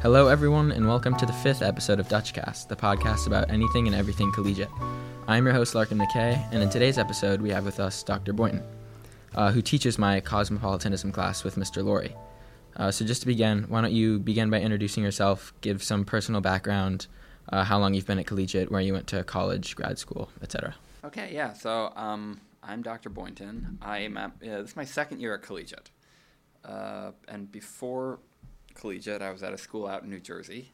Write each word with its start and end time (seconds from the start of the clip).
Hello, 0.00 0.28
everyone, 0.28 0.70
and 0.70 0.86
welcome 0.86 1.16
to 1.16 1.26
the 1.26 1.32
fifth 1.32 1.60
episode 1.60 1.98
of 1.98 2.06
Dutchcast, 2.06 2.68
the 2.68 2.76
podcast 2.76 3.26
about 3.26 3.50
anything 3.50 3.88
and 3.88 3.96
everything 3.96 4.30
collegiate. 4.30 4.70
I'm 5.26 5.44
your 5.44 5.52
host, 5.52 5.74
Larkin 5.74 5.98
McKay, 5.98 6.40
and 6.52 6.62
in 6.62 6.70
today's 6.70 6.98
episode, 6.98 7.42
we 7.42 7.50
have 7.50 7.64
with 7.64 7.80
us 7.80 8.04
Dr. 8.04 8.32
Boynton, 8.32 8.62
uh, 9.34 9.50
who 9.50 9.60
teaches 9.60 9.98
my 9.98 10.20
cosmopolitanism 10.20 11.10
class 11.10 11.42
with 11.42 11.56
Mr. 11.56 11.84
Laurie. 11.84 12.14
Uh, 12.76 12.92
so, 12.92 13.04
just 13.04 13.22
to 13.22 13.26
begin, 13.26 13.64
why 13.64 13.80
don't 13.80 13.92
you 13.92 14.20
begin 14.20 14.50
by 14.50 14.60
introducing 14.60 15.02
yourself, 15.02 15.52
give 15.62 15.82
some 15.82 16.04
personal 16.04 16.40
background, 16.40 17.08
uh, 17.48 17.64
how 17.64 17.76
long 17.76 17.92
you've 17.92 18.06
been 18.06 18.20
at 18.20 18.26
collegiate, 18.26 18.70
where 18.70 18.80
you 18.80 18.92
went 18.92 19.08
to 19.08 19.24
college, 19.24 19.74
grad 19.74 19.98
school, 19.98 20.30
etc. 20.42 20.76
Okay, 21.02 21.30
yeah. 21.34 21.54
So 21.54 21.92
um, 21.96 22.40
I'm 22.62 22.82
Dr. 22.82 23.10
Boynton. 23.10 23.78
I'm 23.82 24.16
at, 24.16 24.38
this 24.38 24.70
is 24.70 24.76
my 24.76 24.84
second 24.84 25.20
year 25.20 25.34
at 25.34 25.42
collegiate, 25.42 25.90
uh, 26.64 27.10
and 27.26 27.50
before 27.50 28.20
collegiate, 28.78 29.22
I 29.22 29.30
was 29.30 29.42
at 29.42 29.52
a 29.52 29.58
school 29.58 29.86
out 29.86 30.02
in 30.02 30.10
New 30.10 30.20
Jersey. 30.20 30.72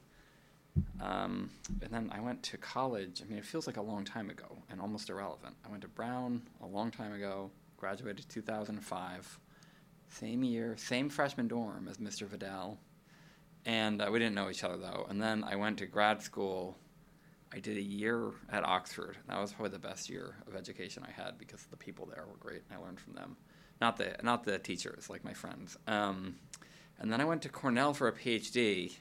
Um, 1.00 1.50
and 1.82 1.90
then 1.92 2.10
I 2.12 2.20
went 2.20 2.42
to 2.44 2.58
college. 2.58 3.22
I 3.22 3.28
mean, 3.28 3.38
it 3.38 3.44
feels 3.44 3.66
like 3.66 3.76
a 3.76 3.82
long 3.82 4.04
time 4.04 4.30
ago 4.30 4.58
and 4.70 4.80
almost 4.80 5.08
irrelevant. 5.08 5.54
I 5.64 5.70
went 5.70 5.82
to 5.82 5.88
Brown 5.88 6.42
a 6.62 6.66
long 6.66 6.90
time 6.90 7.12
ago, 7.12 7.50
graduated 7.76 8.28
2005. 8.28 9.38
Same 10.08 10.44
year, 10.44 10.76
same 10.76 11.08
freshman 11.08 11.48
dorm 11.48 11.88
as 11.88 11.98
Mr. 11.98 12.26
Vidal. 12.26 12.78
And 13.66 14.02
uh, 14.02 14.08
we 14.12 14.18
didn't 14.18 14.34
know 14.34 14.50
each 14.50 14.64
other 14.64 14.76
though. 14.76 15.06
And 15.08 15.20
then 15.22 15.44
I 15.44 15.56
went 15.56 15.78
to 15.78 15.86
grad 15.86 16.22
school. 16.22 16.76
I 17.52 17.60
did 17.60 17.76
a 17.76 17.82
year 17.82 18.32
at 18.50 18.64
Oxford. 18.64 19.16
That 19.28 19.40
was 19.40 19.52
probably 19.52 19.70
the 19.70 19.78
best 19.78 20.10
year 20.10 20.34
of 20.46 20.56
education 20.56 21.04
I 21.06 21.10
had 21.10 21.38
because 21.38 21.62
the 21.64 21.76
people 21.76 22.06
there 22.06 22.24
were 22.28 22.36
great. 22.38 22.62
And 22.68 22.78
I 22.78 22.84
learned 22.84 23.00
from 23.00 23.14
them. 23.14 23.36
Not 23.80 23.96
the 23.96 24.16
not 24.22 24.44
the 24.44 24.58
teachers, 24.58 25.08
like 25.08 25.24
my 25.24 25.34
friends. 25.34 25.76
Um, 25.86 26.36
and 26.98 27.12
then 27.12 27.20
I 27.20 27.24
went 27.24 27.42
to 27.42 27.48
Cornell 27.48 27.94
for 27.94 28.08
a 28.08 28.12
PhD, 28.12 28.96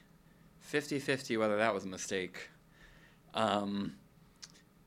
50 0.60 0.98
50 0.98 1.36
whether 1.36 1.56
that 1.56 1.74
was 1.74 1.84
a 1.84 1.88
mistake. 1.88 2.48
Um, 3.34 3.94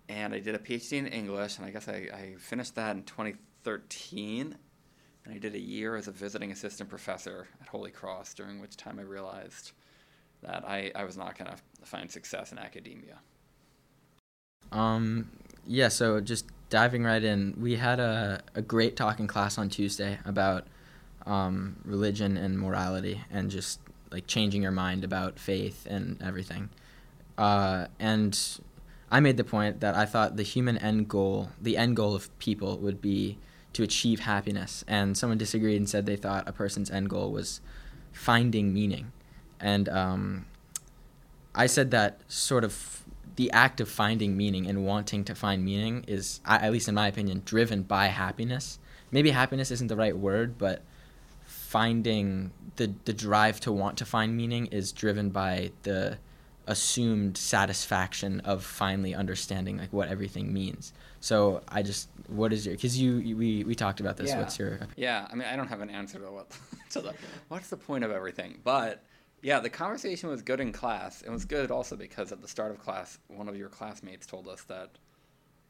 and 0.10 0.34
I 0.34 0.40
did 0.40 0.56
a 0.56 0.60
PhD 0.60 0.94
in 0.94 1.08
English, 1.08 1.58
and 1.58 1.66
I 1.66 1.70
guess 1.72 1.88
I, 1.88 2.08
I 2.14 2.36
finished 2.40 2.76
that 2.76 2.96
in 2.96 3.04
2013. 3.04 4.56
And 5.26 5.36
I 5.36 5.38
did 5.38 5.56
a 5.56 5.60
year 5.60 5.98
as 5.98 6.08
a 6.08 6.12
visiting 6.12 6.52
assistant 6.52 6.90
professor 6.90 7.48
at 7.60 7.68
Holy 7.68 7.92
Cross, 7.92 8.34
during 8.36 8.62
which 8.62 8.78
time 8.78 9.00
I 9.00 9.02
realized 9.02 9.74
that 10.42 10.64
I, 10.66 10.92
I 10.96 11.04
was 11.04 11.18
not 11.18 11.38
going 11.38 11.52
to 11.52 11.86
find 11.86 12.10
success 12.10 12.54
in 12.54 12.58
academia. 12.58 13.20
Um, 14.72 15.30
yeah, 15.66 15.90
so 15.90 16.22
just 16.22 16.46
diving 16.70 17.04
right 17.04 17.24
in, 17.24 17.56
we 17.60 17.76
had 17.76 18.00
a, 18.00 18.42
a 18.56 18.62
great 18.62 18.96
talk 18.96 19.20
in 19.20 19.28
class 19.28 19.58
on 19.58 19.68
Tuesday 19.68 20.20
about 20.24 20.68
um, 21.28 21.76
religion 21.86 22.38
and 22.38 22.58
morality 22.58 23.22
and 23.30 23.52
just 23.52 23.80
like 24.12 24.26
changing 24.26 24.62
your 24.64 24.72
mind 24.72 25.04
about 25.04 25.38
faith 25.38 25.86
and 25.90 26.22
everything. 26.22 26.70
Uh, 27.38 27.88
and 28.00 28.60
I 29.12 29.20
made 29.20 29.38
the 29.38 29.44
point 29.44 29.82
that 29.82 29.96
I 29.96 30.06
thought 30.06 30.38
the 30.38 30.44
human 30.44 30.78
end 30.78 31.08
goal, 31.08 31.50
the 31.62 31.78
end 31.78 31.96
goal 31.96 32.16
of 32.16 32.36
people 32.40 32.78
would 32.80 33.02
be 33.02 33.38
to 33.74 33.84
achieve 33.84 34.22
happiness. 34.22 34.84
And 34.88 35.18
someone 35.18 35.38
disagreed 35.38 35.78
and 35.78 35.90
said 35.90 36.06
they 36.06 36.16
thought 36.16 36.48
a 36.48 36.54
person's 36.54 36.90
end 36.90 37.10
goal 37.10 37.32
was 37.32 37.62
finding 38.12 38.74
meaning. 38.74 39.12
And 39.60 39.90
um, 39.90 40.46
I 41.54 41.68
said 41.68 41.92
that 41.92 42.22
sort 42.28 42.64
of 42.64 43.04
the 43.36 43.52
act 43.52 43.80
of 43.80 43.88
finding 43.88 44.36
meaning 44.36 44.66
and 44.68 44.84
wanting 44.86 45.24
to 45.26 45.36
find 45.36 45.64
meaning 45.64 46.04
is, 46.08 46.42
at 46.46 46.72
least 46.72 46.88
in 46.88 46.96
my 46.96 47.08
opinion, 47.08 47.44
driven 47.46 47.84
by 47.84 48.08
happiness. 48.08 48.80
Maybe 49.12 49.30
happiness 49.30 49.70
isn't 49.70 49.88
the 49.88 49.96
right 49.96 50.18
word, 50.18 50.58
but 50.58 50.82
finding 51.68 52.50
the 52.78 52.94
the 53.04 53.12
drive 53.12 53.60
to 53.60 53.72
want 53.74 53.98
to 53.98 54.06
find 54.06 54.38
meaning 54.38 54.68
is 54.68 54.94
driven 54.94 55.30
by 55.30 55.70
the 55.84 56.18
assumed 56.66 57.38
satisfaction 57.38 58.40
of 58.42 58.64
finally 58.64 59.14
understanding 59.14 59.78
like 59.78 59.92
what 59.92 60.08
everything 60.08 60.54
means. 60.54 60.94
So 61.20 61.62
I 61.68 61.82
just 61.82 62.08
what 62.28 62.54
is 62.54 62.66
your 62.66 62.76
because 62.76 62.98
you 62.98 63.36
we 63.36 63.66
we 63.66 63.76
talked 63.76 64.00
about 64.00 64.16
this. 64.16 64.30
Yeah. 64.30 64.40
What's 64.40 64.58
your 64.58 64.80
Yeah, 64.96 65.28
I 65.30 65.36
mean 65.36 65.48
I 65.52 65.58
don't 65.58 65.68
have 65.68 65.82
an 65.82 65.90
answer 65.90 66.20
to 66.20 66.32
what 66.32 66.48
to 66.92 67.02
the 67.02 67.14
what's 67.50 67.70
the 67.70 67.78
point 67.78 68.06
of 68.06 68.12
everything, 68.12 68.60
but 68.64 69.04
yeah, 69.42 69.60
the 69.60 69.70
conversation 69.70 70.30
was 70.30 70.42
good 70.42 70.62
in 70.62 70.72
class. 70.72 71.22
It 71.22 71.30
was 71.30 71.44
good 71.44 71.70
also 71.70 71.98
because 71.98 72.32
at 72.32 72.42
the 72.42 72.48
start 72.48 72.72
of 72.72 72.80
class, 72.80 73.20
one 73.28 73.50
of 73.50 73.58
your 73.58 73.70
classmates 73.70 74.26
told 74.26 74.48
us 74.48 74.64
that 74.64 74.92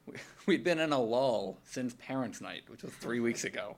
we, 0.06 0.14
we'd 0.46 0.64
been 0.64 0.80
in 0.80 0.94
a 0.94 1.00
lull 1.02 1.58
since 1.64 1.96
parents' 1.96 2.40
night, 2.40 2.64
which 2.68 2.84
was 2.84 2.94
three 2.94 3.20
weeks 3.20 3.46
ago. 3.46 3.76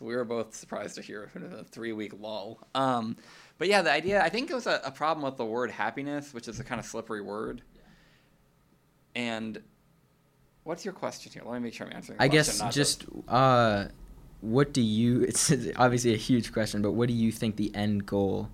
We 0.00 0.14
were 0.14 0.24
both 0.24 0.54
surprised 0.54 0.94
to 0.96 1.02
hear 1.02 1.30
a 1.34 1.64
three 1.64 1.92
week 1.92 2.12
lull. 2.18 2.60
Um, 2.74 3.16
but 3.58 3.68
yeah, 3.68 3.82
the 3.82 3.90
idea, 3.90 4.22
I 4.22 4.28
think 4.28 4.50
it 4.50 4.54
was 4.54 4.66
a, 4.66 4.80
a, 4.84 4.92
problem 4.92 5.24
with 5.24 5.36
the 5.36 5.44
word 5.44 5.70
happiness, 5.70 6.32
which 6.32 6.46
is 6.46 6.60
a 6.60 6.64
kind 6.64 6.78
of 6.78 6.86
slippery 6.86 7.20
word. 7.20 7.62
And 9.16 9.60
what's 10.62 10.84
your 10.84 10.94
question 10.94 11.32
here? 11.32 11.42
Let 11.44 11.54
me 11.54 11.64
make 11.64 11.74
sure 11.74 11.86
I'm 11.86 11.92
answering. 11.92 12.18
I 12.20 12.28
question, 12.28 12.66
guess 12.66 12.74
just 12.74 13.06
uh, 13.26 13.86
what 14.40 14.72
do 14.72 14.80
you? 14.80 15.22
It's 15.28 15.52
obviously 15.76 16.14
a 16.14 16.18
huge 16.18 16.52
question, 16.52 16.82
but 16.82 16.92
what 16.92 17.08
do 17.08 17.14
you 17.14 17.32
think 17.32 17.56
the 17.56 17.74
end 17.74 18.06
goal 18.06 18.48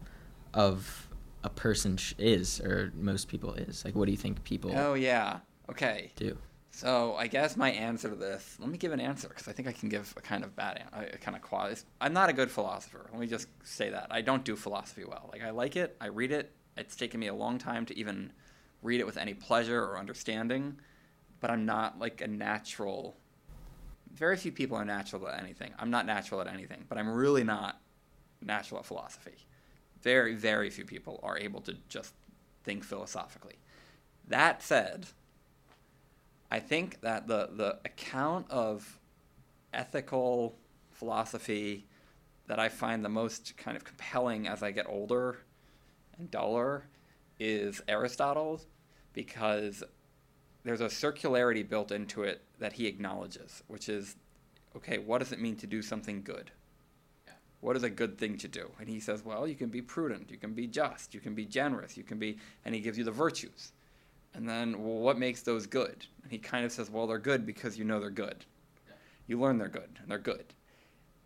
of 0.55 1.09
a 1.43 1.51
person 1.51 1.99
is, 2.17 2.61
or 2.61 2.93
most 2.97 3.29
people 3.29 3.53
is? 3.55 3.85
Like, 3.85 3.95
what 3.95 4.07
do 4.07 4.13
you 4.13 4.17
think 4.17 4.43
people? 4.45 4.73
Oh 4.75 4.95
yeah. 4.95 5.41
Okay. 5.69 6.13
Do. 6.17 6.39
So 6.77 7.15
I 7.15 7.29
guess 7.29 7.57
my 7.57 7.71
answer 7.71 8.09
to 8.09 8.17
this, 8.17 8.57
let 8.59 8.69
me 8.69 8.77
give 8.77 8.91
an 8.91 8.99
answer 8.99 9.29
because 9.29 9.47
I 9.47 9.53
think 9.53 9.69
I 9.69 9.73
can 9.73 9.89
give 9.89 10.13
a 10.17 10.21
kind 10.21 10.43
of 10.43 10.57
bad, 10.57 10.83
a 10.93 11.17
kind 11.19 11.37
of 11.37 11.43
quality. 11.43 11.81
I'm 12.01 12.13
not 12.13 12.31
a 12.31 12.33
good 12.33 12.51
philosopher. 12.51 13.09
Let 13.13 13.21
me 13.21 13.29
just 13.29 13.47
say 13.63 13.91
that 13.91 14.09
I 14.11 14.23
don't 14.23 14.45
do 14.45 14.57
philosophy 14.57 15.05
well. 15.05 15.31
Like 15.33 15.45
I 15.45 15.51
like 15.51 15.77
it, 15.77 15.97
I 16.01 16.07
read 16.07 16.33
it. 16.33 16.51
It's 16.77 16.97
taken 16.97 17.21
me 17.21 17.29
a 17.29 17.35
long 17.35 17.59
time 17.59 17.87
to 17.87 17.97
even 17.97 18.33
read 18.83 18.99
it 18.99 19.07
with 19.07 19.17
any 19.17 19.35
pleasure 19.35 19.85
or 19.85 19.97
understanding, 19.97 20.81
but 21.39 21.49
I'm 21.49 21.65
not 21.65 22.01
like 22.01 22.21
a 22.21 22.27
natural. 22.27 23.17
Very 24.13 24.37
few 24.37 24.51
people 24.51 24.77
are 24.77 24.85
natural 24.85 25.29
at 25.29 25.41
anything. 25.41 25.73
I'm 25.79 25.91
not 25.91 26.07
natural 26.07 26.41
at 26.41 26.49
anything, 26.49 26.87
but 26.89 26.99
I'm 26.99 27.09
really 27.09 27.45
not 27.45 27.81
natural 28.43 28.81
at 28.81 28.87
philosophy. 28.87 29.47
Very, 30.03 30.35
very 30.35 30.71
few 30.71 30.85
people 30.85 31.21
are 31.23 31.39
able 31.39 31.61
to 31.61 31.77
just 31.89 32.15
think 32.65 32.83
philosophically. 32.83 33.61
That 34.27 34.61
said, 34.61 35.07
I 36.55 36.61
think 36.61 37.01
that 37.01 37.27
the, 37.27 37.49
the 37.53 37.81
account 37.85 38.49
of 38.49 39.01
ethical 39.73 40.55
philosophy 40.93 41.85
that 42.47 42.61
I 42.61 42.69
find 42.69 43.05
the 43.05 43.09
most 43.09 43.57
kind 43.57 43.77
of 43.77 43.83
compelling 43.83 44.47
as 44.47 44.63
I 44.63 44.71
get 44.71 44.87
older 44.89 45.39
and 46.17 46.31
duller 46.31 46.85
is 47.41 47.83
Aristotle's 47.89 48.69
because 49.13 49.83
there's 50.63 50.81
a 50.81 50.87
circularity 50.87 51.69
built 51.69 51.91
into 51.91 52.23
it 52.23 52.43
that 52.61 52.75
he 52.75 52.87
acknowledges, 52.87 53.65
which 53.67 53.89
is 53.89 54.15
okay, 54.77 54.99
what 54.99 55.19
does 55.19 55.33
it 55.33 55.41
mean 55.41 55.57
to 55.57 55.67
do 55.67 55.83
something 55.83 56.23
good? 56.23 56.53
What 57.63 57.75
is 57.75 57.83
a 57.83 57.91
good 57.91 58.17
thing 58.17 58.39
to 58.39 58.47
do? 58.47 58.71
And 58.79 58.89
he 58.89 59.01
says, 59.01 59.25
well, 59.25 59.49
you 59.49 59.57
can 59.57 59.71
be 59.71 59.83
prudent, 59.83 60.31
you 60.31 60.37
can 60.37 60.53
be 60.53 60.69
just, 60.69 61.15
you 61.15 61.21
can 61.21 61.35
be 61.35 61.47
generous, 61.47 61.97
you 61.97 62.05
can 62.05 62.21
be, 62.21 62.39
and 62.65 62.77
he 62.77 62.81
gives 62.81 62.97
you 62.97 63.03
the 63.03 63.11
virtues. 63.11 63.73
And 64.35 64.49
then, 64.49 64.83
well, 64.83 64.99
what 64.99 65.19
makes 65.19 65.43
those 65.43 65.67
good? 65.67 66.07
And 66.23 66.33
he 66.33 66.39
kind 66.39 66.65
of 66.65 66.73
says, 66.73 66.91
well, 66.91 67.07
they're 67.07 67.19
good 67.19 67.47
because 67.47 67.79
you 67.79 67.85
know 67.85 68.01
they're 68.01 68.11
good. 68.11 68.45
You 69.27 69.41
learn 69.41 69.59
they're 69.59 69.69
good, 69.69 69.99
and 70.03 70.11
they're 70.11 70.19
good. 70.19 70.53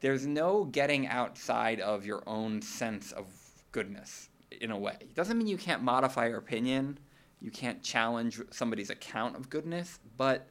There's 0.00 0.26
no 0.26 0.64
getting 0.64 1.08
outside 1.08 1.80
of 1.80 2.06
your 2.06 2.22
own 2.26 2.62
sense 2.62 3.10
of 3.12 3.26
goodness 3.72 4.28
in 4.60 4.70
a 4.70 4.78
way. 4.78 4.96
It 5.00 5.14
doesn't 5.14 5.36
mean 5.36 5.46
you 5.46 5.58
can't 5.58 5.82
modify 5.82 6.28
your 6.28 6.38
opinion, 6.38 6.98
you 7.40 7.50
can't 7.50 7.82
challenge 7.82 8.40
somebody's 8.50 8.90
account 8.90 9.36
of 9.36 9.50
goodness, 9.50 9.98
but 10.16 10.48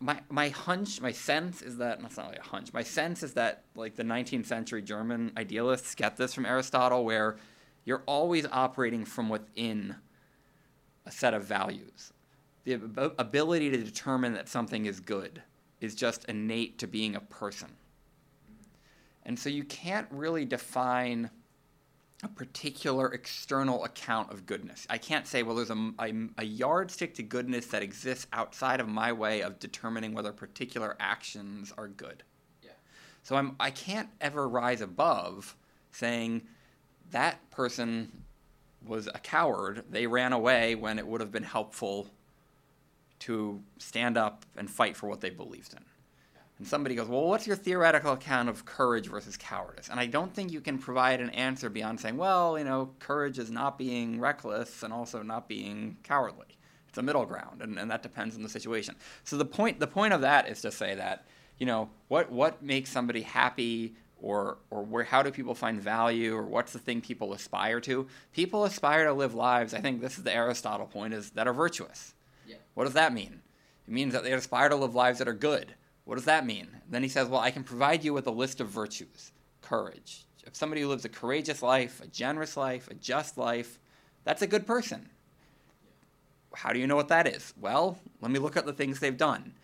my 0.00 0.20
my 0.28 0.48
hunch, 0.48 1.00
my 1.00 1.12
sense 1.12 1.60
is 1.62 1.76
that 1.78 2.00
that's 2.00 2.16
not 2.16 2.28
like 2.28 2.38
a 2.38 2.42
hunch. 2.42 2.72
My 2.72 2.82
sense 2.82 3.22
is 3.22 3.34
that 3.34 3.64
like 3.74 3.96
the 3.96 4.04
19th 4.04 4.46
century 4.46 4.82
German 4.82 5.32
idealists 5.36 5.94
get 5.94 6.16
this 6.16 6.34
from 6.34 6.46
Aristotle, 6.46 7.04
where 7.04 7.36
you're 7.84 8.02
always 8.06 8.46
operating 8.46 9.04
from 9.04 9.28
within 9.28 9.96
a 11.06 11.10
set 11.10 11.34
of 11.34 11.44
values. 11.44 12.12
The 12.64 12.74
ability 13.18 13.70
to 13.70 13.78
determine 13.78 14.34
that 14.34 14.48
something 14.48 14.86
is 14.86 15.00
good 15.00 15.42
is 15.80 15.94
just 15.94 16.24
innate 16.26 16.78
to 16.78 16.86
being 16.86 17.16
a 17.16 17.20
person. 17.20 17.70
And 19.24 19.38
so 19.38 19.48
you 19.48 19.64
can't 19.64 20.06
really 20.10 20.44
define 20.44 21.30
a 22.22 22.28
particular 22.28 23.12
external 23.12 23.84
account 23.84 24.30
of 24.30 24.46
goodness. 24.46 24.86
I 24.88 24.98
can't 24.98 25.26
say, 25.26 25.42
well, 25.42 25.56
there's 25.56 25.70
a, 25.70 25.92
a, 25.98 26.12
a, 26.38 26.44
yardstick 26.44 27.14
to 27.14 27.22
goodness 27.24 27.66
that 27.66 27.82
exists 27.82 28.28
outside 28.32 28.78
of 28.78 28.88
my 28.88 29.12
way 29.12 29.42
of 29.42 29.58
determining 29.58 30.14
whether 30.14 30.32
particular 30.32 30.96
actions 31.00 31.72
are 31.76 31.88
good. 31.88 32.22
Yeah. 32.62 32.70
So 33.24 33.34
I'm, 33.34 33.56
I 33.58 33.72
can't 33.72 34.08
ever 34.20 34.48
rise 34.48 34.80
above 34.80 35.56
saying 35.90 36.42
that 37.10 37.50
person 37.50 38.22
was 38.86 39.08
a 39.08 39.18
coward. 39.18 39.84
They 39.90 40.06
ran 40.06 40.32
away 40.32 40.74
when 40.74 40.98
it 40.98 41.06
would 41.06 41.20
have 41.20 41.32
been 41.32 41.42
helpful 41.42 42.08
to 43.20 43.62
stand 43.78 44.16
up 44.16 44.44
and 44.56 44.68
fight 44.68 44.96
for 44.96 45.08
what 45.08 45.20
they 45.20 45.30
believed 45.30 45.74
in. 45.74 45.84
and 46.58 46.66
somebody 46.66 46.94
goes, 46.94 47.08
Well, 47.08 47.26
what's 47.26 47.46
your 47.46 47.56
theoretical 47.56 48.12
account 48.12 48.48
of 48.48 48.64
courage 48.64 49.08
versus 49.08 49.36
cowardice? 49.36 49.88
And 49.88 50.00
I 50.00 50.06
don't 50.06 50.34
think 50.34 50.50
you 50.50 50.60
can 50.60 50.78
provide 50.78 51.20
an 51.20 51.30
answer 51.30 51.70
beyond 51.70 52.00
saying, 52.00 52.16
Well, 52.16 52.58
you 52.58 52.64
know, 52.64 52.90
courage 52.98 53.38
is 53.38 53.50
not 53.50 53.78
being 53.78 54.18
reckless 54.20 54.82
and 54.82 54.92
also 54.92 55.22
not 55.22 55.48
being 55.48 55.96
cowardly. 56.02 56.46
It's 56.88 56.98
a 56.98 57.02
middle 57.02 57.24
ground, 57.24 57.62
and, 57.62 57.78
and 57.78 57.90
that 57.90 58.02
depends 58.02 58.36
on 58.36 58.42
the 58.42 58.50
situation. 58.50 58.96
So 59.24 59.38
the 59.38 59.46
point 59.46 59.80
the 59.80 59.86
point 59.86 60.12
of 60.12 60.20
that 60.20 60.48
is 60.48 60.60
to 60.60 60.70
say 60.70 60.94
that, 60.96 61.26
you 61.58 61.64
know, 61.64 61.88
what 62.08 62.30
what 62.30 62.62
makes 62.62 62.90
somebody 62.90 63.22
happy 63.22 63.94
or 64.22 64.56
or 64.70 64.82
where 64.82 65.04
how 65.04 65.22
do 65.22 65.30
people 65.30 65.54
find 65.54 65.80
value 65.80 66.34
or 66.34 66.42
what's 66.42 66.72
the 66.72 66.78
thing 66.78 67.02
people 67.02 67.34
aspire 67.34 67.80
to? 67.80 68.06
People 68.32 68.64
aspire 68.64 69.04
to 69.04 69.12
live 69.12 69.34
lives, 69.34 69.74
I 69.74 69.80
think 69.80 70.00
this 70.00 70.16
is 70.16 70.24
the 70.24 70.34
Aristotle 70.34 70.86
point, 70.86 71.12
is 71.12 71.30
that 71.30 71.46
are 71.46 71.52
virtuous. 71.52 72.14
Yeah. 72.46 72.56
What 72.74 72.84
does 72.84 72.94
that 72.94 73.12
mean? 73.12 73.42
It 73.86 73.92
means 73.92 74.14
that 74.14 74.24
they 74.24 74.32
aspire 74.32 74.70
to 74.70 74.76
live 74.76 74.94
lives 74.94 75.18
that 75.18 75.28
are 75.28 75.34
good 75.34 75.74
what 76.04 76.16
does 76.16 76.24
that 76.24 76.46
mean? 76.46 76.68
Then 76.88 77.02
he 77.02 77.08
says, 77.08 77.28
Well, 77.28 77.40
I 77.40 77.50
can 77.50 77.64
provide 77.64 78.04
you 78.04 78.12
with 78.12 78.26
a 78.26 78.30
list 78.32 78.60
of 78.60 78.68
virtues 78.68 79.32
courage. 79.60 80.24
If 80.44 80.56
somebody 80.56 80.82
who 80.82 80.88
lives 80.88 81.04
a 81.04 81.08
courageous 81.08 81.62
life, 81.62 82.00
a 82.02 82.08
generous 82.08 82.56
life, 82.56 82.88
a 82.90 82.94
just 82.94 83.38
life, 83.38 83.78
that's 84.24 84.42
a 84.42 84.46
good 84.46 84.66
person. 84.66 85.08
How 86.52 86.72
do 86.72 86.80
you 86.80 86.86
know 86.86 86.96
what 86.96 87.08
that 87.08 87.28
is? 87.28 87.54
Well, 87.60 87.98
let 88.20 88.30
me 88.30 88.40
look 88.40 88.56
at 88.56 88.66
the 88.66 88.72
things 88.72 88.98
they've 88.98 89.16
done. 89.16 89.54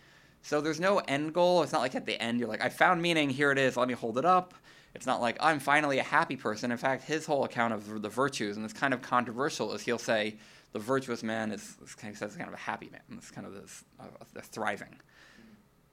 So 0.41 0.61
there's 0.61 0.79
no 0.79 0.99
end 0.99 1.33
goal. 1.33 1.63
It's 1.63 1.71
not 1.71 1.81
like 1.81 1.95
at 1.95 2.05
the 2.05 2.21
end 2.21 2.39
you're 2.39 2.49
like, 2.49 2.63
I 2.63 2.69
found 2.69 3.01
meaning, 3.01 3.29
here 3.29 3.51
it 3.51 3.57
is, 3.57 3.77
let 3.77 3.87
me 3.87 3.93
hold 3.93 4.17
it 4.17 4.25
up. 4.25 4.53
It's 4.95 5.05
not 5.05 5.21
like 5.21 5.37
I'm 5.39 5.59
finally 5.59 5.99
a 5.99 6.03
happy 6.03 6.35
person. 6.35 6.71
In 6.71 6.77
fact, 6.77 7.03
his 7.03 7.25
whole 7.25 7.43
account 7.43 7.73
of 7.73 8.01
the 8.01 8.09
virtues, 8.09 8.55
and 8.55 8.65
it's 8.65 8.73
kind 8.73 8.93
of 8.93 9.01
controversial, 9.01 9.73
is 9.73 9.81
he'll 9.81 9.99
say 9.99 10.37
the 10.71 10.79
virtuous 10.79 11.23
man 11.23 11.51
is, 11.51 11.77
of 11.81 12.17
says 12.17 12.35
kind 12.35 12.47
of 12.47 12.53
a 12.53 12.57
happy 12.57 12.89
man. 12.91 13.01
It's 13.17 13.31
kind 13.31 13.45
of 13.45 13.53
this 13.53 13.83
uh, 13.99 14.05
thriving. 14.41 14.95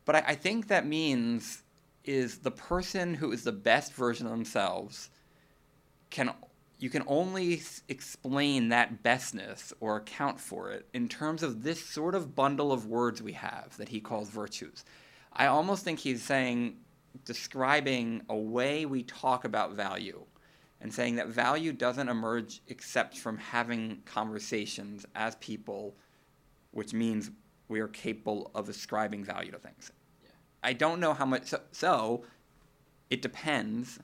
But 0.04 0.16
I, 0.16 0.24
I 0.28 0.34
think 0.34 0.68
that 0.68 0.86
means 0.86 1.62
is 2.04 2.38
the 2.38 2.50
person 2.50 3.14
who 3.14 3.32
is 3.32 3.44
the 3.44 3.52
best 3.52 3.92
version 3.92 4.26
of 4.26 4.32
themselves 4.32 5.10
can 6.10 6.32
you 6.78 6.90
can 6.90 7.02
only 7.06 7.62
explain 7.88 8.68
that 8.68 9.02
bestness 9.02 9.72
or 9.80 9.96
account 9.96 10.38
for 10.38 10.70
it 10.70 10.86
in 10.92 11.08
terms 11.08 11.42
of 11.42 11.62
this 11.62 11.82
sort 11.82 12.14
of 12.14 12.34
bundle 12.34 12.70
of 12.70 12.86
words 12.86 13.22
we 13.22 13.32
have 13.32 13.76
that 13.78 13.88
he 13.88 14.00
calls 14.00 14.28
virtues. 14.28 14.84
I 15.32 15.46
almost 15.46 15.84
think 15.84 15.98
he's 15.98 16.22
saying, 16.22 16.76
describing 17.24 18.22
a 18.28 18.36
way 18.36 18.84
we 18.84 19.02
talk 19.02 19.44
about 19.44 19.72
value 19.72 20.22
and 20.80 20.92
saying 20.92 21.16
that 21.16 21.28
value 21.28 21.72
doesn't 21.72 22.08
emerge 22.08 22.60
except 22.68 23.16
from 23.16 23.38
having 23.38 24.02
conversations 24.04 25.06
as 25.14 25.34
people, 25.36 25.96
which 26.72 26.92
means 26.92 27.30
we 27.68 27.80
are 27.80 27.88
capable 27.88 28.50
of 28.54 28.68
ascribing 28.68 29.24
value 29.24 29.50
to 29.50 29.58
things. 29.58 29.90
Yeah. 30.22 30.30
I 30.62 30.74
don't 30.74 31.00
know 31.00 31.14
how 31.14 31.24
much. 31.24 31.46
So, 31.46 31.60
so 31.72 32.24
it 33.08 33.22
depends, 33.22 33.98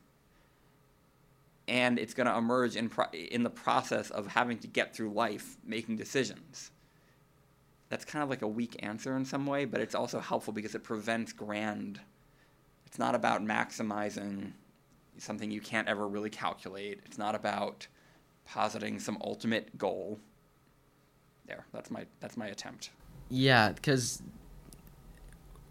and 1.68 1.98
it's 1.98 2.14
going 2.14 2.26
to 2.26 2.36
emerge 2.36 2.76
in 2.76 2.88
pro- 2.88 3.10
in 3.12 3.42
the 3.42 3.50
process 3.50 4.10
of 4.10 4.26
having 4.26 4.58
to 4.58 4.66
get 4.66 4.94
through 4.94 5.12
life 5.12 5.56
making 5.64 5.96
decisions. 5.96 6.70
That's 7.88 8.04
kind 8.04 8.22
of 8.22 8.30
like 8.30 8.42
a 8.42 8.48
weak 8.48 8.76
answer 8.80 9.16
in 9.16 9.24
some 9.24 9.46
way, 9.46 9.64
but 9.64 9.80
it's 9.80 9.94
also 9.94 10.18
helpful 10.18 10.52
because 10.52 10.74
it 10.74 10.82
prevents 10.82 11.32
grand. 11.32 12.00
It's 12.86 12.98
not 12.98 13.14
about 13.14 13.44
maximizing 13.44 14.52
something 15.18 15.50
you 15.50 15.60
can't 15.60 15.88
ever 15.88 16.08
really 16.08 16.30
calculate. 16.30 17.00
It's 17.04 17.18
not 17.18 17.34
about 17.34 17.86
positing 18.46 18.98
some 18.98 19.18
ultimate 19.22 19.76
goal. 19.78 20.18
There, 21.46 21.66
that's 21.72 21.90
my 21.90 22.06
that's 22.20 22.36
my 22.36 22.46
attempt. 22.46 22.90
Yeah, 23.28 23.72
because 23.72 24.22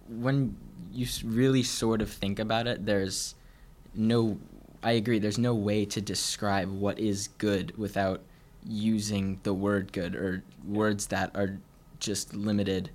when 0.07 0.57
you 0.91 1.07
really 1.23 1.63
sort 1.63 2.01
of 2.01 2.11
think 2.11 2.39
about 2.39 2.67
it, 2.67 2.85
there's 2.85 3.35
no. 3.93 4.37
I 4.83 4.93
agree. 4.93 5.19
There's 5.19 5.37
no 5.37 5.53
way 5.53 5.85
to 5.85 6.01
describe 6.01 6.71
what 6.71 6.99
is 6.99 7.29
good 7.37 7.77
without 7.77 8.21
using 8.65 9.39
the 9.43 9.53
word 9.53 9.91
good 9.91 10.15
or 10.15 10.43
words 10.67 11.07
that 11.07 11.31
are 11.35 11.59
just 11.99 12.33
limited. 12.33 12.89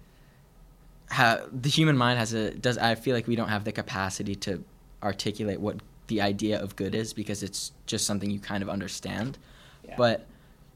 How 1.11 1.47
the 1.53 1.69
human 1.69 1.97
mind 1.97 2.19
has 2.19 2.33
a 2.33 2.53
does. 2.53 2.79
I 2.79 2.95
feel 2.97 3.15
like 3.15 3.27
we 3.27 3.37
don't 3.37 3.49
have 3.49 3.65
the 3.65 3.73
capacity 3.73 4.35
to 4.37 4.65
articulate 5.03 5.61
what 5.61 5.77
the 6.09 6.21
idea 6.21 6.61
of 6.61 6.77
good 6.77 6.95
is 6.95 7.13
because 7.13 7.43
it's 7.43 7.73
just 7.87 8.07
something 8.07 8.31
you 8.31 8.41
kind 8.41 8.63
of 8.63 8.69
understand. 8.69 9.39
Yeah. 9.85 9.95
But 9.97 10.27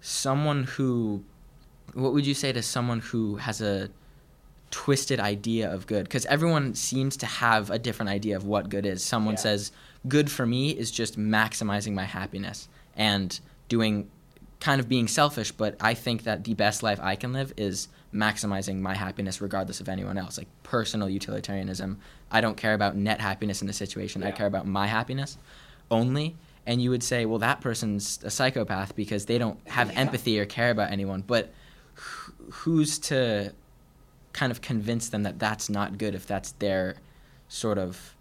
someone 0.01 0.65
who 0.65 1.25
what 1.95 2.13
would 2.13 2.27
you 2.27 2.35
say 2.35 2.53
to 2.53 2.63
someone 2.63 3.01
who 3.01 3.37
has 3.37 3.61
a 3.61 3.91
twisted 4.71 5.19
idea 5.19 5.73
of 5.73 5.87
good 5.87 6.05
because 6.05 6.25
everyone 6.27 6.75
seems 6.75 7.17
to 7.17 7.27
have 7.27 7.71
a 7.71 7.79
different 7.79 8.09
idea 8.09 8.37
of 8.37 8.45
what 8.45 8.69
good 8.69 8.87
is 8.87 9.03
someone 9.03 9.35
yeah. 9.35 9.41
says 9.41 9.73
good 10.09 10.31
for 10.31 10.47
me 10.47 10.71
is 10.71 10.91
just 10.91 11.19
maximizing 11.19 11.93
my 11.93 12.05
happiness 12.05 12.69
and 12.97 13.41
doing 13.69 14.11
kind 14.61 14.81
of 14.81 14.89
being 14.89 15.09
selfish 15.09 15.53
but 15.53 15.77
i 15.81 15.95
think 15.95 16.25
that 16.25 16.45
the 16.45 16.55
best 16.55 16.83
life 16.83 16.99
i 17.03 17.15
can 17.17 17.33
live 17.33 17.53
is 17.57 17.89
maximizing 18.13 18.81
my 18.81 18.95
happiness 18.95 19.41
regardless 19.41 19.81
of 19.81 19.89
anyone 19.89 20.19
else 20.19 20.37
like 20.37 20.49
personal 20.63 21.09
utilitarianism 21.09 21.99
i 22.31 22.41
don't 22.41 22.57
care 22.57 22.75
about 22.75 22.97
net 22.97 23.21
happiness 23.21 23.61
in 23.61 23.67
the 23.67 23.73
situation 23.73 24.23
yeah. 24.23 24.29
i 24.29 24.31
care 24.31 24.47
about 24.47 24.67
my 24.67 24.87
happiness 24.87 25.39
only 25.91 26.37
and 26.67 26.83
you 26.83 26.91
would 26.91 27.03
say 27.03 27.25
well 27.25 27.39
that 27.39 27.61
person's 27.61 28.19
a 28.25 28.31
psychopath 28.31 28.95
because 28.97 29.27
they 29.27 29.39
don't 29.39 29.59
have 29.67 29.93
yeah. 29.93 29.99
empathy 30.01 30.39
or 30.39 30.45
care 30.45 30.71
about 30.71 30.91
anyone 30.91 31.23
but 31.27 31.53
who's 32.51 32.99
to 32.99 33.53
kind 34.33 34.53
of 34.53 34.61
convince 34.61 35.09
them 35.09 35.23
that 35.23 35.39
that's 35.39 35.69
not 35.69 35.99
good 35.99 36.15
if 36.15 36.27
that's 36.27 36.53
their 36.53 36.97
sort 37.49 37.79
of 37.79 38.15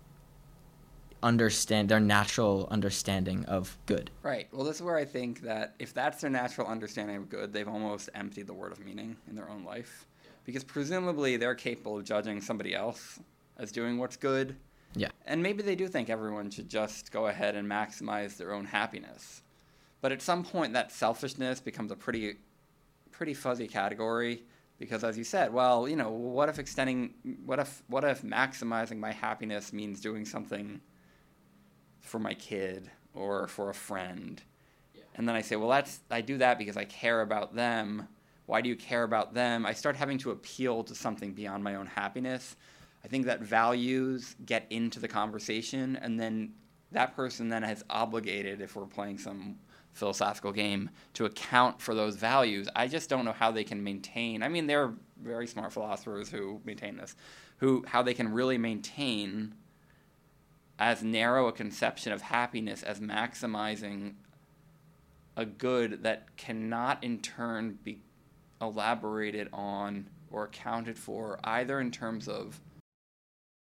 understand 1.24 1.90
their 1.90 2.00
natural 2.00 2.68
understanding 2.72 3.46
of 3.46 3.78
good. 3.86 4.12
Right. 4.24 4.48
Well, 4.52 4.66
this 4.66 4.78
is 4.78 4.82
where 4.82 4.98
I 4.98 5.06
think 5.06 5.42
that 5.42 5.76
if 5.80 5.94
that's 5.94 6.22
their 6.22 6.30
natural 6.30 6.68
understanding 6.68 7.16
of 7.18 7.30
good, 7.30 7.54
they've 7.54 7.68
almost 7.68 8.10
emptied 8.16 8.48
the 8.48 8.54
word 8.54 8.72
of 8.72 8.80
meaning 8.84 9.16
in 9.30 9.36
their 9.36 9.50
own 9.50 9.64
life. 9.64 10.06
Because 10.46 10.64
presumably 10.64 11.38
they're 11.38 11.56
capable 11.56 11.98
of 11.98 12.06
judging 12.06 12.42
somebody 12.42 12.74
else 12.74 13.20
as 13.58 13.72
doing 13.72 13.98
what's 13.98 14.18
good. 14.18 14.56
Yeah. 14.96 15.10
And 15.26 15.44
maybe 15.44 15.62
they 15.62 15.76
do 15.76 15.88
think 15.88 16.10
everyone 16.10 16.50
should 16.50 16.70
just 16.70 17.12
go 17.12 17.28
ahead 17.28 17.56
and 17.56 17.70
maximize 17.70 18.38
their 18.38 18.54
own 18.54 18.66
happiness. 18.66 19.44
But 20.02 20.12
at 20.12 20.22
some 20.22 20.44
point 20.44 20.74
that 20.74 20.92
selfishness 20.92 21.60
becomes 21.60 21.92
a 21.92 21.96
pretty 21.96 22.38
pretty 23.12 23.34
fuzzy 23.34 23.68
category 23.68 24.44
because 24.80 25.04
as 25.04 25.18
you 25.18 25.26
said 25.26 25.52
well 25.52 25.90
you 25.90 25.98
know 25.98 26.10
what 26.10 26.48
if 26.48 26.58
extending 26.58 27.14
what 27.46 27.60
if 27.60 27.84
what 27.88 28.06
if 28.06 28.22
maximizing 28.22 28.98
my 28.98 29.12
happiness 29.12 29.74
means 29.74 30.00
doing 30.00 30.24
something 30.24 30.80
for 32.02 32.20
my 32.20 32.34
kid 32.34 32.90
or 33.14 33.48
for 33.48 33.70
a 33.70 33.74
friend 33.74 34.42
yeah. 34.96 35.02
and 35.16 35.28
then 35.28 35.36
i 35.36 35.42
say 35.42 35.56
well 35.56 35.70
that's 35.70 36.00
i 36.12 36.22
do 36.22 36.38
that 36.38 36.58
because 36.58 36.78
i 36.78 36.86
care 36.86 37.22
about 37.22 37.56
them 37.56 38.08
why 38.46 38.62
do 38.62 38.70
you 38.70 38.76
care 38.76 39.04
about 39.04 39.34
them 39.34 39.66
i 39.66 39.74
start 39.74 39.96
having 39.96 40.18
to 40.18 40.32
appeal 40.32 40.84
to 40.84 40.96
something 40.96 41.34
beyond 41.34 41.64
my 41.64 41.76
own 41.76 41.88
happiness 41.88 42.56
i 43.04 43.08
think 43.08 43.26
that 43.26 43.42
values 43.42 44.36
get 44.46 44.66
into 44.70 45.00
the 45.00 45.08
conversation 45.08 45.96
and 45.98 46.20
then 46.20 46.52
that 46.92 47.16
person 47.16 47.50
then 47.50 47.64
has 47.64 47.84
obligated 47.90 48.62
if 48.62 48.76
we're 48.76 48.86
playing 48.86 49.18
some 49.18 49.58
philosophical 49.94 50.52
game 50.52 50.90
to 51.14 51.26
account 51.26 51.82
for 51.82 51.94
those 51.94 52.16
values. 52.16 52.70
I 52.76 52.88
just 52.88 53.10
don't 53.10 53.26
know 53.26 53.32
how 53.32 53.52
they 53.52 53.64
can 53.64 53.84
maintain. 53.84 54.42
I 54.44 54.48
mean, 54.48 54.68
there 54.68 54.84
are 54.84 54.94
very 55.22 55.48
smart 55.48 55.74
philosophers 55.74 56.30
who 56.30 56.62
maintain 56.64 56.98
this, 56.98 57.16
who 57.58 57.84
how 57.88 58.02
they 58.02 58.14
can 58.14 58.32
really 58.32 58.58
maintain 58.58 59.54
as 60.80 61.04
narrow 61.04 61.48
a 61.48 61.52
conception 61.52 62.14
of 62.14 62.22
happiness 62.22 62.82
as 62.82 63.02
maximizing 63.02 64.14
a 65.36 65.46
good 65.46 66.04
that 66.04 66.36
cannot 66.38 67.04
in 67.04 67.20
turn 67.20 67.78
be 67.84 68.02
elaborated 68.62 69.50
on 69.52 70.08
or 70.32 70.46
accounted 70.46 70.98
for 70.98 71.38
either 71.44 71.80
in 71.80 71.92
terms 71.92 72.28
of 72.28 72.62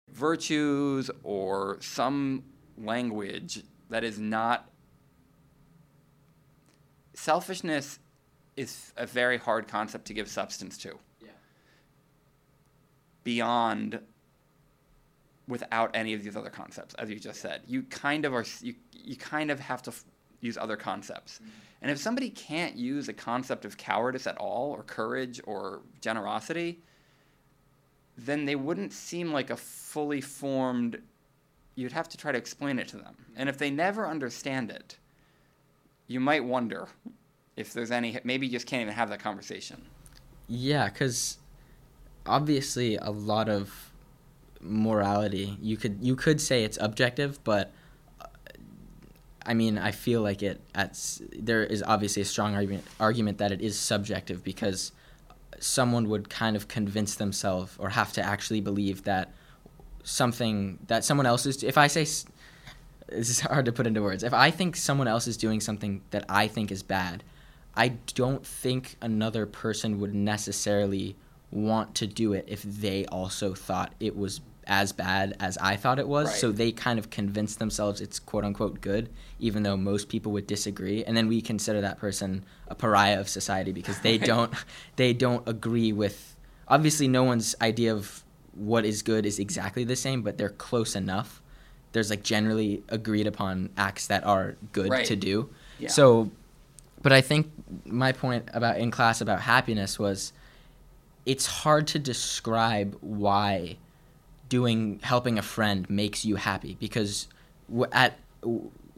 virtues 0.08 1.10
or 1.22 1.78
some 1.80 2.44
language 2.78 3.62
that 3.88 4.04
is 4.04 4.18
not 4.18 4.70
selfishness 7.14 7.98
is 8.56 8.92
a 8.96 9.06
very 9.06 9.36
hard 9.36 9.68
concept 9.68 10.06
to 10.06 10.14
give 10.14 10.28
substance 10.28 10.78
to. 10.78 10.98
Yeah. 11.20 11.28
Beyond 13.24 14.00
without 15.50 15.90
any 15.94 16.14
of 16.14 16.22
these 16.22 16.36
other 16.36 16.50
concepts, 16.50 16.94
as 16.94 17.10
you 17.10 17.18
just 17.18 17.40
said. 17.40 17.62
You 17.66 17.82
kind 17.82 18.24
of 18.24 18.34
are 18.34 18.44
you, 18.62 18.74
you 18.92 19.16
kind 19.16 19.50
of 19.50 19.60
have 19.60 19.82
to 19.82 19.90
f- 19.90 20.04
use 20.40 20.56
other 20.56 20.76
concepts. 20.76 21.34
Mm-hmm. 21.34 21.50
And 21.82 21.90
if 21.90 21.98
somebody 21.98 22.30
can't 22.30 22.76
use 22.76 23.08
a 23.08 23.12
concept 23.12 23.64
of 23.64 23.76
cowardice 23.76 24.26
at 24.26 24.36
all 24.38 24.70
or 24.70 24.82
courage 24.82 25.40
or 25.44 25.80
generosity, 26.00 26.80
then 28.16 28.44
they 28.44 28.56
wouldn't 28.56 28.92
seem 28.92 29.32
like 29.32 29.50
a 29.50 29.56
fully 29.56 30.20
formed 30.20 31.00
you'd 31.74 31.92
have 31.92 32.08
to 32.10 32.16
try 32.16 32.32
to 32.32 32.38
explain 32.38 32.78
it 32.78 32.88
to 32.88 32.96
them. 32.96 33.16
And 33.36 33.48
if 33.48 33.56
they 33.56 33.70
never 33.70 34.06
understand 34.06 34.70
it, 34.70 34.98
you 36.06 36.20
might 36.20 36.44
wonder 36.44 36.88
if 37.56 37.72
there's 37.72 37.90
any 37.90 38.18
maybe 38.24 38.46
you 38.46 38.52
just 38.52 38.66
can't 38.66 38.82
even 38.82 38.94
have 38.94 39.10
that 39.10 39.20
conversation 39.20 39.80
yeah 40.48 40.88
because 40.88 41.38
obviously 42.26 42.96
a 42.96 43.10
lot 43.10 43.48
of 43.48 43.89
morality. 44.60 45.56
You 45.60 45.76
could 45.76 45.98
you 46.00 46.16
could 46.16 46.40
say 46.40 46.64
it's 46.64 46.78
objective, 46.80 47.42
but 47.44 47.72
uh, 48.20 48.26
I 49.44 49.54
mean, 49.54 49.78
I 49.78 49.90
feel 49.90 50.22
like 50.22 50.42
it 50.42 50.60
at 50.74 50.98
there 51.38 51.64
is 51.64 51.82
obviously 51.82 52.22
a 52.22 52.26
strong 52.26 52.54
argument 52.54 52.84
argument 52.98 53.38
that 53.38 53.52
it 53.52 53.60
is 53.60 53.78
subjective 53.78 54.44
because 54.44 54.92
someone 55.58 56.08
would 56.08 56.30
kind 56.30 56.56
of 56.56 56.68
convince 56.68 57.16
themselves 57.16 57.76
or 57.78 57.90
have 57.90 58.12
to 58.14 58.22
actually 58.22 58.60
believe 58.60 59.04
that 59.04 59.32
something 60.02 60.78
that 60.86 61.04
someone 61.04 61.26
else 61.26 61.44
is 61.44 61.62
if 61.62 61.76
I 61.76 61.86
say 61.86 62.06
this 63.10 63.28
is 63.28 63.40
hard 63.40 63.64
to 63.64 63.72
put 63.72 63.86
into 63.86 64.02
words. 64.02 64.22
If 64.22 64.32
I 64.32 64.50
think 64.50 64.76
someone 64.76 65.08
else 65.08 65.26
is 65.26 65.36
doing 65.36 65.60
something 65.60 66.02
that 66.10 66.24
I 66.28 66.46
think 66.46 66.70
is 66.70 66.82
bad, 66.82 67.24
I 67.74 67.88
don't 68.14 68.46
think 68.46 68.96
another 69.00 69.46
person 69.46 70.00
would 70.00 70.14
necessarily 70.14 71.16
want 71.50 71.94
to 71.96 72.06
do 72.06 72.32
it 72.32 72.44
if 72.46 72.62
they 72.62 73.04
also 73.06 73.54
thought 73.54 73.92
it 73.98 74.16
was 74.16 74.40
as 74.70 74.92
bad 74.92 75.36
as 75.40 75.58
I 75.58 75.74
thought 75.76 75.98
it 75.98 76.06
was. 76.08 76.28
Right. 76.28 76.36
So 76.36 76.52
they 76.52 76.70
kind 76.70 76.98
of 76.98 77.10
convince 77.10 77.56
themselves 77.56 78.00
it's 78.00 78.20
quote 78.20 78.44
unquote 78.44 78.80
good, 78.80 79.10
even 79.40 79.64
though 79.64 79.76
most 79.76 80.08
people 80.08 80.30
would 80.32 80.46
disagree. 80.46 81.02
And 81.04 81.16
then 81.16 81.26
we 81.26 81.42
consider 81.42 81.80
that 81.80 81.98
person 81.98 82.44
a 82.68 82.76
pariah 82.76 83.18
of 83.18 83.28
society 83.28 83.72
because 83.72 83.98
they 84.00 84.16
Right. 84.18 84.26
don't 84.26 84.52
they 84.96 85.12
don't 85.12 85.46
agree 85.48 85.92
with 85.92 86.36
obviously 86.68 87.08
no 87.08 87.24
one's 87.24 87.56
idea 87.60 87.92
of 87.92 88.22
what 88.54 88.84
is 88.84 89.02
good 89.02 89.26
is 89.26 89.38
exactly 89.40 89.82
the 89.82 89.96
same, 89.96 90.22
but 90.22 90.38
they're 90.38 90.48
close 90.50 90.94
enough. 90.94 91.42
There's 91.92 92.08
like 92.10 92.22
generally 92.22 92.84
agreed 92.88 93.26
upon 93.26 93.70
acts 93.76 94.06
that 94.06 94.24
are 94.24 94.56
good 94.72 94.88
Right. 94.90 95.04
to 95.06 95.16
do. 95.16 95.50
Yeah. 95.80 95.88
So 95.88 96.30
but 97.02 97.12
I 97.12 97.22
think 97.22 97.50
my 97.86 98.12
point 98.12 98.48
about 98.54 98.78
in 98.78 98.92
class 98.92 99.20
about 99.20 99.40
happiness 99.40 99.98
was 99.98 100.32
it's 101.26 101.46
hard 101.46 101.88
to 101.88 101.98
describe 101.98 102.96
why 103.00 103.76
doing 104.50 105.00
helping 105.02 105.38
a 105.38 105.42
friend 105.42 105.88
makes 105.88 106.24
you 106.26 106.36
happy 106.36 106.76
because 106.78 107.26
at 107.92 108.18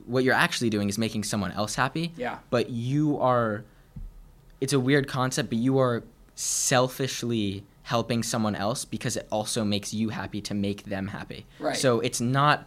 what 0.07 0.25
you're 0.25 0.35
actually 0.35 0.71
doing 0.71 0.89
is 0.89 0.99
making 0.99 1.23
someone 1.23 1.53
else 1.53 1.77
happy 1.77 2.11
Yeah. 2.17 2.39
but 2.51 2.71
you 2.71 3.19
are 3.21 3.63
it's 4.61 4.73
a 4.73 4.81
weird 4.81 5.07
concept 5.07 5.49
but 5.51 5.59
you 5.59 5.79
are 5.79 6.03
selfishly 6.35 7.65
helping 7.85 8.23
someone 8.23 8.55
else 8.57 8.85
because 8.85 9.17
it 9.17 9.27
also 9.31 9.65
makes 9.65 9.93
you 9.93 10.09
happy 10.09 10.41
to 10.41 10.55
make 10.55 10.85
them 10.85 11.09
happy 11.09 11.45
Right. 11.61 11.77
so 11.77 12.01
it's 12.01 12.21
not 12.21 12.65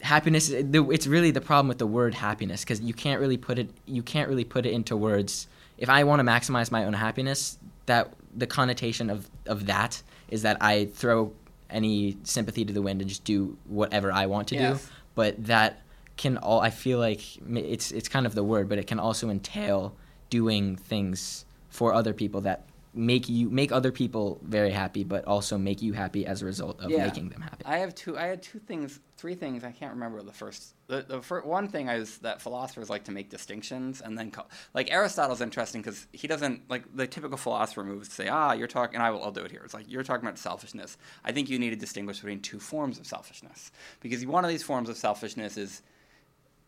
happiness 0.00 0.48
it's 0.50 1.06
really 1.08 1.32
the 1.32 1.40
problem 1.40 1.66
with 1.66 1.78
the 1.78 1.86
word 1.86 2.14
happiness 2.14 2.62
because 2.62 2.80
you 2.80 2.94
can't 2.94 3.20
really 3.20 3.36
put 3.36 3.58
it 3.58 3.68
you 3.86 4.02
can't 4.02 4.28
really 4.28 4.44
put 4.44 4.64
it 4.64 4.72
into 4.72 4.96
words 4.96 5.48
if 5.76 5.88
i 5.88 6.04
want 6.04 6.20
to 6.20 6.24
maximize 6.24 6.70
my 6.70 6.84
own 6.84 6.92
happiness 6.92 7.58
that 7.86 8.12
the 8.36 8.46
connotation 8.46 9.10
of 9.10 9.28
of 9.46 9.66
that 9.66 10.00
is 10.30 10.42
that 10.42 10.56
i 10.60 10.84
throw 10.94 11.32
any 11.70 12.16
sympathy 12.22 12.64
to 12.64 12.72
the 12.72 12.82
wind 12.82 13.00
and 13.00 13.08
just 13.08 13.24
do 13.24 13.56
whatever 13.66 14.10
i 14.12 14.26
want 14.26 14.48
to 14.48 14.54
Yes. 14.54 14.84
do 14.84 14.90
but 15.14 15.44
that 15.46 15.82
can 16.16 16.36
all 16.38 16.60
i 16.60 16.70
feel 16.70 16.98
like 16.98 17.20
it's 17.54 17.90
it's 17.92 18.08
kind 18.08 18.26
of 18.26 18.34
the 18.34 18.42
word 18.44 18.68
but 18.68 18.78
it 18.78 18.86
can 18.86 18.98
also 18.98 19.28
entail 19.30 19.94
doing 20.30 20.76
things 20.76 21.44
for 21.68 21.92
other 21.94 22.12
people 22.12 22.40
that 22.42 22.64
make 22.94 23.28
you 23.28 23.50
make 23.50 23.70
other 23.70 23.92
people 23.92 24.40
very 24.42 24.70
happy 24.70 25.04
but 25.04 25.24
also 25.26 25.58
make 25.58 25.82
you 25.82 25.92
happy 25.92 26.24
as 26.26 26.42
a 26.42 26.46
result 26.46 26.80
of 26.80 26.90
Yeah. 26.90 27.04
making 27.04 27.28
them 27.28 27.40
happy 27.42 27.64
I 27.64 27.78
have 27.78 27.94
two. 27.94 28.16
I 28.18 28.26
had 28.26 28.42
two 28.42 28.58
things, 28.58 28.98
three 29.16 29.34
things. 29.34 29.62
I 29.62 29.72
can't 29.72 29.92
remember 29.92 30.22
the 30.22 30.32
first. 30.32 30.74
The, 30.86 31.04
the 31.06 31.20
fir- 31.20 31.42
one 31.42 31.68
thing 31.68 31.88
is 31.88 32.18
that 32.18 32.40
philosophers 32.40 32.88
like 32.88 33.04
to 33.04 33.12
make 33.12 33.28
distinctions, 33.28 34.00
and 34.00 34.16
then 34.16 34.30
call, 34.30 34.48
like 34.72 34.90
Aristotle's 34.90 35.42
interesting 35.42 35.82
because 35.82 36.06
he 36.12 36.26
doesn't 36.26 36.68
like 36.70 36.84
the 36.96 37.06
typical 37.06 37.36
philosopher 37.36 37.84
moves 37.84 38.08
to 38.08 38.14
say, 38.14 38.28
ah, 38.28 38.52
you're 38.52 38.66
talking. 38.68 38.94
And 38.96 39.02
I 39.02 39.10
will. 39.10 39.22
I'll 39.22 39.32
do 39.32 39.44
it 39.44 39.50
here. 39.50 39.60
It's 39.64 39.74
like 39.74 39.84
you're 39.90 40.02
talking 40.02 40.26
about 40.26 40.38
selfishness. 40.38 40.96
I 41.24 41.32
think 41.32 41.50
you 41.50 41.58
need 41.58 41.70
to 41.70 41.76
distinguish 41.76 42.18
between 42.20 42.40
two 42.40 42.58
forms 42.58 42.98
of 42.98 43.06
selfishness 43.06 43.70
because 44.00 44.24
one 44.24 44.44
of 44.44 44.50
these 44.50 44.62
forms 44.62 44.88
of 44.88 44.96
selfishness 44.96 45.56
is. 45.56 45.82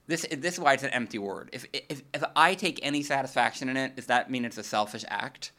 This, 0.06 0.26
this 0.36 0.54
is 0.54 0.60
why 0.60 0.72
it's 0.72 0.82
an 0.82 0.90
empty 0.90 1.18
word. 1.18 1.50
If, 1.52 1.66
if, 1.72 2.02
if 2.12 2.24
I 2.34 2.54
take 2.54 2.80
any 2.82 3.04
satisfaction 3.04 3.68
in 3.68 3.76
it, 3.76 3.94
does 3.94 4.06
that 4.06 4.28
mean 4.28 4.44
it's 4.44 4.58
a 4.58 4.64
selfish 4.64 5.04
act? 5.06 5.52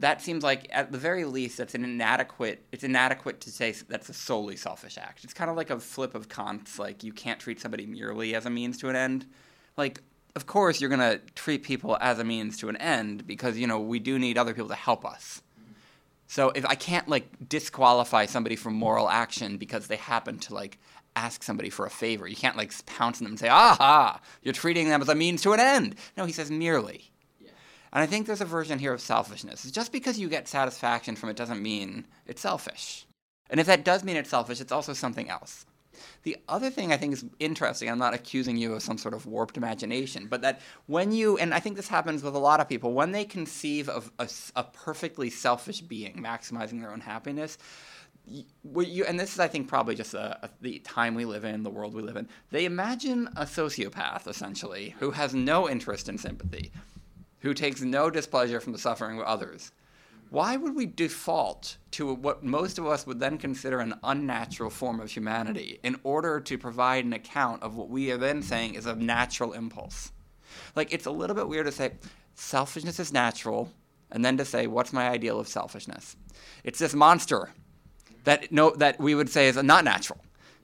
That 0.00 0.22
seems 0.22 0.42
like 0.42 0.66
at 0.72 0.90
the 0.92 0.98
very 0.98 1.24
least 1.24 1.58
that's 1.58 1.74
an 1.74 1.84
inadequate 1.84 2.64
it's 2.72 2.84
inadequate 2.84 3.40
to 3.42 3.50
say 3.50 3.72
that's 3.88 4.08
a 4.08 4.14
solely 4.14 4.56
selfish 4.56 4.98
act. 4.98 5.24
It's 5.24 5.34
kind 5.34 5.50
of 5.50 5.56
like 5.56 5.70
a 5.70 5.78
flip 5.78 6.14
of 6.14 6.28
kant's 6.28 6.78
like 6.78 7.04
you 7.04 7.12
can't 7.12 7.38
treat 7.38 7.60
somebody 7.60 7.86
merely 7.86 8.34
as 8.34 8.46
a 8.46 8.50
means 8.50 8.78
to 8.78 8.88
an 8.88 8.96
end. 8.96 9.26
Like 9.76 10.02
of 10.34 10.46
course 10.46 10.80
you're 10.80 10.90
going 10.90 11.00
to 11.00 11.20
treat 11.34 11.62
people 11.62 11.98
as 12.00 12.18
a 12.18 12.24
means 12.24 12.56
to 12.58 12.68
an 12.68 12.76
end 12.76 13.26
because 13.26 13.58
you 13.58 13.66
know 13.66 13.78
we 13.78 13.98
do 13.98 14.18
need 14.18 14.38
other 14.38 14.54
people 14.54 14.68
to 14.68 14.74
help 14.74 15.04
us. 15.04 15.42
So 16.26 16.50
if 16.50 16.64
i 16.64 16.74
can't 16.74 17.08
like 17.08 17.26
disqualify 17.48 18.26
somebody 18.26 18.56
from 18.56 18.74
moral 18.74 19.08
action 19.08 19.58
because 19.58 19.86
they 19.86 19.96
happen 19.96 20.38
to 20.40 20.54
like 20.54 20.78
ask 21.16 21.42
somebody 21.42 21.70
for 21.70 21.84
a 21.86 21.90
favor 21.90 22.28
you 22.28 22.36
can't 22.36 22.56
like 22.56 22.72
pounce 22.86 23.20
on 23.20 23.24
them 23.24 23.32
and 23.32 23.38
say 23.38 23.48
aha! 23.48 24.20
You're 24.42 24.54
treating 24.54 24.88
them 24.88 25.02
as 25.02 25.08
a 25.08 25.14
means 25.14 25.42
to 25.42 25.52
an 25.52 25.60
end. 25.60 25.96
No 26.16 26.24
he 26.24 26.32
says 26.32 26.50
merely 26.50 27.10
and 27.92 28.02
I 28.02 28.06
think 28.06 28.26
there's 28.26 28.40
a 28.40 28.46
version 28.46 28.78
here 28.78 28.92
of 28.92 29.00
selfishness. 29.00 29.70
Just 29.70 29.92
because 29.92 30.18
you 30.18 30.28
get 30.28 30.48
satisfaction 30.48 31.16
from 31.16 31.28
it 31.28 31.36
doesn't 31.36 31.62
mean 31.62 32.06
it's 32.26 32.40
selfish. 32.40 33.06
And 33.48 33.58
if 33.58 33.66
that 33.66 33.84
does 33.84 34.04
mean 34.04 34.16
it's 34.16 34.30
selfish, 34.30 34.60
it's 34.60 34.72
also 34.72 34.92
something 34.92 35.28
else. 35.28 35.66
The 36.22 36.36
other 36.48 36.70
thing 36.70 36.92
I 36.92 36.96
think 36.96 37.12
is 37.12 37.24
interesting, 37.40 37.90
I'm 37.90 37.98
not 37.98 38.14
accusing 38.14 38.56
you 38.56 38.74
of 38.74 38.82
some 38.82 38.96
sort 38.96 39.12
of 39.12 39.26
warped 39.26 39.56
imagination, 39.56 40.28
but 40.28 40.42
that 40.42 40.60
when 40.86 41.12
you, 41.12 41.36
and 41.38 41.52
I 41.52 41.60
think 41.60 41.76
this 41.76 41.88
happens 41.88 42.22
with 42.22 42.34
a 42.34 42.38
lot 42.38 42.60
of 42.60 42.68
people, 42.68 42.92
when 42.92 43.12
they 43.12 43.24
conceive 43.24 43.88
of 43.88 44.10
a 44.18 44.64
perfectly 44.64 45.28
selfish 45.28 45.80
being 45.80 46.14
maximizing 46.14 46.80
their 46.80 46.92
own 46.92 47.00
happiness, 47.00 47.58
you, 48.26 49.04
and 49.04 49.18
this 49.18 49.32
is, 49.34 49.40
I 49.40 49.48
think, 49.48 49.66
probably 49.66 49.94
just 49.94 50.14
a, 50.14 50.38
a, 50.42 50.44
uh, 50.44 50.48
the 50.60 50.78
time 50.80 51.14
we 51.14 51.24
live 51.24 51.44
in, 51.44 51.62
the 51.62 51.70
world 51.70 51.94
we 51.94 52.02
live 52.02 52.16
in. 52.16 52.28
They 52.50 52.64
imagine 52.64 53.28
a 53.36 53.44
sociopath, 53.44 54.28
essentially, 54.28 54.94
who 55.00 55.10
has 55.10 55.34
no 55.34 55.68
interest 55.68 56.08
in 56.08 56.18
sympathy, 56.18 56.70
who 57.40 57.54
takes 57.54 57.80
no 57.80 58.10
displeasure 58.10 58.60
from 58.60 58.72
the 58.72 58.78
suffering 58.78 59.18
of 59.18 59.24
others. 59.24 59.72
Why 60.30 60.56
would 60.56 60.76
we 60.76 60.86
default 60.86 61.76
to 61.92 62.14
what 62.14 62.44
most 62.44 62.78
of 62.78 62.86
us 62.86 63.06
would 63.06 63.18
then 63.18 63.36
consider 63.36 63.80
an 63.80 63.94
unnatural 64.04 64.70
form 64.70 65.00
of 65.00 65.10
humanity 65.10 65.80
in 65.82 65.98
order 66.04 66.40
to 66.40 66.56
provide 66.56 67.04
an 67.04 67.12
account 67.12 67.62
of 67.62 67.76
what 67.76 67.88
we 67.88 68.12
are 68.12 68.16
then 68.16 68.40
saying 68.42 68.74
is 68.74 68.86
a 68.86 68.94
natural 68.94 69.52
impulse? 69.52 70.12
Like, 70.76 70.92
it's 70.92 71.06
a 71.06 71.10
little 71.10 71.34
bit 71.34 71.48
weird 71.48 71.66
to 71.66 71.72
say 71.72 71.94
selfishness 72.34 73.00
is 73.00 73.12
natural, 73.12 73.72
and 74.12 74.24
then 74.24 74.36
to 74.36 74.44
say, 74.44 74.66
what's 74.66 74.92
my 74.92 75.08
ideal 75.08 75.38
of 75.40 75.48
selfishness? 75.48 76.16
It's 76.64 76.78
this 76.78 76.94
monster 76.94 77.50
that, 78.24 78.52
no, 78.52 78.70
that 78.76 79.00
we 79.00 79.14
would 79.14 79.30
say 79.30 79.48
is 79.48 79.56
not 79.62 79.84
natural. 79.84 80.20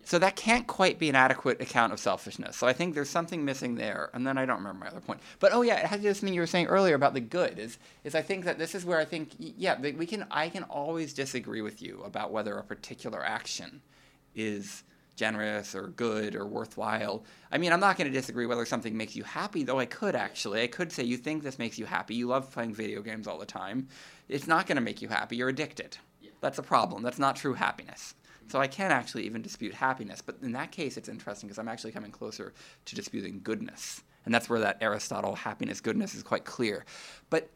So 0.06 0.20
that 0.20 0.36
can't 0.36 0.68
quite 0.68 1.00
be 1.00 1.08
an 1.08 1.16
adequate 1.16 1.60
account 1.60 1.92
of 1.92 1.98
selfishness. 1.98 2.56
So 2.56 2.68
I 2.68 2.72
think 2.72 2.94
there's 2.94 3.10
something 3.10 3.44
missing 3.44 3.74
there. 3.74 4.08
And 4.14 4.24
then 4.24 4.38
I 4.38 4.46
don't 4.46 4.58
remember 4.58 4.84
my 4.84 4.86
other 4.86 5.00
point. 5.00 5.18
But 5.40 5.52
oh 5.52 5.62
yeah, 5.62 5.80
it 5.80 5.86
has 5.86 5.98
to 5.98 6.02
do 6.02 6.08
with 6.08 6.16
something 6.18 6.32
you 6.32 6.40
were 6.40 6.46
saying 6.46 6.66
earlier 6.66 6.94
about 6.94 7.12
the 7.12 7.20
good. 7.20 7.58
Is 7.58 7.78
is 8.04 8.14
I 8.14 8.22
think 8.22 8.44
that 8.44 8.56
this 8.56 8.76
is 8.76 8.84
where 8.84 9.00
I 9.00 9.04
think 9.04 9.30
yeah 9.38 9.80
we 9.80 10.06
can 10.06 10.24
I 10.30 10.48
can 10.48 10.62
always 10.62 11.12
disagree 11.12 11.60
with 11.60 11.82
you 11.82 12.02
about 12.04 12.30
whether 12.30 12.56
a 12.56 12.62
particular 12.62 13.20
action 13.20 13.82
is 14.36 14.84
generous 15.16 15.74
or 15.74 15.88
good 15.88 16.36
or 16.36 16.46
worthwhile. 16.46 17.24
I 17.50 17.58
mean, 17.58 17.72
I'm 17.72 17.80
not 17.80 17.96
going 17.98 18.06
to 18.06 18.16
disagree 18.16 18.46
whether 18.46 18.64
something 18.64 18.96
makes 18.96 19.16
you 19.16 19.24
happy, 19.24 19.64
though 19.64 19.80
I 19.80 19.86
could 19.86 20.14
actually. 20.14 20.62
I 20.62 20.68
could 20.68 20.92
say 20.92 21.02
you 21.02 21.16
think 21.16 21.42
this 21.42 21.58
makes 21.58 21.80
you 21.80 21.84
happy. 21.84 22.14
You 22.14 22.28
love 22.28 22.52
playing 22.52 22.74
video 22.74 23.02
games 23.02 23.26
all 23.26 23.38
the 23.38 23.46
time. 23.46 23.88
It's 24.28 24.46
not 24.46 24.68
going 24.68 24.76
to 24.76 24.82
make 24.82 25.02
you 25.02 25.08
happy. 25.08 25.34
You're 25.34 25.48
addicted. 25.48 25.98
That's 26.40 26.58
a 26.58 26.62
problem. 26.62 27.02
That's 27.02 27.18
not 27.18 27.34
true 27.34 27.54
happiness. 27.54 28.14
So 28.48 28.60
I 28.60 28.66
can't 28.66 28.92
actually 28.92 29.24
even 29.24 29.42
dispute 29.42 29.74
happiness, 29.74 30.22
but 30.22 30.36
in 30.42 30.52
that 30.52 30.70
case, 30.70 30.96
it's 30.96 31.08
interesting 31.08 31.48
because 31.48 31.58
I'm 31.58 31.68
actually 31.68 31.92
coming 31.92 32.12
closer 32.12 32.52
to 32.84 32.94
disputing 32.94 33.40
goodness, 33.42 34.02
and 34.24 34.32
that's 34.32 34.48
where 34.48 34.60
that 34.60 34.78
Aristotle 34.80 35.34
happiness 35.34 35.80
goodness 35.80 36.14
is 36.14 36.22
quite 36.22 36.44
clear. 36.44 36.84
But 37.28 37.50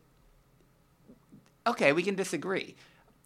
okay, 1.66 1.92
we 1.92 2.02
can 2.02 2.16
disagree. 2.16 2.74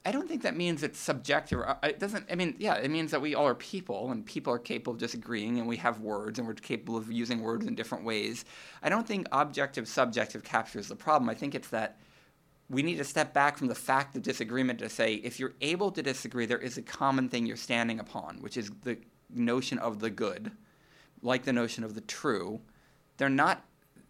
I 0.06 0.12
don't 0.12 0.28
think 0.28 0.42
that 0.42 0.54
means 0.54 0.82
it's 0.82 0.98
subjective. 0.98 1.60
Uh, 1.60 1.76
it 1.82 1.98
doesn't. 1.98 2.26
I 2.30 2.34
mean, 2.34 2.54
yeah, 2.58 2.74
it 2.74 2.90
means 2.90 3.10
that 3.10 3.22
we 3.22 3.34
all 3.34 3.46
are 3.46 3.54
people, 3.54 4.10
and 4.10 4.26
people 4.26 4.52
are 4.52 4.58
capable 4.58 4.92
of 4.92 4.98
disagreeing, 4.98 5.58
and 5.58 5.66
we 5.66 5.78
have 5.78 6.00
words, 6.00 6.38
and 6.38 6.46
we're 6.46 6.54
capable 6.54 6.98
of 6.98 7.10
using 7.10 7.40
words 7.40 7.66
in 7.66 7.74
different 7.74 8.04
ways. 8.04 8.44
I 8.82 8.90
don't 8.90 9.06
think 9.06 9.26
objective 9.32 9.88
subjective 9.88 10.44
captures 10.44 10.88
the 10.88 10.96
problem. 10.96 11.30
I 11.30 11.34
think 11.34 11.54
it's 11.54 11.68
that 11.68 11.96
we 12.70 12.82
need 12.82 12.96
to 12.96 13.04
step 13.04 13.34
back 13.34 13.58
from 13.58 13.68
the 13.68 13.74
fact 13.74 14.16
of 14.16 14.22
disagreement 14.22 14.78
to 14.78 14.88
say 14.88 15.14
if 15.14 15.38
you're 15.38 15.54
able 15.60 15.90
to 15.92 16.02
disagree, 16.02 16.46
there 16.46 16.58
is 16.58 16.78
a 16.78 16.82
common 16.82 17.28
thing 17.28 17.46
you're 17.46 17.56
standing 17.56 18.00
upon, 18.00 18.36
which 18.40 18.56
is 18.56 18.70
the 18.82 18.96
notion 19.30 19.78
of 19.78 20.00
the 20.00 20.10
good, 20.10 20.50
like 21.22 21.44
the 21.44 21.52
notion 21.52 21.84
of 21.84 21.94
the 21.94 22.00
true. 22.00 22.60
They're 23.16 23.28
not 23.28 23.64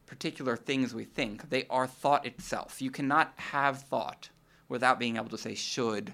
particular 0.06 0.56
things 0.56 0.94
we 0.94 1.04
think, 1.04 1.50
they 1.50 1.66
are 1.68 1.86
thought 1.86 2.26
itself. 2.26 2.80
You 2.80 2.90
cannot 2.90 3.32
have 3.36 3.82
thought 3.82 4.28
without 4.68 4.98
being 4.98 5.16
able 5.16 5.30
to 5.30 5.38
say 5.38 5.54
should, 5.54 6.12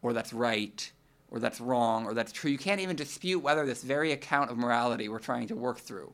or 0.00 0.12
that's 0.12 0.32
right, 0.32 0.90
or 1.30 1.38
that's 1.38 1.60
wrong, 1.60 2.06
or 2.06 2.14
that's 2.14 2.32
true. 2.32 2.50
You 2.50 2.58
can't 2.58 2.80
even 2.80 2.96
dispute 2.96 3.40
whether 3.40 3.66
this 3.66 3.82
very 3.82 4.12
account 4.12 4.50
of 4.50 4.58
morality 4.58 5.08
we're 5.08 5.18
trying 5.18 5.48
to 5.48 5.56
work 5.56 5.78
through. 5.78 6.12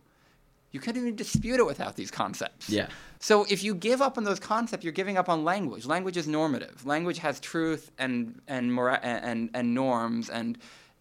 You 0.76 0.80
couldn't 0.80 1.00
even 1.00 1.16
dispute 1.16 1.58
it 1.58 1.64
without 1.64 1.96
these 1.96 2.10
concepts. 2.10 2.68
Yeah. 2.68 2.88
So 3.18 3.46
if 3.48 3.64
you 3.64 3.74
give 3.74 4.02
up 4.02 4.18
on 4.18 4.24
those 4.24 4.38
concepts, 4.38 4.84
you're 4.84 4.92
giving 4.92 5.16
up 5.16 5.30
on 5.30 5.42
language. 5.42 5.86
Language 5.86 6.18
is 6.18 6.28
normative. 6.28 6.84
Language 6.84 7.16
has 7.20 7.40
truth 7.40 7.90
and 7.98 8.42
and 8.46 8.74
mora- 8.74 9.00
and 9.02 9.48
and 9.54 9.74
norms 9.74 10.28
and 10.28 10.58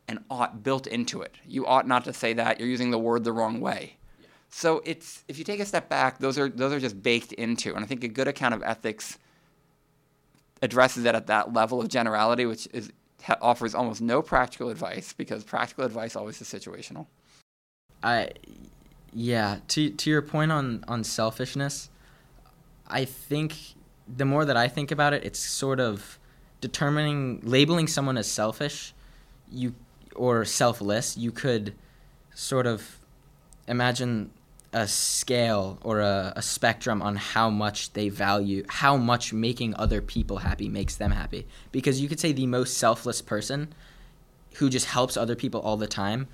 and 0.07 0.19
ought 0.29 0.63
built 0.63 0.87
into 0.87 1.21
it. 1.21 1.35
You 1.45 1.65
ought 1.65 1.85
not 1.85 2.05
to 2.05 2.13
say 2.13 2.31
that. 2.31 2.57
You're 2.57 2.69
using 2.69 2.91
the 2.91 2.97
word 2.97 3.25
the 3.25 3.33
wrong 3.33 3.59
way. 3.59 3.97
So 4.49 4.81
it's 4.85 5.25
if 5.27 5.37
you 5.37 5.43
take 5.43 5.59
a 5.59 5.65
step 5.65 5.89
back, 5.89 6.19
those 6.19 6.39
are 6.39 6.47
those 6.47 6.71
are 6.71 6.79
just 6.79 7.03
baked 7.03 7.33
into. 7.33 7.75
And 7.75 7.83
I 7.83 7.87
think 7.87 8.05
a 8.05 8.07
good 8.07 8.29
account 8.29 8.53
of 8.53 8.63
ethics 8.63 9.17
addresses 10.61 11.03
it 11.03 11.15
at 11.15 11.27
that 11.27 11.51
level 11.51 11.81
of 11.81 11.89
generality, 11.89 12.45
which 12.45 12.65
is 12.71 12.93
offers 13.41 13.75
almost 13.75 14.01
no 14.01 14.21
practical 14.21 14.69
advice 14.69 15.11
because 15.11 15.43
practical 15.43 15.83
advice 15.83 16.15
always 16.15 16.39
is 16.41 16.47
situational. 16.47 17.07
I 18.01 18.29
yeah, 19.15 19.59
to 19.69 19.89
to 19.89 20.09
your 20.09 20.21
point 20.21 20.51
on 20.51 20.83
on 20.87 21.03
selfishness, 21.03 21.89
I 22.85 23.05
think 23.05 23.55
the 24.13 24.25
more 24.25 24.43
that 24.45 24.57
I 24.57 24.67
think 24.67 24.91
about 24.91 25.13
it, 25.13 25.23
it's 25.23 25.39
sort 25.39 25.79
of 25.79 26.19
determining 26.59 27.39
labeling 27.41 27.87
someone 27.87 28.17
as 28.17 28.29
selfish, 28.29 28.93
you 29.49 29.73
or 30.15 30.43
selfless, 30.43 31.17
you 31.17 31.31
could 31.31 31.73
sort 32.33 32.67
of 32.67 32.99
imagine 33.67 34.31
a 34.73 34.87
scale 34.87 35.79
or 35.83 36.01
a, 36.01 36.33
a 36.35 36.41
spectrum 36.41 37.01
on 37.01 37.15
how 37.15 37.49
much 37.49 37.93
they 37.93 38.09
value 38.09 38.65
how 38.67 38.97
much 38.97 39.31
making 39.31 39.73
other 39.77 40.01
people 40.01 40.39
happy 40.39 40.67
makes 40.67 40.97
them 40.97 41.11
happy. 41.11 41.47
Because 41.71 42.01
you 42.01 42.09
could 42.09 42.19
say 42.19 42.33
the 42.33 42.47
most 42.47 42.77
selfless 42.77 43.21
person 43.21 43.73
who 44.55 44.69
just 44.69 44.87
helps 44.87 45.15
other 45.15 45.35
people 45.35 45.61
all 45.61 45.77
the 45.77 45.87
time 45.87 46.27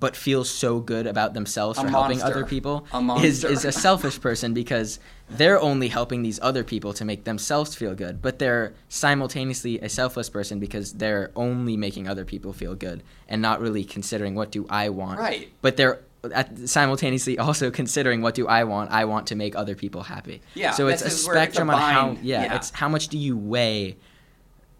but 0.00 0.16
feels 0.16 0.48
so 0.50 0.80
good 0.80 1.06
about 1.06 1.34
themselves 1.34 1.78
A 1.78 1.82
for 1.82 1.88
helping 1.88 2.18
monster. 2.18 2.38
other 2.38 2.46
people 2.46 2.86
is, 3.22 3.44
is 3.44 3.64
a 3.64 3.72
selfish 3.72 4.20
person 4.20 4.52
because 4.54 4.98
they're 5.30 5.60
only 5.60 5.88
helping 5.88 6.22
these 6.22 6.38
other 6.42 6.64
people 6.64 6.92
to 6.94 7.04
make 7.04 7.24
themselves 7.24 7.74
feel 7.74 7.94
good 7.94 8.20
but 8.20 8.38
they're 8.38 8.72
simultaneously 8.88 9.78
a 9.80 9.88
selfless 9.88 10.28
person 10.28 10.58
because 10.58 10.94
they're 10.94 11.30
only 11.36 11.76
making 11.76 12.08
other 12.08 12.24
people 12.24 12.52
feel 12.52 12.74
good 12.74 13.02
and 13.28 13.40
not 13.40 13.60
really 13.60 13.84
considering 13.84 14.34
what 14.34 14.50
do 14.50 14.66
i 14.70 14.88
want 14.88 15.18
Right. 15.20 15.48
but 15.62 15.76
they're 15.76 16.00
at, 16.32 16.58
simultaneously 16.68 17.38
also 17.46 17.70
considering 17.70 18.22
what 18.22 18.34
do 18.34 18.48
I 18.48 18.64
want? 18.64 18.90
I 18.90 19.04
want 19.04 19.26
to 19.26 19.34
make 19.34 19.54
other 19.54 19.74
people 19.74 20.02
happy. 20.04 20.40
Yeah, 20.54 20.70
So 20.70 20.88
it's 20.88 21.02
a 21.02 21.04
where 21.04 21.12
it's 21.12 21.20
a 21.20 21.24
spectrum 21.24 21.68
on 21.68 21.78
how 21.78 22.16
yeah, 22.22 22.44
yeah. 22.44 22.56
it's 22.56 22.70
how 22.70 22.88
much 22.88 23.08
do 23.08 23.18
you 23.18 23.36
weigh 23.36 23.96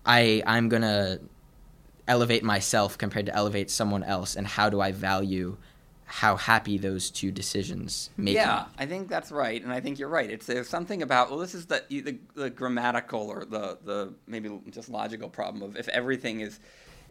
I 0.06 0.42
I'm 0.46 0.68
going 0.70 0.82
to 0.82 1.20
elevate 2.06 2.42
myself 2.44 2.98
compared 2.98 3.26
to 3.26 3.34
elevate 3.34 3.70
someone 3.70 4.02
else 4.02 4.36
and 4.36 4.46
how 4.46 4.68
do 4.70 4.80
I 4.80 4.92
value 4.92 5.56
how 6.06 6.36
happy 6.36 6.78
those 6.78 7.10
two 7.10 7.32
decisions 7.32 8.10
make 8.16 8.34
Yeah, 8.34 8.66
me? 8.66 8.66
I 8.78 8.86
think 8.86 9.08
that's 9.08 9.32
right, 9.32 9.62
and 9.62 9.72
I 9.72 9.80
think 9.80 9.98
you're 9.98 10.08
right. 10.08 10.30
It's 10.30 10.46
there's 10.46 10.68
something 10.68 11.02
about 11.02 11.30
well, 11.30 11.38
this 11.38 11.54
is 11.54 11.66
the 11.66 11.82
the, 11.88 12.18
the 12.34 12.50
grammatical 12.50 13.22
or 13.28 13.44
the 13.44 13.78
the 13.82 14.14
maybe 14.26 14.50
just 14.70 14.88
logical 14.88 15.28
problem 15.28 15.62
of 15.62 15.76
if 15.76 15.88
everything 15.88 16.40
is. 16.40 16.60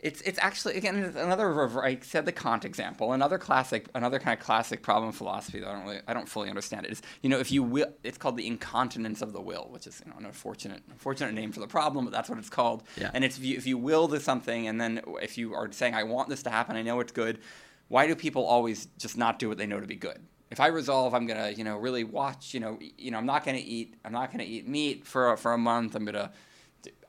It's, 0.03 0.19
it's 0.21 0.37
actually 0.41 0.75
again 0.75 0.95
another 1.15 1.47
I 1.81 1.97
said 2.01 2.25
the 2.25 2.33
Kant 2.33 2.65
example 2.65 3.13
another 3.13 3.37
classic 3.37 3.87
another 3.95 4.19
kind 4.19 4.37
of 4.37 4.43
classic 4.45 4.83
problem 4.83 5.07
in 5.09 5.13
philosophy 5.13 5.59
that 5.61 5.69
I 5.69 5.73
don't 5.73 5.85
really 5.85 6.01
I 6.09 6.13
don't 6.13 6.27
fully 6.27 6.49
understand 6.49 6.85
it 6.85 6.91
is 6.91 7.01
you 7.21 7.29
know 7.29 7.39
if 7.39 7.51
you 7.53 7.63
will 7.63 7.87
it's 8.03 8.17
called 8.17 8.35
the 8.35 8.45
incontinence 8.45 9.21
of 9.21 9.31
the 9.31 9.39
will 9.39 9.67
which 9.71 9.87
is 9.87 10.01
you 10.05 10.11
know 10.11 10.17
an 10.19 10.25
unfortunate 10.25 10.83
unfortunate 10.91 11.33
name 11.33 11.53
for 11.53 11.61
the 11.61 11.67
problem 11.67 12.03
but 12.05 12.11
that's 12.11 12.29
what 12.29 12.37
it's 12.37 12.49
called 12.49 12.83
Yeah. 12.97 13.11
and 13.13 13.23
it's 13.23 13.37
if 13.37 13.45
you, 13.45 13.55
if 13.57 13.65
you 13.65 13.77
will 13.77 14.09
to 14.09 14.19
something 14.19 14.67
and 14.67 14.79
then 14.81 15.01
if 15.21 15.37
you 15.37 15.53
are 15.53 15.71
saying 15.71 15.95
I 15.95 16.03
want 16.03 16.27
this 16.27 16.43
to 16.43 16.49
happen 16.49 16.75
I 16.75 16.81
know 16.81 16.99
it's 16.99 17.13
good 17.13 17.39
why 17.87 18.05
do 18.07 18.15
people 18.15 18.45
always 18.45 18.87
just 18.97 19.17
not 19.17 19.39
do 19.39 19.47
what 19.47 19.57
they 19.57 19.67
know 19.67 19.79
to 19.79 19.87
be 19.87 19.95
good? 19.95 20.19
If 20.49 20.59
I 20.59 20.67
resolve, 20.67 21.13
I'm 21.13 21.25
gonna, 21.27 21.49
you 21.51 21.63
know, 21.63 21.77
really 21.77 22.03
watch, 22.03 22.53
you 22.53 22.59
know, 22.59 22.79
you 22.97 23.11
know, 23.11 23.17
I'm 23.17 23.25
not 23.25 23.45
gonna 23.45 23.61
eat, 23.63 23.95
I'm 24.05 24.11
not 24.11 24.31
gonna 24.31 24.43
eat 24.45 24.67
meat 24.67 25.05
for 25.05 25.35
for 25.37 25.53
a 25.53 25.57
month. 25.57 25.95
I'm 25.95 26.05
gonna, 26.05 26.31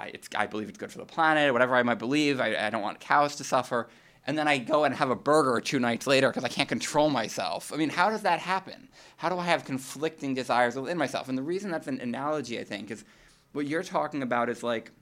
I, 0.00 0.12
I 0.36 0.46
believe 0.46 0.68
it's 0.68 0.78
good 0.78 0.92
for 0.92 0.98
the 0.98 1.06
planet, 1.06 1.52
whatever 1.52 1.74
I 1.74 1.82
might 1.82 1.98
believe. 1.98 2.40
I, 2.40 2.66
I 2.66 2.70
don't 2.70 2.82
want 2.82 3.00
cows 3.00 3.36
to 3.36 3.44
suffer. 3.44 3.88
And 4.26 4.38
then 4.38 4.48
I 4.48 4.58
go 4.58 4.84
and 4.84 4.94
have 4.94 5.10
a 5.10 5.16
burger 5.16 5.60
two 5.60 5.78
nights 5.78 6.06
later 6.06 6.28
because 6.28 6.44
I 6.44 6.48
can't 6.48 6.68
control 6.68 7.10
myself. 7.10 7.72
I 7.72 7.76
mean, 7.76 7.90
how 7.90 8.08
does 8.08 8.22
that 8.22 8.38
happen? 8.38 8.88
How 9.18 9.28
do 9.28 9.38
I 9.38 9.44
have 9.44 9.64
conflicting 9.64 10.32
desires 10.32 10.76
within 10.76 10.96
myself? 10.96 11.28
And 11.28 11.36
the 11.36 11.42
reason 11.42 11.70
that's 11.70 11.86
an 11.86 12.00
analogy, 12.00 12.58
I 12.58 12.64
think, 12.64 12.90
is 12.90 13.04
what 13.52 13.66
you're 13.66 13.82
talking 13.82 14.22
about 14.22 14.48
is 14.48 14.62
like 14.62 14.92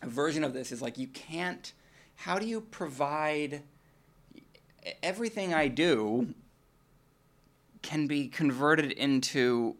a 0.00 0.08
version 0.08 0.44
of 0.44 0.54
this 0.54 0.72
is 0.72 0.80
like 0.80 0.96
you 0.96 1.08
can't. 1.08 1.72
How 2.14 2.38
do 2.38 2.46
you 2.46 2.60
provide? 2.62 3.62
everything 5.02 5.54
I 5.54 5.68
do 5.68 6.34
can 7.82 8.06
be 8.06 8.28
converted 8.28 8.92
into 8.92 9.76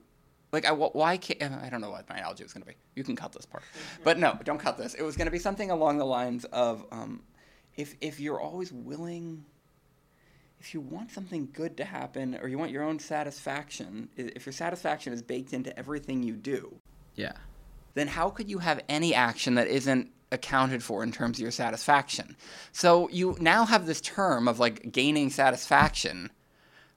like 0.53 0.65
I, 0.65 0.73
why 0.73 1.17
can't 1.17 1.43
I 1.43 1.69
don't 1.69 1.81
know 1.81 1.91
what 1.91 2.09
my 2.09 2.17
analogy 2.17 2.43
was 2.43 2.53
going 2.53 2.63
to 2.63 2.69
be. 2.69 2.75
You 2.95 3.05
can 3.05 3.17
cut 3.17 3.33
this 3.33 3.47
part, 3.47 3.63
but 4.05 4.19
no, 4.19 4.39
don't 4.45 4.59
cut 4.59 4.79
this. 4.79 4.95
It 4.95 5.03
was 5.03 5.17
going 5.17 5.27
to 5.27 5.33
be 5.33 5.39
something 5.39 5.71
along 5.71 5.99
the 5.99 6.07
lines 6.07 6.45
of 6.47 6.85
um, 6.91 7.23
if 7.77 7.95
if 8.01 8.19
you're 8.21 8.41
always 8.41 8.73
willing, 8.73 9.45
if 10.61 10.75
you 10.75 10.81
want 10.81 11.11
something 11.11 11.49
good 11.53 11.77
to 11.77 11.85
happen 11.85 12.39
or 12.43 12.49
you 12.49 12.59
want 12.59 12.71
your 12.73 12.83
own 12.83 12.99
satisfaction, 12.99 14.09
if 14.17 14.47
your 14.47 14.53
satisfaction 14.53 15.13
is 15.13 15.23
baked 15.23 15.53
into 15.53 15.77
everything 15.79 16.23
you 16.23 16.35
do, 16.35 16.75
Yeah. 17.15 17.33
then 17.95 18.09
how 18.09 18.31
could 18.31 18.49
you 18.51 18.59
have 18.59 18.81
any 18.89 19.15
action 19.15 19.55
that 19.55 19.69
isn't 19.69 20.11
accounted 20.33 20.83
for 20.83 21.03
in 21.03 21.13
terms 21.13 21.39
of 21.39 21.43
your 21.43 21.51
satisfaction? 21.53 22.37
So 22.73 23.09
you 23.11 23.37
now 23.41 23.65
have 23.67 23.87
this 23.87 24.01
term 24.01 24.49
of 24.49 24.59
like 24.59 24.91
gaining 24.93 25.31
satisfaction 25.31 26.31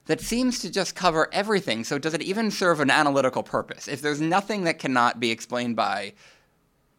that 0.06 0.20
seems 0.20 0.58
to 0.60 0.70
just 0.70 0.94
cover 0.94 1.28
everything. 1.32 1.84
So 1.84 1.98
does 1.98 2.14
it 2.14 2.22
even 2.22 2.50
serve 2.50 2.80
an 2.80 2.90
analytical 2.90 3.42
purpose? 3.42 3.88
If 3.88 4.02
there's 4.02 4.20
nothing 4.20 4.64
that 4.64 4.78
cannot 4.78 5.20
be 5.20 5.30
explained 5.30 5.76
by 5.76 6.14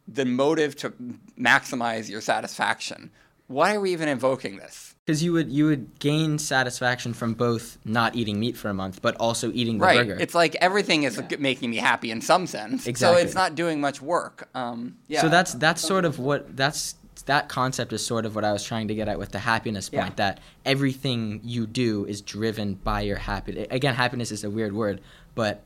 the 0.07 0.25
motive 0.25 0.75
to 0.77 0.91
maximize 1.39 2.09
your 2.09 2.21
satisfaction, 2.21 3.11
why 3.47 3.75
are 3.75 3.79
we 3.79 3.91
even 3.91 4.07
invoking 4.07 4.57
this? 4.57 4.95
Because 5.05 5.21
you 5.21 5.33
would 5.33 5.51
you 5.51 5.65
would 5.65 5.99
gain 5.99 6.39
satisfaction 6.39 7.13
from 7.13 7.33
both 7.33 7.77
not 7.83 8.15
eating 8.15 8.39
meat 8.39 8.55
for 8.55 8.69
a 8.69 8.73
month, 8.73 9.01
but 9.01 9.17
also 9.17 9.51
eating 9.51 9.77
the 9.77 9.83
right. 9.83 9.97
burger. 9.97 10.17
It's 10.17 10.33
like 10.33 10.55
everything 10.61 11.03
is 11.03 11.21
making 11.39 11.71
me 11.71 11.77
happy 11.77 12.09
in 12.09 12.21
some 12.21 12.47
sense. 12.47 12.87
Exactly. 12.87 13.19
So 13.19 13.21
it's 13.21 13.35
not 13.35 13.53
doing 13.53 13.81
much 13.81 14.01
work. 14.01 14.47
Um, 14.55 14.95
yeah. 15.09 15.19
So 15.19 15.27
that's 15.27 15.53
that's 15.55 15.81
sort 15.81 16.05
of 16.05 16.19
what 16.19 16.55
that's 16.55 16.95
that 17.25 17.49
concept 17.49 17.93
is 17.93 18.05
sort 18.05 18.25
of 18.25 18.36
what 18.36 18.43
I 18.43 18.51
was 18.51 18.63
trying 18.63 18.88
to 18.89 18.95
get 18.95 19.07
at 19.07 19.17
with 19.17 19.31
the 19.31 19.39
happiness 19.39 19.89
point. 19.89 20.09
Yeah. 20.09 20.15
That 20.15 20.39
everything 20.65 21.41
you 21.43 21.65
do 21.65 22.05
is 22.05 22.21
driven 22.21 22.75
by 22.75 23.01
your 23.01 23.17
happiness. 23.17 23.67
Again, 23.69 23.95
happiness 23.95 24.31
is 24.31 24.43
a 24.43 24.49
weird 24.49 24.73
word, 24.73 25.01
but 25.36 25.63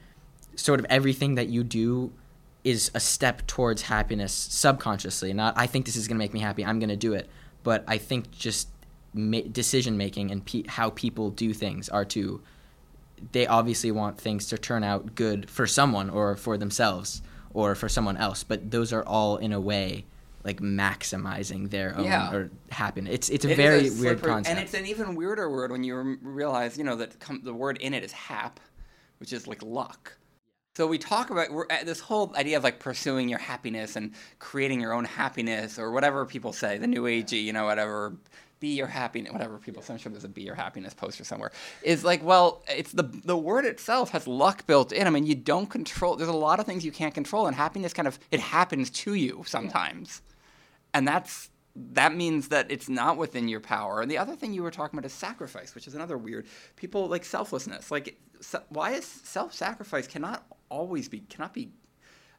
sort 0.55 0.79
of 0.79 0.85
everything 0.89 1.35
that 1.35 1.47
you 1.47 1.63
do 1.63 2.11
is 2.63 2.91
a 2.93 2.99
step 2.99 3.45
towards 3.47 3.83
happiness 3.83 4.33
subconsciously. 4.33 5.33
Not 5.33 5.53
I 5.57 5.67
think 5.67 5.85
this 5.85 5.95
is 5.95 6.07
going 6.07 6.17
to 6.17 6.19
make 6.19 6.33
me 6.33 6.39
happy. 6.39 6.65
I'm 6.65 6.79
going 6.79 6.89
to 6.89 6.95
do 6.95 7.13
it. 7.13 7.29
But 7.63 7.83
I 7.87 7.97
think 7.97 8.31
just 8.31 8.69
ma- 9.13 9.41
decision 9.51 9.97
making 9.97 10.31
and 10.31 10.45
pe- 10.45 10.67
how 10.67 10.91
people 10.91 11.29
do 11.29 11.53
things 11.53 11.89
are 11.89 12.05
to 12.05 12.41
they 13.31 13.47
obviously 13.47 13.91
want 13.91 14.19
things 14.19 14.45
to 14.47 14.57
turn 14.57 14.83
out 14.83 15.15
good 15.15 15.49
for 15.49 15.65
someone 15.65 16.09
or 16.09 16.35
for 16.35 16.57
themselves 16.57 17.21
or 17.53 17.73
for 17.73 17.89
someone 17.89 18.15
else 18.17 18.43
but 18.43 18.69
those 18.69 18.93
are 18.93 19.03
all 19.03 19.37
in 19.37 19.51
a 19.51 19.59
way 19.59 20.05
like 20.47 20.59
maximizing 20.61 21.69
their 21.69 21.89
own 21.97 22.05
Yeah. 22.05 22.33
or 22.33 22.49
happiness 22.71 23.13
it's 23.13 23.29
it's 23.35 23.45
a 23.45 23.51
It 23.51 23.57
very 23.57 23.87
a 23.89 23.91
weird 24.01 24.21
concept 24.23 24.49
and 24.49 24.57
it's 24.63 24.73
an 24.73 24.85
even 24.93 25.07
weirder 25.15 25.47
word 25.49 25.69
when 25.71 25.83
you 25.83 26.17
realize, 26.21 26.71
you 26.79 26.85
know, 26.87 26.95
that 27.01 27.19
com- 27.19 27.41
the 27.43 27.53
word 27.53 27.77
in 27.85 27.93
it 27.93 28.03
is 28.07 28.13
hap, 28.13 28.59
which 29.19 29.31
is 29.33 29.45
like 29.51 29.61
luck. 29.61 30.17
So 30.77 30.85
we 30.87 30.99
talk 30.99 31.31
about 31.31 31.51
we're, 31.51 31.65
this 31.83 31.99
whole 31.99 32.31
idea 32.35 32.55
of 32.57 32.63
like 32.63 32.79
pursuing 32.79 33.27
your 33.29 33.39
happiness 33.39 33.95
and 33.97 34.13
creating 34.39 34.79
your 34.79 34.93
own 34.93 35.05
happiness 35.05 35.79
or 35.79 35.91
whatever 35.91 36.23
people 36.25 36.53
say, 36.53 36.77
the 36.77 36.87
new 36.95 37.03
agey, 37.03 37.43
you 37.43 37.51
know, 37.51 37.65
whatever, 37.65 38.15
be 38.59 38.69
your 38.69 38.87
happiness, 38.87 39.33
whatever 39.33 39.57
people 39.57 39.81
say. 39.81 39.93
I'm 39.93 39.99
sure 39.99 40.11
there's 40.11 40.23
a 40.23 40.29
be 40.29 40.43
your 40.43 40.55
happiness 40.55 40.93
poster 40.93 41.23
somewhere. 41.23 41.51
Is 41.81 42.03
like, 42.03 42.23
well, 42.23 42.63
it's 42.69 42.91
the 42.91 43.03
the 43.31 43.37
word 43.37 43.65
itself 43.65 44.11
has 44.11 44.27
luck 44.27 44.67
built 44.67 44.91
in. 44.91 45.07
I 45.07 45.09
mean, 45.09 45.25
you 45.25 45.35
don't 45.35 45.69
control. 45.77 46.15
There's 46.15 46.29
a 46.29 46.33
lot 46.49 46.59
of 46.59 46.65
things 46.67 46.85
you 46.85 46.91
can't 46.91 47.13
control, 47.13 47.47
and 47.47 47.55
happiness 47.55 47.91
kind 47.91 48.07
of 48.07 48.19
it 48.31 48.39
happens 48.39 48.89
to 49.03 49.15
you 49.15 49.43
sometimes 49.47 50.21
and 50.97 51.07
that's 51.07 51.51
that 51.75 52.15
means 52.15 52.47
that 52.47 52.71
it's 52.71 52.89
not 52.89 53.17
within 53.17 53.47
your 53.47 53.59
power. 53.59 54.01
And 54.01 54.09
the 54.09 54.17
other 54.17 54.35
thing 54.35 54.51
you 54.51 54.63
were 54.63 54.71
talking 54.71 54.97
about 54.97 55.05
is 55.05 55.13
sacrifice, 55.13 55.75
which 55.75 55.85
is 55.85 55.93
another 55.93 56.17
weird. 56.17 56.47
People 56.75 57.07
like 57.07 57.23
selflessness. 57.23 57.91
Like, 57.91 58.17
so, 58.41 58.63
why 58.69 58.93
is 58.93 59.05
self-sacrifice 59.05 60.07
cannot 60.07 60.43
always 60.69 61.07
be 61.07 61.19
cannot 61.19 61.53
be? 61.53 61.69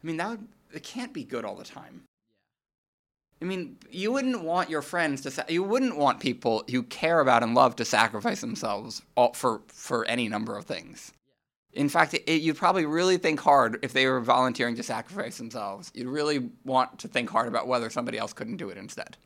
I 0.03 0.07
mean, 0.07 0.17
that 0.17 0.29
would 0.31 0.49
it 0.75 0.83
can't 0.83 1.15
be 1.15 1.23
good 1.23 1.45
all 1.45 1.55
the 1.55 1.65
time. 1.65 2.03
I 3.41 3.45
mean, 3.45 3.77
you 3.91 4.11
wouldn't 4.11 4.43
want 4.43 4.69
your 4.71 4.83
friends 4.83 5.23
to. 5.23 5.45
You 5.49 5.63
wouldn't 5.63 5.97
want 5.97 6.19
people 6.19 6.65
you 6.67 6.83
care 6.83 7.21
about 7.21 7.45
and 7.45 7.55
love 7.55 7.77
to 7.77 7.85
sacrifice 7.85 8.41
themselves 8.41 9.03
all, 9.17 9.35
for 9.35 9.63
for 9.69 10.05
any 10.07 10.29
number 10.29 10.57
of 10.57 10.65
things. 10.65 11.13
In 11.79 11.89
fact, 11.89 12.13
it, 12.15 12.43
you'd 12.43 12.57
probably 12.57 12.85
really 12.87 13.19
think 13.19 13.39
hard 13.41 13.79
if 13.83 13.93
they 13.93 14.07
were 14.07 14.21
volunteering 14.21 14.75
to 14.77 14.83
sacrifice 14.83 15.39
themselves. 15.39 15.93
You'd 15.95 16.09
really 16.09 16.51
want 16.65 16.99
to 16.99 17.09
think 17.09 17.31
hard 17.31 17.47
about 17.47 17.69
whether 17.69 17.89
somebody 17.89 18.19
else 18.19 18.33
couldn't 18.33 18.57
do 18.57 18.69
it 18.69 18.77
instead, 18.77 19.17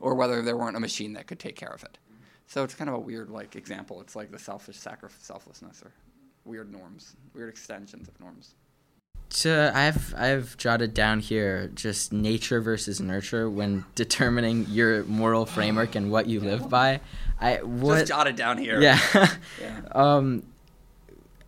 or 0.00 0.14
whether 0.14 0.40
there 0.40 0.56
weren't 0.56 0.76
a 0.76 0.80
machine 0.80 1.12
that 1.12 1.26
could 1.26 1.38
take 1.38 1.54
care 1.54 1.68
of 1.68 1.82
it. 1.84 1.98
So 2.46 2.64
it's 2.64 2.74
kind 2.74 2.88
of 2.88 2.94
a 2.94 2.98
weird 2.98 3.28
like 3.28 3.56
example. 3.56 4.00
It's 4.00 4.16
like 4.16 4.30
the 4.30 4.38
selfish 4.38 4.78
sacri- 4.78 5.10
selflessness 5.20 5.82
or 5.82 5.92
weird 6.46 6.72
norms, 6.72 7.14
weird 7.34 7.50
extensions 7.50 8.08
of 8.08 8.18
norms. 8.18 8.54
So 9.28 9.70
I've 9.74 10.14
I've 10.16 10.56
jotted 10.56 10.94
down 10.94 11.20
here 11.20 11.70
just 11.74 12.12
nature 12.14 12.62
versus 12.62 13.00
nurture 13.00 13.50
when 13.50 13.84
determining 13.94 14.64
your 14.70 15.04
moral 15.04 15.44
framework 15.44 15.94
and 15.94 16.10
what 16.10 16.26
you 16.26 16.40
live 16.40 16.70
by. 16.70 17.00
I 17.38 17.56
what 17.56 17.98
Just 17.98 18.08
jot 18.08 18.26
it 18.26 18.36
down 18.36 18.56
here. 18.56 18.80
yeah. 18.80 18.98
Yeah. 19.60 19.80
um, 19.92 20.44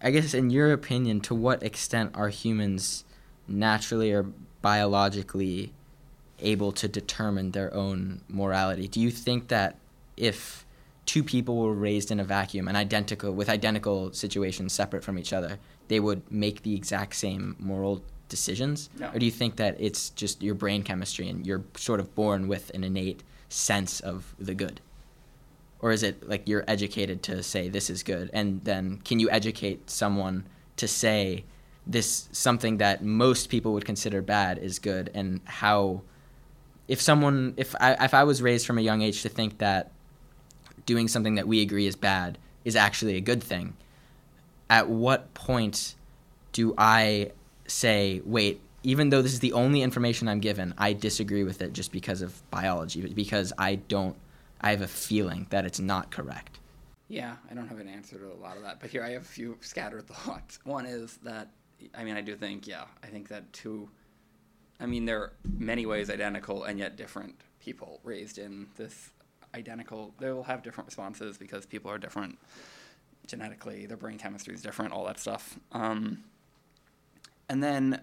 I 0.02 0.10
guess 0.10 0.34
in 0.34 0.50
your 0.50 0.72
opinion, 0.72 1.20
to 1.22 1.34
what 1.34 1.62
extent 1.62 2.12
are 2.14 2.28
humans 2.28 3.04
naturally 3.46 4.12
or 4.12 4.26
biologically 4.62 5.72
able 6.38 6.72
to 6.72 6.88
determine 6.88 7.50
their 7.50 7.72
own 7.74 8.22
morality? 8.28 8.88
Do 8.88 9.00
you 9.00 9.10
think 9.10 9.48
that 9.48 9.76
if 10.16 10.64
two 11.06 11.22
people 11.22 11.58
were 11.58 11.74
raised 11.74 12.10
in 12.10 12.20
a 12.20 12.24
vacuum 12.24 12.68
and 12.68 12.76
identical 12.76 13.32
with 13.32 13.48
identical 13.48 14.12
situations 14.12 14.72
separate 14.72 15.04
from 15.04 15.18
each 15.18 15.32
other, 15.32 15.58
they 15.88 16.00
would 16.00 16.22
make 16.30 16.62
the 16.62 16.74
exact 16.74 17.14
same 17.14 17.56
moral 17.58 18.02
decisions? 18.28 18.88
No. 18.98 19.10
Or 19.10 19.18
do 19.18 19.26
you 19.26 19.32
think 19.32 19.56
that 19.56 19.76
it's 19.78 20.10
just 20.10 20.42
your 20.42 20.54
brain 20.54 20.82
chemistry 20.82 21.28
and 21.28 21.46
you're 21.46 21.64
sort 21.76 22.00
of 22.00 22.14
born 22.14 22.48
with 22.48 22.70
an 22.70 22.84
innate 22.84 23.22
sense 23.48 24.00
of 24.00 24.34
the 24.38 24.54
good? 24.54 24.80
Or 25.82 25.92
is 25.92 26.02
it 26.02 26.28
like 26.28 26.46
you're 26.46 26.64
educated 26.68 27.22
to 27.24 27.42
say 27.42 27.68
this 27.68 27.90
is 27.90 28.02
good? 28.02 28.30
And 28.32 28.62
then 28.64 29.00
can 29.04 29.18
you 29.18 29.30
educate 29.30 29.90
someone 29.90 30.46
to 30.76 30.86
say 30.86 31.44
this 31.86 32.28
something 32.32 32.76
that 32.78 33.02
most 33.02 33.48
people 33.48 33.72
would 33.72 33.84
consider 33.84 34.20
bad 34.22 34.58
is 34.58 34.78
good? 34.78 35.10
And 35.14 35.40
how 35.44 36.02
if 36.86 37.00
someone 37.00 37.54
if 37.56 37.74
I 37.80 38.04
if 38.04 38.14
I 38.14 38.24
was 38.24 38.42
raised 38.42 38.66
from 38.66 38.78
a 38.78 38.82
young 38.82 39.02
age 39.02 39.22
to 39.22 39.28
think 39.28 39.58
that 39.58 39.92
doing 40.86 41.08
something 41.08 41.36
that 41.36 41.46
we 41.46 41.62
agree 41.62 41.86
is 41.86 41.96
bad 41.96 42.36
is 42.64 42.76
actually 42.76 43.16
a 43.16 43.20
good 43.20 43.42
thing, 43.42 43.74
at 44.68 44.88
what 44.88 45.32
point 45.34 45.94
do 46.52 46.74
I 46.76 47.32
say, 47.66 48.20
wait, 48.24 48.60
even 48.82 49.10
though 49.10 49.22
this 49.22 49.32
is 49.32 49.40
the 49.40 49.52
only 49.52 49.82
information 49.82 50.28
I'm 50.28 50.40
given, 50.40 50.74
I 50.78 50.92
disagree 50.92 51.44
with 51.44 51.62
it 51.62 51.72
just 51.72 51.92
because 51.92 52.22
of 52.22 52.42
biology, 52.50 53.06
because 53.08 53.52
I 53.58 53.76
don't, 53.76 54.16
I 54.60 54.70
have 54.70 54.82
a 54.82 54.88
feeling 54.88 55.46
that 55.50 55.64
it's 55.64 55.80
not 55.80 56.10
correct. 56.10 56.58
Yeah, 57.08 57.36
I 57.50 57.54
don't 57.54 57.68
have 57.68 57.80
an 57.80 57.88
answer 57.88 58.18
to 58.18 58.32
a 58.32 58.40
lot 58.40 58.56
of 58.56 58.62
that, 58.62 58.78
but 58.80 58.90
here 58.90 59.02
I 59.02 59.10
have 59.10 59.22
a 59.22 59.24
few 59.24 59.56
scattered 59.60 60.06
thoughts. 60.08 60.58
One 60.64 60.86
is 60.86 61.18
that, 61.24 61.50
I 61.94 62.04
mean, 62.04 62.16
I 62.16 62.20
do 62.20 62.36
think, 62.36 62.66
yeah, 62.66 62.84
I 63.02 63.08
think 63.08 63.28
that 63.28 63.52
two, 63.52 63.88
I 64.78 64.86
mean, 64.86 65.06
they're 65.06 65.32
many 65.44 65.86
ways 65.86 66.10
identical 66.10 66.64
and 66.64 66.78
yet 66.78 66.96
different 66.96 67.34
people 67.58 68.00
raised 68.04 68.38
in 68.38 68.68
this 68.76 69.10
identical, 69.54 70.14
they 70.20 70.30
will 70.30 70.44
have 70.44 70.62
different 70.62 70.86
responses 70.86 71.36
because 71.36 71.66
people 71.66 71.90
are 71.90 71.98
different 71.98 72.38
genetically, 73.26 73.86
their 73.86 73.96
brain 73.96 74.18
chemistry 74.18 74.54
is 74.54 74.62
different, 74.62 74.92
all 74.92 75.04
that 75.06 75.18
stuff. 75.18 75.58
Um, 75.72 76.24
and 77.48 77.62
then 77.62 78.00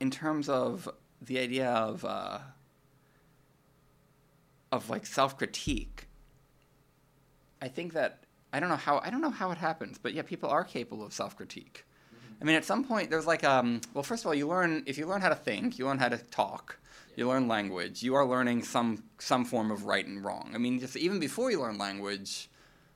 in 0.00 0.10
terms 0.10 0.48
of 0.48 0.88
the 1.20 1.38
idea 1.38 1.68
of, 1.68 2.04
uh, 2.04 2.38
of 4.72 4.88
like 4.90 5.06
self 5.06 5.38
critique, 5.38 6.08
I 7.60 7.68
think 7.68 7.92
that 7.92 8.24
I 8.52 8.58
don't 8.58 8.70
know 8.70 8.76
how 8.76 8.98
I 8.98 9.10
don't 9.10 9.20
know 9.20 9.30
how 9.30 9.52
it 9.52 9.58
happens, 9.58 9.98
but 9.98 10.14
yeah, 10.14 10.22
people 10.22 10.48
are 10.48 10.64
capable 10.64 11.04
of 11.04 11.12
self 11.12 11.36
critique. 11.36 11.84
I 12.40 12.44
mean, 12.44 12.56
at 12.56 12.64
some 12.64 12.82
point, 12.82 13.10
there's 13.10 13.26
like 13.26 13.44
um. 13.44 13.80
Well, 13.94 14.02
first 14.02 14.24
of 14.24 14.26
all, 14.26 14.34
you 14.34 14.48
learn 14.48 14.82
if 14.86 14.98
you 14.98 15.06
learn 15.06 15.20
how 15.20 15.28
to 15.28 15.36
think, 15.36 15.78
you 15.78 15.86
learn 15.86 15.98
how 15.98 16.08
to 16.08 16.18
talk, 16.18 16.78
you 17.14 17.28
learn 17.28 17.46
language. 17.46 18.02
You 18.02 18.14
are 18.14 18.26
learning 18.26 18.64
some 18.64 19.04
some 19.18 19.44
form 19.44 19.70
of 19.70 19.84
right 19.84 20.04
and 20.04 20.24
wrong. 20.24 20.50
I 20.54 20.58
mean, 20.58 20.80
just 20.80 20.96
even 20.96 21.20
before 21.20 21.50
you 21.50 21.60
learn 21.60 21.78
language, 21.78 22.50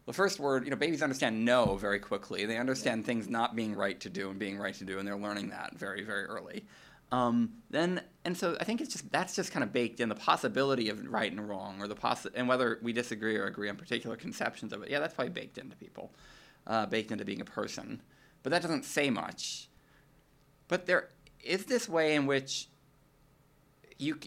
the 0.06 0.12
first 0.12 0.40
word, 0.40 0.64
you 0.64 0.70
know, 0.70 0.76
babies 0.76 1.02
understand 1.02 1.44
no 1.44 1.76
very 1.76 2.00
quickly. 2.00 2.44
They 2.44 2.58
understand 2.58 3.06
things 3.06 3.28
not 3.28 3.54
being 3.54 3.74
right 3.74 4.00
to 4.00 4.10
do 4.10 4.30
and 4.30 4.38
being 4.38 4.58
right 4.58 4.74
to 4.74 4.84
do, 4.84 4.98
and 4.98 5.06
they're 5.06 5.16
learning 5.16 5.50
that 5.50 5.78
very 5.78 6.02
very 6.02 6.24
early. 6.24 6.64
Um, 7.12 7.52
then 7.70 8.02
and 8.24 8.36
so 8.36 8.56
I 8.60 8.64
think 8.64 8.80
it's 8.80 8.92
just 8.92 9.10
that's 9.12 9.36
just 9.36 9.52
kind 9.52 9.62
of 9.62 9.72
baked 9.72 10.00
in 10.00 10.08
the 10.08 10.14
possibility 10.14 10.88
of 10.88 11.06
right 11.06 11.30
and 11.30 11.48
wrong, 11.48 11.80
or 11.80 11.86
the 11.86 11.94
possi- 11.94 12.32
and 12.34 12.48
whether 12.48 12.80
we 12.82 12.92
disagree 12.92 13.36
or 13.36 13.46
agree 13.46 13.68
on 13.68 13.76
particular 13.76 14.16
conceptions 14.16 14.72
of 14.72 14.82
it. 14.82 14.90
Yeah, 14.90 14.98
that's 14.98 15.14
probably 15.14 15.32
baked 15.32 15.58
into 15.58 15.76
people, 15.76 16.12
uh, 16.66 16.86
baked 16.86 17.12
into 17.12 17.24
being 17.24 17.40
a 17.40 17.44
person. 17.44 18.02
But 18.42 18.50
that 18.50 18.62
doesn't 18.62 18.84
say 18.84 19.10
much. 19.10 19.68
But 20.68 20.86
there 20.86 21.10
is 21.44 21.66
this 21.66 21.88
way 21.88 22.16
in 22.16 22.26
which 22.26 22.68
you 23.98 24.18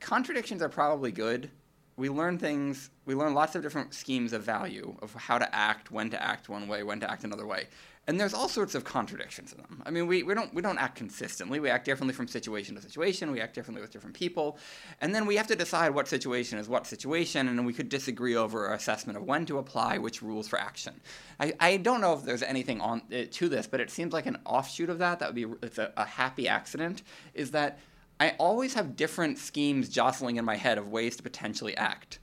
contradictions 0.00 0.62
are 0.62 0.68
probably 0.68 1.10
good. 1.10 1.50
We 1.96 2.10
learn 2.10 2.38
things. 2.38 2.90
We 3.06 3.14
learn 3.14 3.32
lots 3.32 3.54
of 3.54 3.62
different 3.62 3.94
schemes 3.94 4.34
of 4.34 4.42
value 4.42 4.94
of 5.00 5.14
how 5.14 5.38
to 5.38 5.54
act, 5.54 5.90
when 5.90 6.10
to 6.10 6.22
act 6.22 6.50
one 6.50 6.68
way, 6.68 6.82
when 6.82 7.00
to 7.00 7.10
act 7.10 7.24
another 7.24 7.46
way, 7.46 7.68
and 8.08 8.20
there's 8.20 8.34
all 8.34 8.48
sorts 8.48 8.76
of 8.76 8.84
contradictions 8.84 9.52
in 9.52 9.58
them. 9.58 9.82
I 9.84 9.90
mean, 9.90 10.06
we, 10.06 10.22
we 10.22 10.34
don't 10.34 10.54
we 10.54 10.62
don't 10.62 10.78
act 10.78 10.96
consistently. 10.96 11.58
We 11.58 11.70
act 11.70 11.84
differently 11.84 12.14
from 12.14 12.28
situation 12.28 12.76
to 12.76 12.82
situation. 12.82 13.32
We 13.32 13.40
act 13.40 13.54
differently 13.54 13.82
with 13.82 13.90
different 13.90 14.14
people, 14.14 14.58
and 15.00 15.14
then 15.14 15.26
we 15.26 15.36
have 15.36 15.48
to 15.48 15.56
decide 15.56 15.90
what 15.90 16.06
situation 16.06 16.58
is 16.58 16.68
what 16.68 16.86
situation, 16.86 17.48
and 17.48 17.66
we 17.66 17.72
could 17.72 17.88
disagree 17.88 18.36
over 18.36 18.68
our 18.68 18.74
assessment 18.74 19.16
of 19.16 19.24
when 19.24 19.44
to 19.46 19.58
apply 19.58 19.98
which 19.98 20.22
rules 20.22 20.46
for 20.46 20.58
action. 20.58 21.00
I, 21.40 21.54
I 21.58 21.76
don't 21.78 22.00
know 22.00 22.12
if 22.12 22.22
there's 22.22 22.42
anything 22.42 22.80
on 22.80 23.02
uh, 23.12 23.24
to 23.30 23.48
this, 23.48 23.66
but 23.66 23.80
it 23.80 23.90
seems 23.90 24.12
like 24.12 24.26
an 24.26 24.38
offshoot 24.44 24.88
of 24.88 24.98
that. 24.98 25.18
That 25.18 25.28
would 25.28 25.34
be 25.34 25.46
it's 25.62 25.78
a, 25.78 25.92
a 25.96 26.04
happy 26.04 26.46
accident. 26.46 27.02
Is 27.34 27.50
that 27.50 27.78
I 28.20 28.30
always 28.38 28.74
have 28.74 28.96
different 28.96 29.38
schemes 29.38 29.88
jostling 29.88 30.36
in 30.36 30.44
my 30.44 30.56
head 30.56 30.78
of 30.78 30.88
ways 30.88 31.16
to 31.16 31.22
potentially 31.22 31.76
act. 31.76 32.18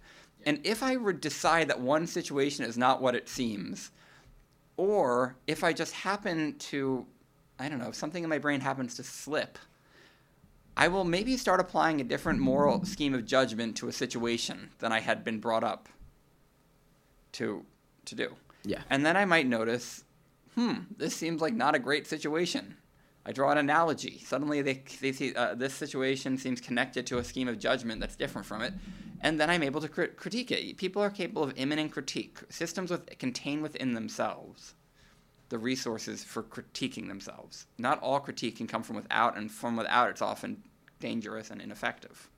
And 0.45 0.59
if 0.63 0.81
I 0.83 0.95
would 0.95 1.21
decide 1.21 1.67
that 1.69 1.79
one 1.79 2.07
situation 2.07 2.65
is 2.65 2.77
not 2.77 3.01
what 3.01 3.15
it 3.15 3.29
seems, 3.29 3.91
or 4.77 5.35
if 5.47 5.63
I 5.63 5.73
just 5.73 5.93
happen 5.93 6.55
to, 6.57 7.05
I 7.59 7.69
don't 7.69 7.79
know, 7.79 7.89
if 7.89 7.95
something 7.95 8.23
in 8.23 8.29
my 8.29 8.39
brain 8.39 8.61
happens 8.61 8.95
to 8.95 9.03
slip, 9.03 9.57
I 10.75 10.87
will 10.87 11.03
maybe 11.03 11.37
start 11.37 11.59
applying 11.59 12.01
a 12.01 12.03
different 12.03 12.39
moral 12.39 12.83
scheme 12.85 13.13
of 13.13 13.25
judgment 13.25 13.77
to 13.77 13.87
a 13.87 13.91
situation 13.91 14.71
than 14.79 14.91
I 14.91 14.99
had 14.99 15.23
been 15.23 15.39
brought 15.39 15.63
up 15.63 15.87
to 17.33 17.65
to 18.05 18.15
do. 18.15 18.35
Yeah. 18.63 18.81
And 18.89 19.05
then 19.05 19.15
I 19.15 19.25
might 19.25 19.47
notice, 19.47 20.03
hmm, 20.55 20.73
this 20.97 21.15
seems 21.15 21.41
like 21.41 21.53
not 21.53 21.75
a 21.75 21.79
great 21.79 22.07
situation. 22.07 22.77
I 23.25 23.31
draw 23.31 23.51
an 23.51 23.57
analogy. 23.57 24.21
Suddenly, 24.25 24.61
they, 24.61 24.83
they 24.99 25.11
see 25.13 25.33
uh, 25.33 25.55
this 25.55 25.73
situation 25.73 26.37
seems 26.37 26.59
connected 26.59 27.07
to 27.07 27.19
a 27.19 27.23
scheme 27.23 27.47
of 27.47 27.57
judgment 27.57 28.01
that's 28.01 28.15
different 28.15 28.45
from 28.45 28.61
it, 28.61 28.73
and 29.21 29.39
then 29.39 29.49
I'm 29.49 29.63
able 29.63 29.79
to 29.81 29.87
crit- 29.87 30.17
critique 30.17 30.51
it. 30.51 30.77
People 30.77 31.01
are 31.01 31.09
capable 31.09 31.43
of 31.43 31.53
immanent 31.55 31.91
critique. 31.93 32.39
Systems 32.49 32.91
with, 32.91 33.17
contain 33.19 33.61
within 33.61 33.93
themselves 33.93 34.75
the 35.49 35.57
resources 35.57 36.23
for 36.23 36.43
critiquing 36.43 37.07
themselves. 37.07 37.67
Not 37.77 38.01
all 38.01 38.19
critique 38.19 38.57
can 38.57 38.67
come 38.67 38.83
from 38.83 38.95
without, 38.95 39.37
and 39.37 39.51
from 39.51 39.77
without, 39.77 40.09
it's 40.09 40.21
often 40.21 40.63
dangerous 40.99 41.51
and 41.51 41.61
ineffective. 41.61 42.29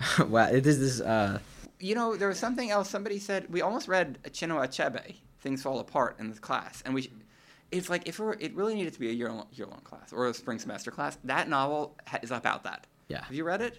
wow, 0.26 0.50
this 0.50 0.78
is 0.78 1.00
uh, 1.00 1.38
You 1.80 1.94
know, 1.94 2.16
there 2.16 2.28
was 2.28 2.38
something 2.38 2.70
else. 2.70 2.90
Somebody 2.90 3.18
said 3.18 3.46
we 3.50 3.62
almost 3.62 3.88
read 3.88 4.18
Chinua 4.24 4.66
Achebe, 4.66 5.16
"Things 5.40 5.62
Fall 5.62 5.80
Apart" 5.80 6.16
in 6.18 6.28
this 6.28 6.38
class, 6.38 6.82
and 6.84 6.94
we. 6.94 7.10
It's 7.70 7.90
like 7.90 8.08
if 8.08 8.18
it, 8.18 8.22
were, 8.22 8.36
it 8.40 8.54
really 8.54 8.74
needed 8.74 8.94
to 8.94 9.00
be 9.00 9.08
a 9.10 9.12
year 9.12 9.30
long, 9.30 9.46
year 9.52 9.66
long 9.66 9.80
class 9.80 10.12
or 10.12 10.26
a 10.26 10.34
spring 10.34 10.58
semester 10.58 10.90
class. 10.90 11.18
That 11.24 11.48
novel 11.48 11.96
ha- 12.06 12.18
is 12.22 12.30
about 12.30 12.64
that. 12.64 12.86
yeah. 13.08 13.24
Have 13.24 13.34
you 13.34 13.44
read 13.44 13.60
it? 13.60 13.78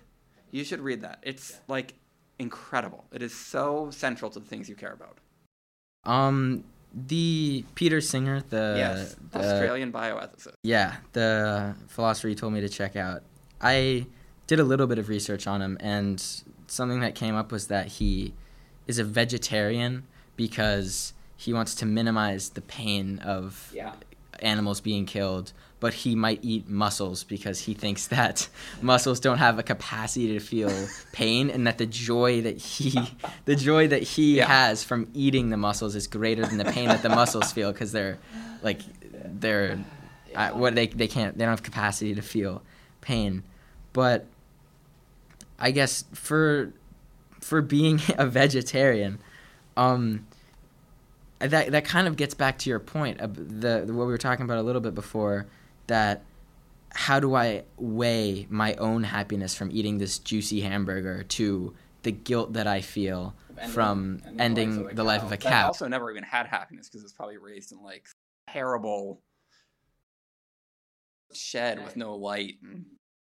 You 0.51 0.63
should 0.63 0.79
read 0.79 1.01
that. 1.01 1.19
It's 1.23 1.59
like 1.67 1.95
incredible. 2.37 3.05
It 3.11 3.21
is 3.21 3.33
so 3.35 3.89
central 3.91 4.31
to 4.31 4.39
the 4.39 4.45
things 4.45 4.69
you 4.69 4.75
care 4.75 4.93
about. 4.93 5.17
Um, 6.05 6.63
the 6.93 7.65
Peter 7.75 8.01
Singer, 8.01 8.41
the, 8.49 8.75
yes, 8.77 9.15
the 9.31 9.39
Australian 9.39 9.91
bioethicist. 9.91 10.53
Yeah, 10.63 10.95
the 11.13 11.75
philosopher 11.87 12.29
you 12.29 12.35
told 12.35 12.53
me 12.53 12.61
to 12.61 12.69
check 12.69 12.95
out. 12.95 13.21
I 13.61 14.07
did 14.47 14.59
a 14.59 14.63
little 14.63 14.87
bit 14.87 14.97
of 14.97 15.09
research 15.09 15.45
on 15.45 15.61
him, 15.61 15.77
and 15.81 16.23
something 16.67 17.01
that 17.01 17.13
came 17.15 17.35
up 17.35 17.51
was 17.51 17.67
that 17.67 17.87
he 17.87 18.33
is 18.87 18.97
a 18.97 19.03
vegetarian 19.03 20.03
because 20.35 21.13
he 21.39 21.53
wants 21.53 21.73
to 21.75 21.85
minimize 21.85 22.49
the 22.49 22.61
pain 22.61 23.19
of 23.19 23.71
Yeah. 23.73 23.93
animals 24.41 24.81
being 24.81 25.05
killed, 25.05 25.53
but 25.79 25.93
he 25.93 26.13
might 26.15 26.39
eat 26.43 26.67
mussels 26.67 27.23
because 27.23 27.61
he 27.61 27.73
thinks 27.73 28.07
that 28.07 28.49
mussels 28.81 29.21
don't 29.21 29.37
have 29.37 29.57
a 29.57 29.63
capacity 29.63 30.27
to 30.33 30.39
feel 30.41 30.69
pain 31.13 31.49
and 31.49 31.65
that 31.65 31.77
the 31.77 31.85
joy 31.85 32.41
that 32.41 32.57
he 32.57 32.91
the 33.45 33.55
joy 33.55 33.87
that 33.87 34.03
he 34.03 34.37
Yeah. 34.37 34.47
has 34.47 34.83
from 34.83 35.07
eating 35.13 35.49
the 35.49 35.55
mussels 35.57 35.95
is 35.95 36.07
greater 36.07 36.45
than 36.45 36.57
the 36.57 36.65
pain 36.65 36.89
that 36.89 37.03
the 37.03 37.09
mussels 37.09 37.53
feel 37.53 37.71
because 37.71 37.93
they're 37.93 38.17
like 38.61 38.81
they're 39.39 39.79
I, 40.35 40.51
what 40.51 40.75
they 40.75 40.87
they 40.87 41.07
can't 41.07 41.37
they 41.37 41.43
don't 41.45 41.51
have 41.53 41.63
capacity 41.63 42.13
to 42.15 42.21
feel 42.21 42.61
pain 43.01 43.43
but 43.93 44.25
i 45.57 45.71
guess 45.71 46.03
for 46.13 46.71
for 47.41 47.61
being 47.61 47.99
a 48.17 48.25
vegetarian 48.27 49.19
um 49.77 50.25
that 51.39 51.71
that 51.71 51.85
kind 51.85 52.07
of 52.07 52.15
gets 52.17 52.33
back 52.33 52.57
to 52.59 52.69
your 52.69 52.79
point 52.79 53.19
of 53.21 53.35
the, 53.35 53.83
the 53.85 53.93
what 53.93 54.05
we 54.05 54.11
were 54.11 54.17
talking 54.17 54.43
about 54.45 54.57
a 54.57 54.61
little 54.61 54.81
bit 54.81 54.93
before 54.95 55.47
that 55.87 56.23
how 56.91 57.19
do 57.19 57.35
I 57.35 57.63
weigh 57.77 58.47
my 58.49 58.73
own 58.75 59.03
happiness 59.03 59.53
from 59.55 59.69
eating 59.71 59.99
this 59.99 60.19
juicy 60.19 60.61
hamburger 60.61 61.23
to 61.23 61.73
the 62.03 62.11
guilt 62.11 62.53
that 62.53 62.65
I 62.67 62.81
feel 62.81 63.35
Ending- 63.57 63.73
from 63.73 64.21
ending 64.39 64.87
the 64.95 65.03
life 65.03 65.21
of 65.21 65.27
a 65.27 65.37
That 65.37 65.41
cow. 65.41 65.67
also 65.67 65.87
never 65.87 66.09
even 66.11 66.23
had 66.23 66.47
happiness 66.47 66.87
because 66.89 67.03
it's 67.03 67.13
probably 67.13 67.37
raised 67.37 67.71
in 67.71 67.81
like 67.83 68.05
terrible 68.49 69.21
shed 71.33 71.83
with 71.83 71.95
no 71.95 72.15
light 72.15 72.55
and 72.63 72.85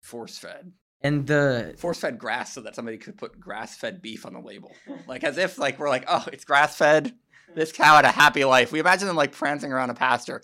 force 0.02 0.38
fed. 0.38 0.72
And 1.04 1.26
the 1.26 1.74
Force 1.78 1.98
fed 1.98 2.16
grass 2.18 2.52
so 2.52 2.60
that 2.60 2.76
somebody 2.76 2.96
could 2.96 3.18
put 3.18 3.40
grass 3.40 3.76
fed 3.76 4.00
beef 4.02 4.24
on 4.24 4.34
the 4.34 4.40
label. 4.40 4.70
Like 5.08 5.24
as 5.24 5.36
if 5.36 5.58
like 5.58 5.80
we're 5.80 5.88
like, 5.88 6.04
oh, 6.06 6.24
it's 6.32 6.44
grass 6.44 6.76
fed. 6.76 7.12
This 7.54 7.72
cow 7.72 7.96
had 7.96 8.04
a 8.04 8.12
happy 8.12 8.44
life. 8.44 8.72
We 8.72 8.80
imagine 8.80 9.06
them 9.06 9.16
like 9.16 9.32
prancing 9.32 9.72
around 9.72 9.90
a 9.90 9.94
pasture. 9.94 10.42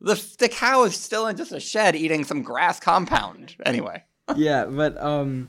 The 0.00 0.22
the 0.38 0.48
cow 0.48 0.84
is 0.84 0.96
still 0.96 1.26
in 1.26 1.36
just 1.36 1.52
a 1.52 1.60
shed 1.60 1.94
eating 1.96 2.24
some 2.24 2.42
grass 2.42 2.80
compound. 2.80 3.56
Anyway. 3.64 4.04
yeah, 4.36 4.64
but 4.64 5.00
um 5.02 5.48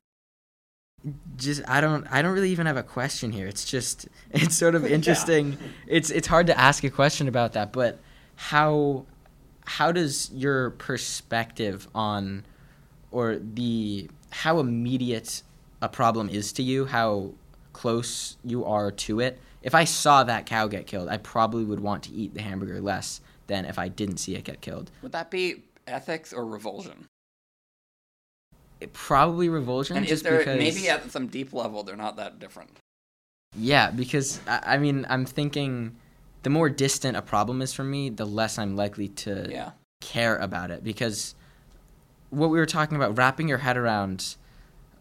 just 1.38 1.62
I 1.68 1.82
don't 1.82 2.06
I 2.12 2.22
don't 2.22 2.34
really 2.34 2.52
even 2.52 2.66
have 2.66 2.78
a 2.78 2.84
question 2.84 3.32
here. 3.32 3.48
It's 3.48 3.66
just 3.66 4.08
it's 4.32 4.56
sort 4.56 4.76
of 4.76 4.84
Yeah. 4.84 4.90
interesting. 4.96 5.58
It's 5.88 6.10
it's 6.10 6.28
hard 6.28 6.48
to 6.48 6.60
ask 6.60 6.84
a 6.84 6.90
question 6.90 7.28
about 7.28 7.54
that, 7.54 7.72
but 7.72 8.00
how 8.36 9.06
how 9.66 9.92
does 9.92 10.30
your 10.34 10.72
perspective 10.72 11.88
on 11.96 12.44
or 13.12 13.38
the 13.38 14.10
how 14.32 14.60
immediate 14.60 15.44
a 15.82 15.90
problem 15.90 16.30
is 16.30 16.52
to 16.54 16.64
you, 16.64 16.86
how 16.86 17.32
close 17.74 18.38
you 18.44 18.64
are 18.66 18.92
to 18.92 19.20
it. 19.20 19.40
If 19.62 19.76
I 19.76 19.84
saw 19.84 20.24
that 20.24 20.46
cow 20.46 20.68
get 20.68 20.88
killed, 20.88 21.10
I 21.10 21.18
probably 21.18 21.64
would 21.64 21.80
want 21.80 22.04
to 22.04 22.12
eat 22.12 22.34
the 22.34 22.42
hamburger 22.42 22.82
less 22.82 23.22
than 23.48 23.66
if 23.66 23.78
I 23.78 23.88
didn't 23.90 24.18
see 24.18 24.36
it 24.36 24.44
get 24.44 24.62
killed. 24.62 24.92
Would 25.02 25.12
that 25.12 25.30
be 25.30 25.64
ethics 25.88 26.34
or 26.34 26.46
revulsion? 26.46 27.06
It, 28.80 28.94
probably 28.94 29.50
revulsion. 29.50 29.98
And 29.98 30.06
is 30.08 30.24
there 30.24 30.40
because, 30.40 30.58
maybe 30.58 30.90
at 30.90 31.12
some 31.12 31.28
deep 31.28 31.54
level 31.54 31.84
they're 31.84 31.96
not 31.96 32.16
that 32.16 32.40
different? 32.40 32.72
Yeah, 33.56 33.92
because 33.92 34.40
I, 34.48 34.62
I 34.66 34.78
mean, 34.78 35.06
I'm 35.10 35.26
thinking 35.26 35.96
the 36.42 36.50
more 36.50 36.70
distant 36.70 37.16
a 37.16 37.22
problem 37.22 37.62
is 37.62 37.74
from 37.74 37.92
me, 37.92 38.10
the 38.10 38.26
less 38.26 38.58
I'm 38.58 38.76
likely 38.76 39.10
to 39.10 39.48
Yeah. 39.52 39.72
care 40.00 40.38
about 40.38 40.72
it. 40.72 40.84
Because 40.84 41.36
what 42.32 42.50
we 42.50 42.58
were 42.58 42.66
talking 42.66 42.96
about, 42.96 43.16
wrapping 43.16 43.48
your 43.48 43.60
head 43.60 43.78
around 43.78 44.36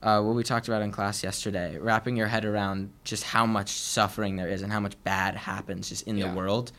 uh, 0.03 0.23
what 0.23 0.35
we 0.35 0.43
talked 0.43 0.67
about 0.69 0.83
in 0.83 0.91
class 0.93 1.23
yesterday, 1.23 1.77
wrapping 1.79 2.17
your 2.17 2.27
head 2.29 2.45
around 2.45 2.91
just 3.05 3.23
how 3.25 3.45
much 3.47 3.69
suffering 3.69 4.37
there 4.37 4.49
is 4.49 4.63
and 4.63 4.73
how 4.73 4.81
much 4.81 4.95
bad 5.05 5.35
happens 5.37 5.89
just 5.91 6.07
in 6.07 6.17
Yeah. 6.17 6.29
the 6.31 6.37
world. 6.37 6.73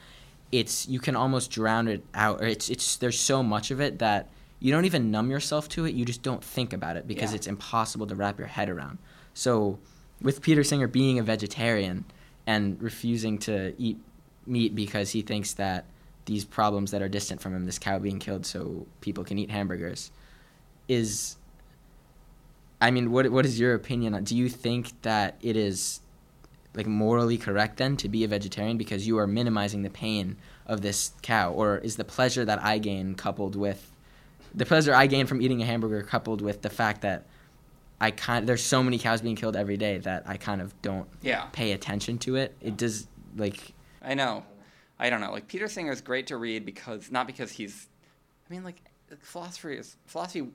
It's 0.51 0.87
you 0.87 0.99
can 0.99 1.15
almost 1.15 1.51
drown 1.51 1.87
it 1.87 2.03
out. 2.13 2.41
Or 2.41 2.45
it's 2.45 2.69
it's 2.69 2.97
there's 2.97 3.19
so 3.19 3.41
much 3.43 3.71
of 3.71 3.79
it 3.79 3.99
that 3.99 4.27
you 4.59 4.71
don't 4.71 4.85
even 4.85 5.11
numb 5.11 5.29
yourself 5.31 5.69
to 5.69 5.85
it. 5.85 5.93
You 5.93 6.03
just 6.05 6.23
don't 6.23 6.43
think 6.43 6.73
about 6.73 6.97
it 6.97 7.07
because 7.07 7.31
Yeah. 7.31 7.37
it's 7.37 7.47
impossible 7.47 8.07
to 8.07 8.15
wrap 8.15 8.37
your 8.39 8.47
head 8.47 8.69
around. 8.69 8.97
So, 9.33 9.79
with 10.21 10.41
Peter 10.41 10.63
Singer 10.63 10.87
being 10.87 11.19
a 11.19 11.23
vegetarian 11.23 12.05
and 12.45 12.81
refusing 12.81 13.37
to 13.39 13.73
eat 13.77 13.97
meat 14.45 14.75
because 14.75 15.11
he 15.11 15.21
thinks 15.21 15.53
that 15.53 15.85
these 16.25 16.43
problems 16.43 16.91
that 16.91 17.01
are 17.01 17.09
distant 17.09 17.39
from 17.41 17.55
him, 17.55 17.65
this 17.65 17.79
cow 17.79 17.97
being 17.99 18.19
killed 18.19 18.45
so 18.45 18.85
people 18.99 19.23
can 19.23 19.37
eat 19.37 19.51
hamburgers, 19.51 20.11
is. 20.87 21.37
I 22.81 22.91
mean, 22.91 23.11
what 23.11 23.29
what 23.31 23.45
is 23.45 23.59
your 23.59 23.73
opinion 23.75 24.13
on? 24.15 24.23
Do 24.23 24.35
you 24.35 24.49
think 24.49 25.01
that 25.03 25.37
it 25.41 25.55
is 25.55 26.01
like 26.73 26.87
morally 26.87 27.37
correct 27.37 27.77
then 27.77 27.97
to 27.97 28.09
be 28.09 28.23
a 28.23 28.27
vegetarian 28.27 28.77
because 28.77 29.05
you 29.05 29.17
are 29.19 29.27
minimizing 29.27 29.83
the 29.83 29.89
pain 29.89 30.37
of 30.65 30.81
this 30.81 31.11
cow, 31.21 31.51
or 31.51 31.77
is 31.77 31.95
the 31.97 32.03
pleasure 32.05 32.43
that 32.45 32.63
I 32.63 32.77
gain 32.79 33.15
coupled 33.15 33.55
with 33.55 33.91
the 34.53 34.65
pleasure 34.65 34.93
I 34.93 35.07
gain 35.07 35.27
from 35.27 35.41
eating 35.41 35.61
a 35.61 35.65
hamburger 35.65 36.01
coupled 36.01 36.41
with 36.41 36.61
the 36.61 36.69
fact 36.69 37.01
that 37.01 37.25
I 38.01 38.11
kind 38.11 38.47
there's 38.47 38.63
so 38.63 38.81
many 38.81 38.97
cows 38.97 39.21
being 39.21 39.35
killed 39.35 39.55
every 39.55 39.77
day 39.77 39.99
that 39.99 40.23
I 40.25 40.37
kind 40.37 40.61
of 40.61 40.73
don't 40.81 41.07
Yeah. 41.21 41.43
pay 41.51 41.73
attention 41.73 42.17
to 42.19 42.35
it. 42.37 42.55
It 42.61 42.77
does 42.77 43.07
like 43.37 43.73
I 44.01 44.15
know. 44.15 44.43
I 44.99 45.09
don't 45.09 45.21
know. 45.21 45.31
Like 45.31 45.47
Peter 45.47 45.67
Singer 45.67 45.91
is 45.91 46.01
great 46.01 46.27
to 46.27 46.37
read 46.37 46.65
because 46.65 47.11
not 47.11 47.27
because 47.27 47.51
he's. 47.51 47.87
I 48.49 48.53
mean, 48.53 48.63
like 48.63 48.81
philosophy 49.19 49.75
is 49.75 49.95
philosophy 50.05 50.47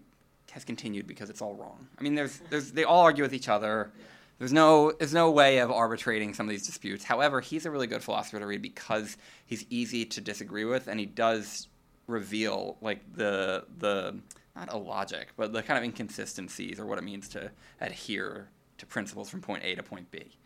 has 0.56 0.64
continued 0.64 1.06
because 1.06 1.28
it's 1.28 1.42
all 1.42 1.54
wrong. 1.54 1.86
I 1.98 2.02
mean, 2.02 2.14
there's 2.14 2.40
there's 2.48 2.72
they 2.72 2.84
all 2.84 3.02
argue 3.02 3.22
with 3.22 3.34
each 3.34 3.50
other. 3.50 3.92
There's 4.38 4.54
no 4.54 4.90
there's 4.92 5.12
no 5.12 5.30
way 5.30 5.58
of 5.58 5.70
arbitrating 5.70 6.32
some 6.32 6.46
of 6.46 6.50
these 6.50 6.66
disputes. 6.66 7.04
However, 7.04 7.42
he's 7.42 7.66
a 7.66 7.70
really 7.70 7.86
good 7.86 8.02
philosopher 8.02 8.38
to 8.38 8.46
read 8.46 8.62
because 8.62 9.18
he's 9.44 9.66
easy 9.68 10.06
to 10.06 10.20
disagree 10.22 10.64
with, 10.64 10.88
and 10.88 10.98
he 10.98 11.04
does 11.04 11.68
reveal 12.06 12.78
like 12.80 13.00
the 13.14 13.66
the 13.76 14.18
not 14.56 14.72
a 14.72 14.78
logic, 14.78 15.28
but 15.36 15.52
the 15.52 15.62
kind 15.62 15.76
of 15.76 15.84
inconsistencies 15.84 16.80
or 16.80 16.86
what 16.86 16.96
it 16.96 17.04
means 17.04 17.28
to 17.28 17.50
adhere 17.82 18.48
to 18.78 18.86
principles 18.86 19.28
from 19.28 19.42
point 19.42 19.62
A 19.62 19.74
to 19.74 19.82
point 19.82 20.10
B 20.10 20.38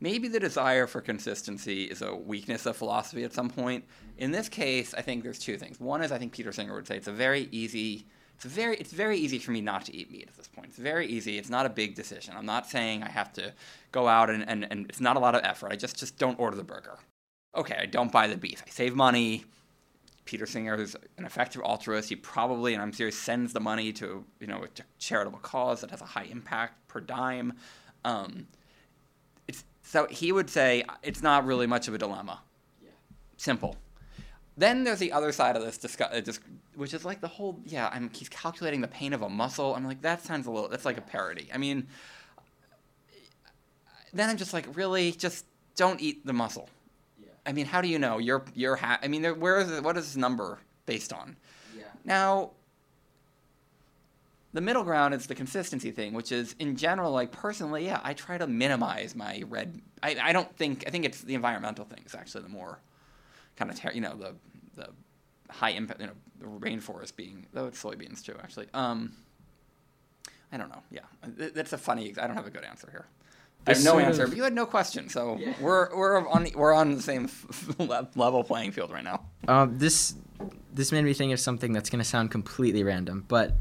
maybe 0.00 0.28
the 0.28 0.40
desire 0.40 0.86
for 0.86 1.00
consistency 1.00 1.84
is 1.84 2.02
a 2.02 2.14
weakness 2.14 2.66
of 2.66 2.76
philosophy 2.76 3.24
at 3.24 3.32
some 3.32 3.50
point. 3.50 3.84
In 4.16 4.30
this 4.30 4.48
case, 4.48 4.94
I 4.94 5.02
think 5.02 5.22
there's 5.22 5.38
two 5.38 5.56
things. 5.56 5.80
One 5.80 6.02
is 6.02 6.12
I 6.12 6.18
think 6.18 6.32
Peter 6.32 6.52
Singer 6.52 6.74
would 6.74 6.86
say 6.86 6.96
it's 6.96 7.08
a 7.08 7.12
very 7.12 7.48
easy 7.52 8.06
it's 8.38 8.44
very 8.44 8.76
it's 8.76 8.92
very 8.92 9.18
easy 9.18 9.40
for 9.40 9.50
me 9.50 9.60
not 9.60 9.84
to 9.86 9.96
eat 9.96 10.12
meat 10.12 10.28
at 10.28 10.36
this 10.36 10.46
point. 10.46 10.68
It's 10.68 10.78
very 10.78 11.08
easy. 11.08 11.38
It's 11.38 11.50
not 11.50 11.66
a 11.66 11.68
big 11.68 11.96
decision. 11.96 12.34
I'm 12.36 12.46
not 12.46 12.68
saying 12.68 13.02
I 13.02 13.08
have 13.08 13.32
to 13.32 13.52
go 13.90 14.06
out 14.06 14.30
and, 14.30 14.48
and, 14.48 14.64
and 14.70 14.86
it's 14.88 15.00
not 15.00 15.16
a 15.16 15.18
lot 15.18 15.34
of 15.34 15.40
effort. 15.42 15.72
I 15.72 15.76
just 15.76 15.96
just 15.96 16.18
don't 16.18 16.38
order 16.38 16.56
the 16.56 16.62
burger. 16.62 16.98
Okay, 17.56 17.76
I 17.76 17.86
don't 17.86 18.12
buy 18.12 18.28
the 18.28 18.36
beef. 18.36 18.62
I 18.64 18.70
save 18.70 18.94
money. 18.94 19.44
Peter 20.24 20.46
Singer 20.46 20.76
is 20.76 20.96
an 21.16 21.24
effective 21.24 21.62
altruist. 21.62 22.10
He 22.10 22.16
probably, 22.16 22.74
and 22.74 22.82
I'm 22.82 22.92
serious, 22.92 23.18
sends 23.18 23.52
the 23.52 23.60
money 23.60 23.92
to 23.94 24.24
you 24.38 24.46
know 24.46 24.62
a 24.62 24.68
charitable 25.00 25.40
cause 25.40 25.80
that 25.80 25.90
has 25.90 26.00
a 26.00 26.06
high 26.06 26.28
impact 26.30 26.86
per 26.86 27.00
dime. 27.00 27.54
Um, 28.04 28.46
so 29.88 30.06
he 30.10 30.32
would 30.32 30.50
say 30.50 30.84
it's 31.02 31.22
not 31.22 31.46
really 31.46 31.66
much 31.66 31.88
of 31.88 31.94
a 31.94 31.98
dilemma. 31.98 32.42
Yeah. 32.82 32.90
Simple. 33.38 33.74
Then 34.54 34.84
there's 34.84 34.98
the 34.98 35.12
other 35.12 35.32
side 35.32 35.56
of 35.56 35.62
this 35.62 35.78
discuss, 35.78 36.12
uh, 36.12 36.32
which 36.74 36.92
is 36.92 37.06
like 37.06 37.22
the 37.22 37.28
whole 37.28 37.58
yeah. 37.64 37.88
I'm 37.90 38.10
he's 38.12 38.28
calculating 38.28 38.82
the 38.82 38.88
pain 38.88 39.14
of 39.14 39.22
a 39.22 39.30
mussel. 39.30 39.74
I'm 39.74 39.86
like 39.86 40.02
that 40.02 40.22
sounds 40.22 40.46
a 40.46 40.50
little. 40.50 40.68
That's 40.68 40.84
like 40.84 40.98
a 40.98 41.00
parody. 41.00 41.48
I 41.54 41.56
mean, 41.56 41.86
then 44.12 44.28
I'm 44.28 44.36
just 44.36 44.52
like 44.52 44.66
really 44.76 45.12
just 45.12 45.46
don't 45.74 46.02
eat 46.02 46.26
the 46.26 46.34
mussel. 46.34 46.68
Yeah. 47.18 47.28
I 47.46 47.52
mean, 47.52 47.64
how 47.64 47.80
do 47.80 47.88
you 47.88 47.98
know 47.98 48.18
you're 48.18 48.44
you're 48.54 48.76
ha- 48.76 48.98
I 49.02 49.08
mean, 49.08 49.22
there, 49.22 49.34
where 49.34 49.58
is 49.58 49.70
it, 49.70 49.82
what 49.82 49.96
is 49.96 50.04
this 50.04 50.16
number 50.16 50.58
based 50.84 51.14
on? 51.14 51.34
yeah. 51.74 51.84
Now, 52.04 52.50
the 54.58 54.62
middle 54.62 54.82
ground 54.82 55.14
is 55.14 55.28
the 55.28 55.36
consistency 55.36 55.92
thing, 55.92 56.12
which 56.14 56.32
is 56.32 56.56
in 56.58 56.74
general, 56.74 57.12
like 57.12 57.30
personally, 57.30 57.84
yeah, 57.84 58.00
I 58.02 58.12
try 58.12 58.36
to 58.38 58.48
minimize 58.48 59.14
my 59.14 59.44
red. 59.48 59.80
I, 60.02 60.16
I 60.20 60.32
don't 60.32 60.52
think 60.56 60.82
I 60.84 60.90
think 60.90 61.04
it's 61.04 61.20
the 61.20 61.34
environmental 61.36 61.84
things 61.84 62.12
actually 62.12 62.42
the 62.42 62.48
more 62.48 62.80
kind 63.54 63.70
of 63.70 63.78
ter- 63.78 63.92
you 63.92 64.00
know 64.00 64.16
the 64.16 64.34
the 64.74 64.88
high 65.48 65.70
impact 65.70 66.00
you 66.00 66.08
know 66.08 66.12
the 66.40 66.46
rainforest 66.46 67.14
being 67.14 67.46
though 67.52 67.66
it's 67.66 67.80
soybeans 67.80 68.20
too 68.24 68.34
actually. 68.42 68.66
Um, 68.74 69.12
I 70.50 70.56
don't 70.56 70.70
know. 70.70 70.82
Yeah, 70.90 71.02
that's 71.36 71.72
a 71.72 71.78
funny. 71.78 72.12
I 72.20 72.26
don't 72.26 72.34
have 72.34 72.46
a 72.48 72.50
good 72.50 72.64
answer 72.64 72.88
here. 72.90 73.06
I 73.64 73.74
have 73.74 73.84
no 73.84 74.00
answer, 74.00 74.24
of- 74.24 74.30
but 74.30 74.36
you 74.36 74.42
had 74.42 74.54
no 74.54 74.66
question, 74.66 75.08
so 75.08 75.36
Yeah. 75.38 75.54
we're 75.60 75.94
we're 75.96 76.28
on 76.28 76.48
we're 76.56 76.74
on 76.74 76.96
the 76.96 77.02
same 77.02 77.28
level 78.16 78.42
playing 78.42 78.72
field 78.72 78.90
right 78.90 79.04
now. 79.04 79.24
Um, 79.46 79.78
this 79.78 80.16
this 80.74 80.90
made 80.90 81.04
me 81.04 81.12
think 81.14 81.32
of 81.32 81.38
something 81.38 81.72
that's 81.72 81.90
gonna 81.90 82.02
sound 82.02 82.32
completely 82.32 82.82
random, 82.82 83.24
but 83.28 83.52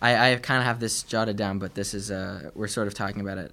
I, 0.00 0.32
I 0.32 0.36
kind 0.36 0.58
of 0.60 0.64
have 0.66 0.80
this 0.80 1.02
jotted 1.02 1.36
down. 1.36 1.58
But 1.58 1.74
this 1.74 1.94
is 1.94 2.10
uh, 2.10 2.50
we're 2.54 2.68
sort 2.68 2.86
of 2.86 2.94
talking 2.94 3.20
about 3.20 3.38
it. 3.38 3.52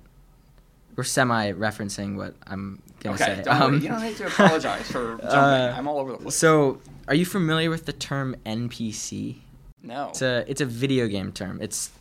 We're 0.95 1.03
semi 1.03 1.51
referencing 1.53 2.15
what 2.17 2.35
I'm 2.45 2.81
gonna 2.99 3.15
okay, 3.15 3.37
say. 3.37 3.41
don't 3.43 3.59
worry. 3.59 3.67
Um, 3.77 3.81
you 3.81 3.87
don't 3.89 4.01
need 4.01 4.17
to 4.17 4.27
apologize 4.27 4.91
for 4.91 5.17
jumping. 5.21 5.29
uh, 5.29 5.75
I'm 5.77 5.87
all 5.87 5.99
over 5.99 6.11
the 6.13 6.17
place. 6.17 6.35
So, 6.35 6.79
are 7.07 7.15
you 7.15 7.25
familiar 7.25 7.69
with 7.69 7.85
the 7.85 7.93
term 7.93 8.35
NPC? 8.45 9.37
no. 9.81 10.09
It's 10.09 10.21
a 10.21 10.43
it's 10.47 10.61
a 10.61 10.65
video 10.65 11.07
game 11.07 11.31
term. 11.31 11.61
It's 11.61 11.91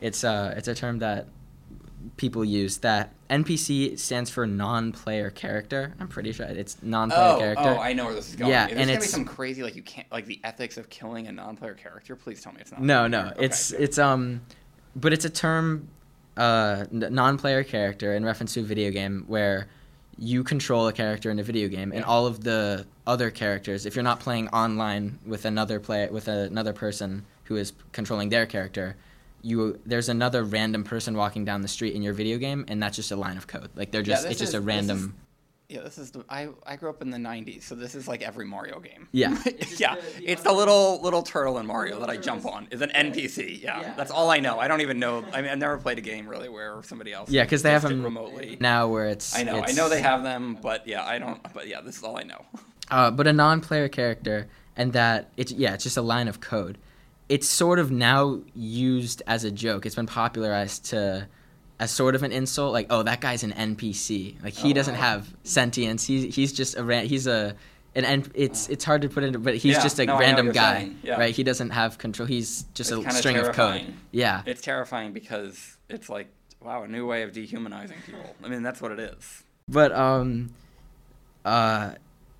it's 0.00 0.24
uh 0.24 0.54
it's 0.56 0.68
a 0.68 0.74
term 0.74 0.98
that 1.00 1.26
people 2.16 2.44
use. 2.44 2.78
That 2.78 3.12
NPC 3.30 3.98
stands 3.98 4.30
for 4.30 4.46
non-player 4.46 5.30
character. 5.30 5.94
I'm 6.00 6.08
pretty 6.08 6.32
sure 6.32 6.46
it's 6.46 6.82
non-player 6.82 7.34
oh, 7.36 7.38
character. 7.38 7.68
oh, 7.76 7.78
I 7.78 7.92
know 7.92 8.06
where 8.06 8.14
this 8.14 8.30
is 8.30 8.36
going. 8.36 8.50
Yeah, 8.50 8.66
there's 8.66 8.70
and 8.78 8.80
gonna 8.88 8.92
be 8.92 9.04
it's- 9.04 9.10
some 9.10 9.24
crazy 9.24 9.62
like 9.62 9.76
you 9.76 9.82
can't 9.82 10.10
like 10.10 10.26
the 10.26 10.40
ethics 10.44 10.76
of 10.76 10.88
killing 10.90 11.26
a 11.26 11.32
non-player 11.32 11.74
character. 11.74 12.16
Please 12.16 12.42
tell 12.42 12.52
me 12.52 12.60
it's 12.60 12.72
not. 12.72 12.82
No, 12.82 13.06
no, 13.06 13.28
Okay, 13.28 13.44
it's 13.46 13.70
good. 13.72 13.80
it's 13.80 13.98
um, 13.98 14.40
but 14.96 15.12
it's 15.12 15.24
a 15.24 15.30
term, 15.30 15.88
uh, 16.36 16.84
non-player 16.90 17.64
character 17.64 18.14
in 18.14 18.24
reference 18.24 18.54
to 18.54 18.60
a 18.60 18.64
video 18.64 18.90
game 18.90 19.24
where 19.26 19.68
you 20.20 20.42
control 20.42 20.88
a 20.88 20.92
character 20.92 21.30
in 21.30 21.38
a 21.38 21.42
video 21.44 21.68
game, 21.68 21.92
and 21.92 22.00
Yeah. 22.00 22.06
all 22.06 22.26
of 22.26 22.42
the 22.42 22.86
other 23.06 23.30
characters, 23.30 23.86
if 23.86 23.94
you're 23.94 24.02
not 24.02 24.18
playing 24.18 24.48
online 24.48 25.18
with 25.24 25.44
another 25.44 25.78
play 25.78 26.08
with 26.10 26.26
another 26.28 26.72
person 26.72 27.24
who 27.44 27.56
is 27.56 27.72
controlling 27.92 28.28
their 28.28 28.44
character, 28.44 28.96
you 29.42 29.78
there's 29.86 30.08
another 30.08 30.44
random 30.44 30.84
person 30.84 31.16
walking 31.16 31.44
down 31.44 31.62
the 31.62 31.68
street 31.68 31.94
in 31.94 32.02
your 32.02 32.12
video 32.14 32.38
game, 32.38 32.64
and 32.68 32.82
that's 32.82 32.96
just 32.96 33.10
a 33.10 33.16
line 33.16 33.36
of 33.36 33.46
code. 33.46 33.70
Like 33.74 33.90
they're 33.90 34.02
just 34.02 34.22
this 34.22 34.32
it's 34.32 34.40
just 34.40 34.50
is- 34.50 34.54
a 34.54 34.58
this 34.60 34.66
random. 34.66 35.14
Yeah, 35.70 35.82
this 35.82 35.98
is 35.98 36.10
the 36.12 36.24
I, 36.30 36.48
I 36.66 36.76
grew 36.76 36.88
up 36.88 37.02
in 37.02 37.10
the 37.10 37.18
'90s, 37.18 37.62
so 37.64 37.74
this 37.74 37.94
is 37.94 38.08
like 38.08 38.22
every 38.22 38.46
Mario 38.46 38.80
game. 38.80 39.06
Yeah. 39.12 39.36
It's 39.44 39.78
yeah, 39.78 39.96
the, 39.96 40.00
the 40.20 40.26
it's 40.26 40.42
the 40.42 40.52
little 40.52 40.98
little 41.02 41.22
turtle 41.22 41.58
in 41.58 41.66
Mario 41.66 42.00
that 42.00 42.08
I 42.08 42.16
jump 42.16 42.46
on. 42.46 42.68
Is 42.70 42.80
an 42.80 42.88
NPC. 42.88 43.62
Yeah, 43.62 43.82
yeah, 43.82 43.94
that's 43.94 44.10
all 44.10 44.30
I 44.30 44.40
know. 44.40 44.58
I 44.58 44.66
don't 44.66 44.80
even 44.80 44.98
know. 44.98 45.22
I 45.30 45.42
mean, 45.42 45.50
I've 45.50 45.58
never 45.58 45.76
played 45.76 45.98
a 45.98 46.00
game 46.00 46.26
really 46.26 46.48
where 46.48 46.82
somebody 46.84 47.12
else. 47.12 47.28
Yeah, 47.28 47.44
because 47.44 47.62
they 47.62 47.70
have 47.72 47.82
them 47.82 48.02
remotely 48.02 48.56
now, 48.60 48.88
where 48.88 49.08
it's. 49.08 49.36
I 49.36 49.42
know. 49.42 49.58
It's, 49.58 49.72
I 49.72 49.74
know 49.76 49.90
they 49.90 50.00
have 50.00 50.22
them, 50.22 50.56
but 50.62 50.88
yeah, 50.88 51.04
I 51.04 51.18
don't. 51.18 51.38
But 51.52 51.68
yeah, 51.68 51.82
this 51.82 51.98
is 51.98 52.02
all 52.02 52.16
I 52.16 52.22
know. 52.22 52.46
Uh, 52.90 53.10
but 53.10 53.26
a 53.26 53.32
non-player 53.34 53.90
character, 53.90 54.48
and 54.74 54.94
that 54.94 55.28
it's 55.36 55.52
yeah, 55.52 55.74
it's 55.74 55.84
just 55.84 55.98
a 55.98 56.02
line 56.02 56.28
of 56.28 56.40
code. 56.40 56.78
It's 57.28 57.48
sort 57.48 57.78
of 57.78 57.90
now 57.90 58.40
used 58.54 59.22
as 59.26 59.44
a 59.44 59.50
joke. 59.50 59.84
It's 59.84 59.94
been 59.94 60.06
popularized 60.06 60.86
to 60.86 61.28
as 61.80 61.90
sort 61.90 62.14
of 62.14 62.22
an 62.22 62.32
insult, 62.32 62.72
like, 62.72 62.86
oh, 62.90 63.02
that 63.04 63.20
guy's 63.20 63.44
an 63.44 63.52
NPC. 63.52 64.42
Like 64.42 64.54
he 64.54 64.70
oh, 64.70 64.74
doesn't 64.74 64.94
wow. 64.94 65.00
have 65.00 65.34
sentience. 65.44 66.04
He's 66.04 66.34
he's 66.34 66.52
just 66.52 66.76
a 66.76 66.82
ran- 66.82 67.06
he's 67.06 67.26
a 67.26 67.54
an 67.94 68.04
N- 68.04 68.32
it's 68.34 68.68
it's 68.68 68.84
hard 68.84 69.02
to 69.02 69.08
put 69.08 69.24
into, 69.24 69.38
but 69.38 69.56
he's 69.56 69.76
yeah, 69.76 69.82
just 69.82 69.98
a 69.98 70.06
no, 70.06 70.18
random 70.18 70.52
guy, 70.52 70.90
yeah. 71.02 71.18
right? 71.18 71.34
He 71.34 71.42
doesn't 71.42 71.70
have 71.70 71.98
control. 71.98 72.26
He's 72.26 72.64
just 72.74 72.92
it's 72.92 73.06
a 73.06 73.10
string 73.10 73.36
terrifying. 73.36 73.80
of 73.80 73.86
code. 73.86 73.94
Yeah, 74.12 74.42
it's 74.46 74.60
terrifying 74.60 75.12
because 75.12 75.76
it's 75.88 76.08
like 76.08 76.28
wow, 76.60 76.82
a 76.82 76.88
new 76.88 77.06
way 77.06 77.22
of 77.22 77.32
dehumanizing 77.32 77.98
people. 78.04 78.34
I 78.42 78.48
mean, 78.48 78.62
that's 78.62 78.80
what 78.80 78.92
it 78.92 79.00
is. 79.00 79.44
But 79.68 79.92
um, 79.92 80.50
uh, 81.44 81.92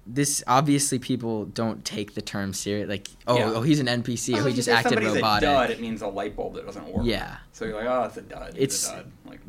this 0.08 0.42
obviously 0.46 0.98
people 0.98 1.44
don't 1.44 1.84
take 1.84 2.14
the 2.14 2.22
term 2.22 2.54
serious. 2.54 2.88
Like, 2.88 3.08
oh, 3.26 3.38
yeah. 3.38 3.52
oh, 3.54 3.62
he's 3.62 3.78
an 3.78 3.86
NPC. 3.86 4.38
Oh, 4.38 4.46
he 4.46 4.54
just 4.54 4.68
acted 4.68 5.02
robotic. 5.04 5.48
A 5.48 5.52
dud, 5.52 5.70
it 5.70 5.80
means 5.80 6.00
a 6.00 6.08
light 6.08 6.34
bulb 6.34 6.54
that 6.54 6.64
doesn't 6.64 6.88
work. 6.88 7.04
Yeah. 7.04 7.36
So 7.52 7.66
you're 7.66 7.76
like, 7.76 7.86
oh, 7.86 8.04
it's 8.04 8.16
a 8.16 8.22
dud. 8.22 8.54
It's, 8.56 8.88
a 8.88 8.96
dud. 8.96 9.12
Like, 9.26 9.40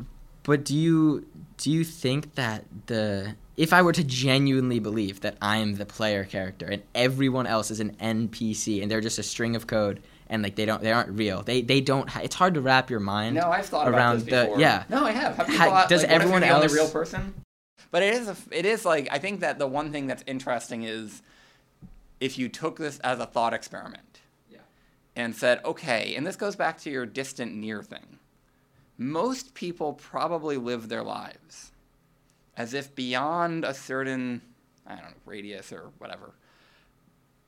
but 0.42 0.64
do 0.64 0.76
you 0.76 1.26
do 1.56 1.70
you 1.70 1.84
think 1.84 2.34
that 2.34 2.64
the 2.86 3.36
if 3.56 3.72
I 3.72 3.82
were 3.82 3.92
to 3.92 4.04
genuinely 4.04 4.78
believe 4.78 5.20
that 5.20 5.36
I 5.42 5.58
am 5.58 5.74
the 5.74 5.86
player 5.86 6.24
character 6.24 6.66
and 6.66 6.82
everyone 6.94 7.46
else 7.46 7.70
is 7.70 7.80
an 7.80 7.96
NPC 8.00 8.82
and 8.82 8.90
they're 8.90 9.00
just 9.00 9.18
a 9.18 9.22
string 9.22 9.56
of 9.56 9.66
code 9.66 10.02
and 10.28 10.42
like 10.42 10.56
they 10.56 10.64
don't 10.64 10.82
they 10.82 10.92
aren't 10.92 11.10
real 11.10 11.42
they 11.42 11.60
they 11.60 11.80
don't 11.80 12.08
ha- 12.08 12.20
it's 12.22 12.34
hard 12.34 12.54
to 12.54 12.60
wrap 12.60 12.88
your 12.88 13.00
mind 13.00 13.36
no 13.36 13.50
I've 13.50 13.66
thought 13.66 13.88
around 13.88 14.20
the 14.20 14.54
yeah 14.56 14.84
no 14.88 15.04
I 15.04 15.12
have, 15.12 15.36
have 15.36 15.48
ha- 15.48 15.86
does 15.88 16.02
like, 16.02 16.10
everyone 16.10 16.42
else 16.42 16.72
the 16.72 16.78
real 16.78 16.88
person 16.88 17.34
but 17.90 18.02
it 18.02 18.14
is 18.14 18.28
a, 18.28 18.36
it 18.50 18.64
is 18.64 18.84
like 18.84 19.08
I 19.10 19.18
think 19.18 19.40
that 19.40 19.58
the 19.58 19.66
one 19.66 19.92
thing 19.92 20.06
that's 20.06 20.24
interesting 20.26 20.82
is 20.84 21.22
if 22.20 22.38
you 22.38 22.48
took 22.48 22.78
this 22.78 22.98
as 23.00 23.18
a 23.18 23.26
thought 23.26 23.54
experiment 23.54 24.20
yeah. 24.50 24.58
and 25.16 25.34
said, 25.34 25.60
okay, 25.64 26.14
and 26.14 26.26
this 26.26 26.36
goes 26.36 26.54
back 26.54 26.78
to 26.80 26.90
your 26.90 27.06
distant 27.06 27.54
near 27.54 27.82
thing. 27.82 28.18
Most 28.98 29.54
people 29.54 29.94
probably 29.94 30.58
live 30.58 30.88
their 30.88 31.02
lives 31.02 31.72
as 32.56 32.74
if 32.74 32.94
beyond 32.94 33.64
a 33.64 33.72
certain 33.72 34.42
I 34.86 34.94
don't 34.96 35.04
know 35.04 35.14
radius 35.24 35.72
or 35.72 35.90
whatever, 35.98 36.32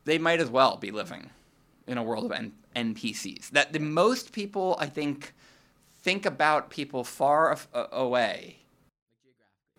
they 0.05 0.18
might 0.18 0.40
as 0.40 0.50
well 0.50 0.76
be 0.76 0.90
living 0.90 1.31
in 1.87 1.98
a 1.98 2.02
world 2.02 2.24
of 2.24 2.33
N- 2.33 2.52
NPCs. 2.74 3.50
That 3.50 3.72
the 3.72 3.78
most 3.78 4.33
people 4.33 4.76
I 4.78 4.87
think 4.87 5.35
think 6.02 6.26
about 6.26 6.70
people 6.70 7.05
far 7.05 7.52
af- 7.52 7.68
away 7.72 8.62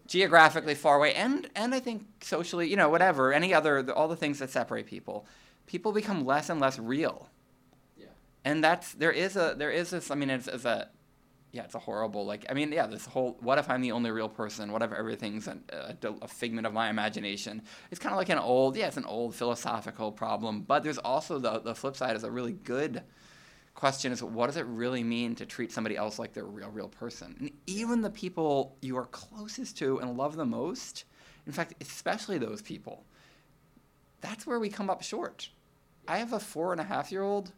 geographically 0.08 0.76
far 0.76 0.98
away 0.98 1.14
and 1.14 1.50
and 1.56 1.74
I 1.74 1.80
think 1.80 2.06
socially, 2.22 2.70
you 2.70 2.76
know, 2.76 2.90
whatever, 2.90 3.34
any 3.34 3.54
other 3.54 3.90
all 3.92 4.08
the 4.08 4.16
things 4.16 4.40
that 4.40 4.50
separate 4.50 4.86
people, 4.86 5.26
people 5.66 5.92
become 5.92 6.26
less 6.26 6.50
and 6.50 6.60
less 6.60 6.78
real. 6.78 7.30
Yeah. 7.98 8.08
And 8.44 8.64
that's 8.64 8.94
there 8.94 9.12
is 9.12 9.36
a 9.36 9.56
there 9.58 9.72
is 9.72 9.92
this 9.92 10.12
I 10.12 10.16
mean 10.16 10.30
it's, 10.30 10.48
it's 10.48 10.66
a 10.66 10.90
yeah, 11.52 11.64
it's 11.64 11.76
a 11.76 11.80
horrible 11.80 12.26
like 12.26 12.46
I 12.50 12.54
mean 12.54 12.72
yeah, 12.72 12.88
this 12.88 13.06
whole 13.06 13.38
what 13.40 13.60
if 13.60 13.70
I'm 13.70 13.82
the 13.82 13.92
only 13.92 14.12
real 14.12 14.30
person? 14.30 14.72
What 14.72 14.82
if 14.82 14.92
everything's 14.92 15.48
a, 15.48 15.58
a, 15.72 15.96
a 16.24 16.28
figment 16.28 16.68
of 16.68 16.74
my 16.74 16.90
imagination? 16.90 17.62
It's 17.92 18.00
kind 18.00 18.14
of 18.14 18.18
like 18.18 18.30
an 18.30 18.40
old 18.40 18.76
yeah, 18.76 18.88
it's 18.88 18.98
an 18.98 19.06
old 19.06 19.36
philosophical 19.36 20.12
problem, 20.12 20.62
but 20.62 20.84
there's 20.84 20.98
also 20.98 21.40
the 21.40 21.60
the 21.60 21.76
flip 21.76 21.96
side 21.96 22.16
is 22.16 22.24
a 22.24 22.32
really 22.32 22.54
good 22.54 23.04
question 23.76 24.12
is 24.12 24.24
what 24.24 24.48
does 24.48 24.58
it 24.58 24.66
really 24.66 25.04
mean 25.04 25.36
to 25.36 25.46
treat 25.46 25.72
somebody 25.72 25.98
else 25.98 26.20
like 26.20 26.34
they're 26.34 26.44
a 26.44 26.48
real, 26.48 26.70
real 26.70 26.88
person? 26.88 27.36
And 27.40 27.52
even 27.66 28.02
the 28.02 28.10
people 28.10 28.78
you 28.82 28.98
are 28.98 29.06
closest 29.08 29.78
to 29.80 30.00
and 30.00 30.18
love 30.18 30.36
the 30.36 30.46
most, 30.46 31.06
in 31.46 31.52
fact, 31.52 31.74
especially 31.82 32.38
those 32.38 32.62
people, 32.62 33.04
that's 34.22 34.48
where 34.48 34.60
we 34.60 34.70
come 34.70 34.90
up 34.90 35.04
short. 35.04 35.50
I 36.08 36.18
have 36.18 36.34
a 36.34 36.40
four 36.40 36.72
and 36.72 36.82
a 36.82 36.84
half 36.84 37.12
year 37.12 37.24
old. 37.24 37.52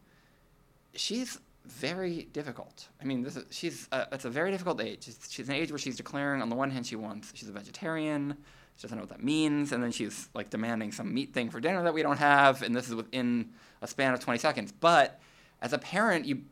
She's 0.94 1.38
very 1.64 2.28
difficult. 2.32 2.88
I 3.00 3.04
mean, 3.04 3.22
this 3.22 3.36
is 3.36 3.44
she's 3.50 3.88
a, 3.92 4.06
it's 4.12 4.24
a 4.24 4.30
very 4.30 4.50
difficult 4.50 4.80
age. 4.80 5.04
She's, 5.04 5.18
she's 5.28 5.48
an 5.48 5.54
age 5.54 5.70
where 5.70 5.78
she's 5.78 5.96
declaring 5.96 6.42
on 6.42 6.48
the 6.48 6.56
one 6.56 6.70
hand 6.70 6.86
she 6.86 6.96
wants 6.96 7.32
she's 7.34 7.48
a 7.48 7.52
vegetarian. 7.52 8.36
She 8.76 8.82
doesn't 8.82 8.98
know 8.98 9.02
what 9.02 9.10
that 9.10 9.24
means, 9.24 9.72
and 9.72 9.82
then 9.82 9.90
she's 9.90 10.28
like 10.34 10.50
demanding 10.50 10.92
some 10.92 11.12
meat 11.12 11.32
thing 11.32 11.48
for 11.50 11.60
dinner 11.60 11.82
that 11.84 11.94
we 11.94 12.02
don't 12.02 12.18
have, 12.18 12.62
and 12.62 12.76
this 12.76 12.88
is 12.88 12.94
within 12.94 13.50
a 13.80 13.86
span 13.86 14.12
of 14.12 14.20
20 14.20 14.38
seconds. 14.38 14.70
But 14.70 15.18
as 15.62 15.72
a 15.72 15.78
parent, 15.78 16.24
you 16.24 16.42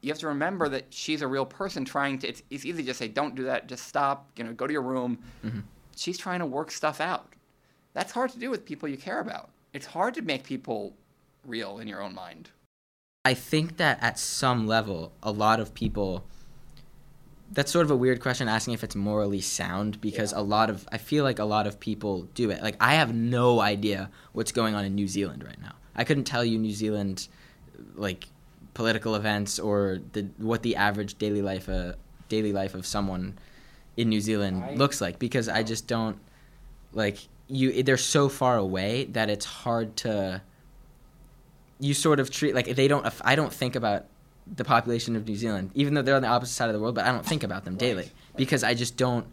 you 0.00 0.10
have 0.10 0.18
to 0.18 0.28
remember 0.28 0.68
that 0.68 0.86
she's 0.90 1.22
a 1.22 1.26
real 1.26 1.44
person 1.44 1.84
trying 1.84 2.18
to. 2.20 2.28
It's, 2.28 2.42
it's 2.50 2.64
easy 2.64 2.82
to 2.82 2.86
just 2.86 2.98
say, 2.98 3.08
"Don't 3.08 3.34
do 3.34 3.44
that. 3.44 3.68
Just 3.68 3.86
stop. 3.86 4.30
You 4.36 4.44
know, 4.44 4.52
go 4.52 4.66
to 4.66 4.72
your 4.72 4.82
room." 4.82 5.18
Mm-hmm. 5.44 5.60
She's 5.96 6.18
trying 6.18 6.38
to 6.40 6.46
work 6.46 6.70
stuff 6.70 7.00
out. 7.00 7.34
That's 7.94 8.12
hard 8.12 8.30
to 8.30 8.38
do 8.38 8.50
with 8.50 8.64
people 8.64 8.88
you 8.88 8.96
care 8.96 9.20
about. 9.20 9.50
It's 9.72 9.86
hard 9.86 10.14
to 10.14 10.22
make 10.22 10.44
people 10.44 10.94
real 11.44 11.78
in 11.78 11.88
your 11.88 12.00
own 12.00 12.14
mind. 12.14 12.50
I 13.24 13.34
think 13.34 13.76
that 13.78 13.98
at 14.00 14.18
some 14.18 14.66
level, 14.66 15.12
a 15.22 15.32
lot 15.32 15.60
of 15.60 15.74
people. 15.74 16.24
That's 17.50 17.72
sort 17.72 17.86
of 17.86 17.90
a 17.90 17.96
weird 17.96 18.20
question 18.20 18.46
asking 18.46 18.74
if 18.74 18.84
it's 18.84 18.94
morally 18.94 19.40
sound 19.40 20.02
because 20.02 20.32
yeah. 20.32 20.40
a 20.40 20.42
lot 20.42 20.68
of 20.68 20.86
I 20.92 20.98
feel 20.98 21.24
like 21.24 21.38
a 21.38 21.44
lot 21.44 21.66
of 21.66 21.80
people 21.80 22.22
do 22.34 22.50
it. 22.50 22.62
Like 22.62 22.76
I 22.78 22.94
have 22.94 23.14
no 23.14 23.60
idea 23.60 24.10
what's 24.32 24.52
going 24.52 24.74
on 24.74 24.84
in 24.84 24.94
New 24.94 25.08
Zealand 25.08 25.42
right 25.42 25.60
now. 25.60 25.74
I 25.96 26.04
couldn't 26.04 26.24
tell 26.24 26.44
you 26.44 26.58
New 26.58 26.72
Zealand 26.72 27.26
like 27.94 28.28
political 28.78 29.16
events 29.16 29.58
or 29.58 29.98
the 30.12 30.22
what 30.38 30.62
the 30.62 30.76
average 30.76 31.18
daily 31.18 31.42
life 31.42 31.68
uh, 31.68 31.94
daily 32.28 32.52
life 32.52 32.76
of 32.76 32.86
someone 32.86 33.36
in 33.96 34.08
New 34.08 34.20
Zealand 34.20 34.62
I, 34.62 34.74
looks 34.74 35.00
like 35.00 35.18
because 35.18 35.48
I 35.48 35.64
just 35.64 35.88
don't 35.88 36.16
like 36.92 37.18
you 37.48 37.82
they're 37.82 37.96
so 37.96 38.28
far 38.28 38.56
away 38.56 39.06
that 39.06 39.30
it's 39.30 39.44
hard 39.44 39.96
to 39.96 40.42
you 41.80 41.92
sort 41.92 42.20
of 42.20 42.30
treat 42.30 42.54
like 42.54 42.66
they 42.76 42.86
don't 42.86 43.04
I 43.24 43.34
don't 43.34 43.52
think 43.52 43.74
about 43.74 44.04
the 44.46 44.64
population 44.64 45.16
of 45.16 45.26
New 45.26 45.34
Zealand 45.34 45.72
even 45.74 45.94
though 45.94 46.02
they're 46.02 46.14
on 46.14 46.22
the 46.22 46.28
opposite 46.28 46.54
side 46.54 46.68
of 46.68 46.74
the 46.74 46.80
world 46.80 46.94
but 46.94 47.04
I 47.04 47.10
don't 47.10 47.26
think 47.26 47.42
about 47.42 47.64
them 47.64 47.74
right, 47.74 47.80
daily 47.80 48.02
right. 48.04 48.36
because 48.36 48.62
I 48.62 48.74
just 48.74 48.96
don't 48.96 49.26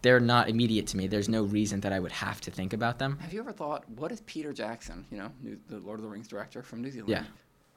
they're 0.00 0.18
not 0.18 0.48
immediate 0.48 0.86
to 0.86 0.96
me. 0.96 1.08
There's 1.08 1.28
no 1.28 1.42
reason 1.42 1.80
that 1.80 1.92
I 1.92 1.98
would 1.98 2.12
have 2.12 2.40
to 2.42 2.50
think 2.50 2.72
about 2.72 3.00
them. 3.00 3.18
Have 3.20 3.32
you 3.32 3.40
ever 3.40 3.50
thought, 3.50 3.82
what 3.96 4.12
is 4.12 4.20
Peter 4.26 4.52
Jackson, 4.52 5.04
you 5.10 5.18
know, 5.18 5.32
the 5.68 5.78
Lord 5.78 5.98
of 5.98 6.04
the 6.04 6.08
Rings 6.08 6.28
director 6.28 6.62
from 6.62 6.82
New 6.82 6.90
Zealand? 6.92 7.10
Yeah 7.10 7.24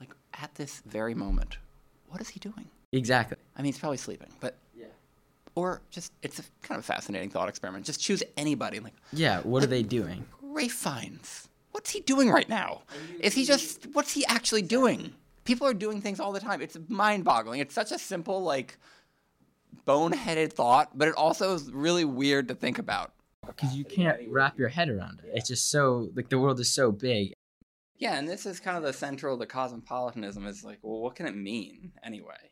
like 0.01 0.13
at 0.33 0.53
this 0.55 0.81
very 0.85 1.13
moment, 1.13 1.57
what 2.09 2.19
is 2.19 2.29
he 2.29 2.39
doing? 2.39 2.67
Exactly. 2.91 3.37
I 3.55 3.61
mean, 3.61 3.71
he's 3.71 3.79
probably 3.79 3.97
sleeping, 3.97 4.27
but 4.41 4.57
yeah. 4.75 4.87
Or 5.55 5.81
just 5.91 6.11
it's 6.23 6.39
a 6.39 6.43
kind 6.63 6.77
of 6.77 6.83
a 6.83 6.87
fascinating 6.87 7.29
thought 7.29 7.47
experiment. 7.47 7.85
Just 7.85 8.01
choose 8.01 8.23
anybody. 8.35 8.79
Like 8.79 8.95
yeah, 9.13 9.37
what 9.41 9.59
like, 9.59 9.63
are 9.63 9.67
they 9.67 9.83
doing? 9.83 10.25
Ralph 10.41 10.71
Fiennes. 10.71 11.47
What's 11.71 11.91
he 11.91 12.01
doing 12.01 12.29
right 12.29 12.49
now? 12.49 12.81
Is 13.19 13.33
he 13.33 13.45
just 13.45 13.87
what's 13.93 14.11
he 14.13 14.25
actually 14.25 14.63
doing? 14.63 15.13
People 15.45 15.67
are 15.67 15.73
doing 15.73 16.01
things 16.01 16.19
all 16.19 16.31
the 16.31 16.39
time. 16.39 16.61
It's 16.61 16.77
mind-boggling. 16.87 17.61
It's 17.61 17.73
such 17.73 17.91
a 17.91 17.99
simple 17.99 18.43
like 18.43 18.77
boneheaded 19.87 20.53
thought, 20.53 20.97
but 20.97 21.07
it 21.07 21.15
also 21.15 21.53
is 21.53 21.71
really 21.71 22.05
weird 22.05 22.47
to 22.49 22.55
think 22.55 22.77
about 22.77 23.13
because 23.45 23.75
you 23.75 23.85
can't 23.85 24.19
wrap 24.29 24.57
your 24.57 24.69
head 24.69 24.89
around 24.89 25.21
it. 25.23 25.31
It's 25.33 25.47
just 25.47 25.71
so 25.71 26.09
like 26.15 26.29
the 26.29 26.39
world 26.39 26.59
is 26.59 26.73
so 26.73 26.91
big 26.91 27.33
yeah, 28.01 28.17
and 28.17 28.27
this 28.27 28.47
is 28.47 28.59
kind 28.59 28.75
of 28.75 28.83
the 28.83 28.93
central 28.93 29.37
the 29.37 29.45
cosmopolitanism 29.45 30.47
is 30.47 30.63
like, 30.63 30.79
well, 30.81 30.99
what 30.99 31.15
can 31.15 31.27
it 31.27 31.35
mean 31.35 31.91
anyway? 32.03 32.49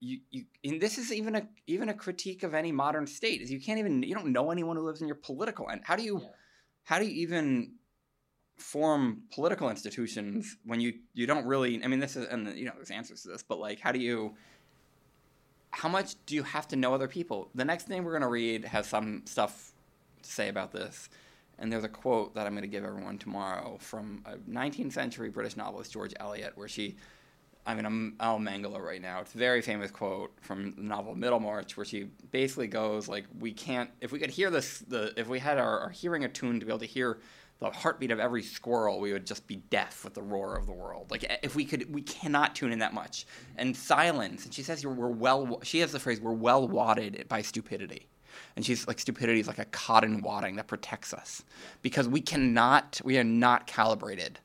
You 0.00 0.20
you 0.30 0.44
and 0.64 0.80
this 0.80 0.96
is 0.96 1.12
even 1.12 1.36
a 1.36 1.46
even 1.66 1.90
a 1.90 1.94
critique 1.94 2.42
of 2.42 2.54
any 2.54 2.72
modern 2.72 3.06
state 3.06 3.42
is 3.42 3.50
you 3.50 3.60
can't 3.60 3.78
even 3.78 4.02
you 4.02 4.14
don't 4.14 4.32
know 4.32 4.50
anyone 4.50 4.76
who 4.76 4.82
lives 4.82 5.02
in 5.02 5.06
your 5.06 5.16
political 5.16 5.68
and 5.68 5.82
how 5.84 5.94
do 5.94 6.02
you 6.02 6.20
yeah. 6.22 6.28
how 6.84 6.98
do 6.98 7.04
you 7.04 7.12
even 7.20 7.74
form 8.56 9.24
political 9.30 9.68
institutions 9.68 10.56
when 10.64 10.80
you 10.80 10.94
you 11.12 11.26
don't 11.26 11.44
really 11.44 11.84
I 11.84 11.86
mean 11.86 12.00
this 12.00 12.16
is 12.16 12.26
and 12.28 12.56
you 12.56 12.64
know 12.64 12.72
there's 12.76 12.90
answers 12.90 13.22
to 13.24 13.28
this 13.28 13.42
but 13.42 13.58
like 13.58 13.78
how 13.78 13.92
do 13.92 13.98
you 13.98 14.34
how 15.72 15.90
much 15.90 16.14
do 16.24 16.34
you 16.34 16.42
have 16.42 16.66
to 16.68 16.76
know 16.76 16.94
other 16.94 17.08
people? 17.08 17.50
The 17.54 17.64
next 17.64 17.86
thing 17.86 18.02
we're 18.04 18.12
going 18.12 18.22
to 18.22 18.28
read 18.28 18.64
has 18.64 18.86
some 18.86 19.22
stuff 19.26 19.72
to 20.22 20.30
say 20.30 20.48
about 20.48 20.72
this. 20.72 21.08
And 21.60 21.70
there's 21.70 21.84
a 21.84 21.88
quote 21.88 22.34
that 22.34 22.46
I'm 22.46 22.54
going 22.54 22.62
to 22.62 22.68
give 22.68 22.84
everyone 22.84 23.18
tomorrow 23.18 23.76
from 23.78 24.22
a 24.24 24.36
19th 24.50 24.92
century 24.92 25.28
British 25.28 25.56
novelist, 25.56 25.92
George 25.92 26.14
Eliot, 26.18 26.52
where 26.56 26.68
she, 26.68 26.96
I 27.66 27.74
mean, 27.74 27.84
I'm, 27.84 28.16
I'll 28.18 28.38
mangle 28.38 28.74
it 28.76 28.80
right 28.80 29.02
now. 29.02 29.20
It's 29.20 29.34
a 29.34 29.38
very 29.38 29.60
famous 29.60 29.90
quote 29.90 30.32
from 30.40 30.72
the 30.72 30.82
novel 30.82 31.14
Middlemarch, 31.14 31.76
where 31.76 31.84
she 31.84 32.04
basically 32.32 32.66
goes 32.66 33.08
like, 33.08 33.26
"We 33.38 33.52
can't. 33.52 33.90
If 34.00 34.10
we 34.10 34.18
could 34.18 34.30
hear 34.30 34.50
this, 34.50 34.78
the 34.78 35.12
if 35.18 35.28
we 35.28 35.38
had 35.38 35.58
our, 35.58 35.80
our 35.80 35.90
hearing 35.90 36.24
attuned 36.24 36.60
to 36.60 36.66
be 36.66 36.72
able 36.72 36.80
to 36.80 36.86
hear 36.86 37.18
the 37.60 37.70
heartbeat 37.70 38.10
of 38.10 38.18
every 38.18 38.42
squirrel, 38.42 38.98
we 38.98 39.12
would 39.12 39.26
just 39.26 39.46
be 39.46 39.56
deaf 39.56 40.02
with 40.02 40.14
the 40.14 40.22
roar 40.22 40.56
of 40.56 40.64
the 40.64 40.72
world. 40.72 41.10
Like 41.10 41.40
if 41.42 41.54
we 41.54 41.66
could, 41.66 41.92
we 41.92 42.00
cannot 42.00 42.56
tune 42.56 42.72
in 42.72 42.78
that 42.78 42.94
much. 42.94 43.26
And 43.58 43.76
silence. 43.76 44.46
And 44.46 44.54
she 44.54 44.62
says, 44.62 44.84
"We're 44.84 45.08
well." 45.08 45.60
She 45.62 45.80
has 45.80 45.92
the 45.92 46.00
phrase, 46.00 46.20
"We're 46.22 46.32
well 46.32 46.66
wadded 46.66 47.26
by 47.28 47.42
stupidity." 47.42 48.08
And 48.56 48.64
she's 48.64 48.86
like, 48.86 48.98
stupidity 48.98 49.40
is 49.40 49.46
like 49.46 49.58
a 49.58 49.64
cotton 49.66 50.22
wadding 50.22 50.56
that 50.56 50.66
protects 50.66 51.14
us 51.14 51.42
because 51.82 52.08
we 52.08 52.20
cannot, 52.20 53.00
we 53.04 53.18
are 53.18 53.24
not 53.24 53.66
calibrated 53.66 54.38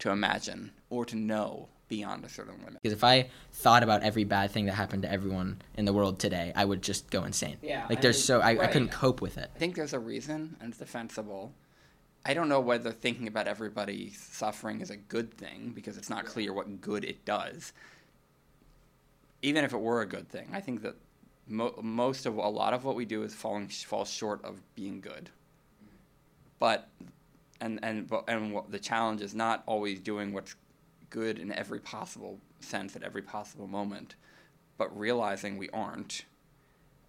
to 0.00 0.10
imagine 0.10 0.72
or 0.88 1.04
to 1.04 1.16
know 1.16 1.68
beyond 1.88 2.24
a 2.24 2.28
certain 2.28 2.54
limit. 2.64 2.80
Because 2.82 2.96
if 2.96 3.04
I 3.04 3.28
thought 3.52 3.82
about 3.82 4.02
every 4.02 4.24
bad 4.24 4.52
thing 4.52 4.66
that 4.66 4.74
happened 4.74 5.02
to 5.02 5.12
everyone 5.12 5.60
in 5.76 5.84
the 5.84 5.92
world 5.92 6.18
today, 6.18 6.52
I 6.54 6.64
would 6.64 6.80
just 6.80 7.10
go 7.10 7.24
insane. 7.24 7.58
Yeah, 7.60 7.86
Like 7.90 7.98
I 7.98 8.00
there's 8.02 8.16
mean, 8.16 8.22
so 8.22 8.40
I, 8.40 8.50
I 8.62 8.66
couldn't 8.68 8.90
cope 8.90 9.20
with 9.20 9.36
it. 9.36 9.50
I 9.54 9.58
think 9.58 9.74
there's 9.74 9.92
a 9.92 9.98
reason, 9.98 10.56
and 10.60 10.70
it's 10.70 10.78
defensible. 10.78 11.52
I 12.24 12.32
don't 12.32 12.48
know 12.48 12.60
whether 12.60 12.92
thinking 12.92 13.26
about 13.26 13.48
everybody 13.48 14.12
suffering 14.12 14.80
is 14.80 14.90
a 14.90 14.96
good 14.96 15.34
thing 15.34 15.72
because 15.74 15.98
it's 15.98 16.10
not 16.10 16.26
clear 16.26 16.52
what 16.52 16.80
good 16.80 17.04
it 17.04 17.24
does. 17.24 17.72
Even 19.42 19.64
if 19.64 19.72
it 19.72 19.80
were 19.80 20.02
a 20.02 20.06
good 20.06 20.28
thing, 20.28 20.48
I 20.52 20.60
think 20.60 20.82
that 20.82 20.96
mo- 21.50 21.78
most 21.82 22.26
of 22.26 22.36
a 22.36 22.48
lot 22.48 22.72
of 22.72 22.84
what 22.84 22.96
we 22.96 23.04
do 23.04 23.22
is 23.22 23.34
falling 23.34 23.68
falls 23.68 24.10
short 24.10 24.44
of 24.44 24.56
being 24.74 25.00
good. 25.00 25.30
But 26.58 26.88
and 27.60 27.78
and 27.82 28.10
and 28.28 28.60
the 28.68 28.78
challenge 28.78 29.20
is 29.20 29.34
not 29.34 29.62
always 29.66 30.00
doing 30.00 30.32
what's 30.32 30.54
good 31.10 31.38
in 31.38 31.52
every 31.52 31.80
possible 31.80 32.38
sense 32.60 32.96
at 32.96 33.02
every 33.02 33.22
possible 33.22 33.66
moment, 33.66 34.14
but 34.78 34.96
realizing 34.96 35.58
we 35.58 35.68
aren't 35.70 36.24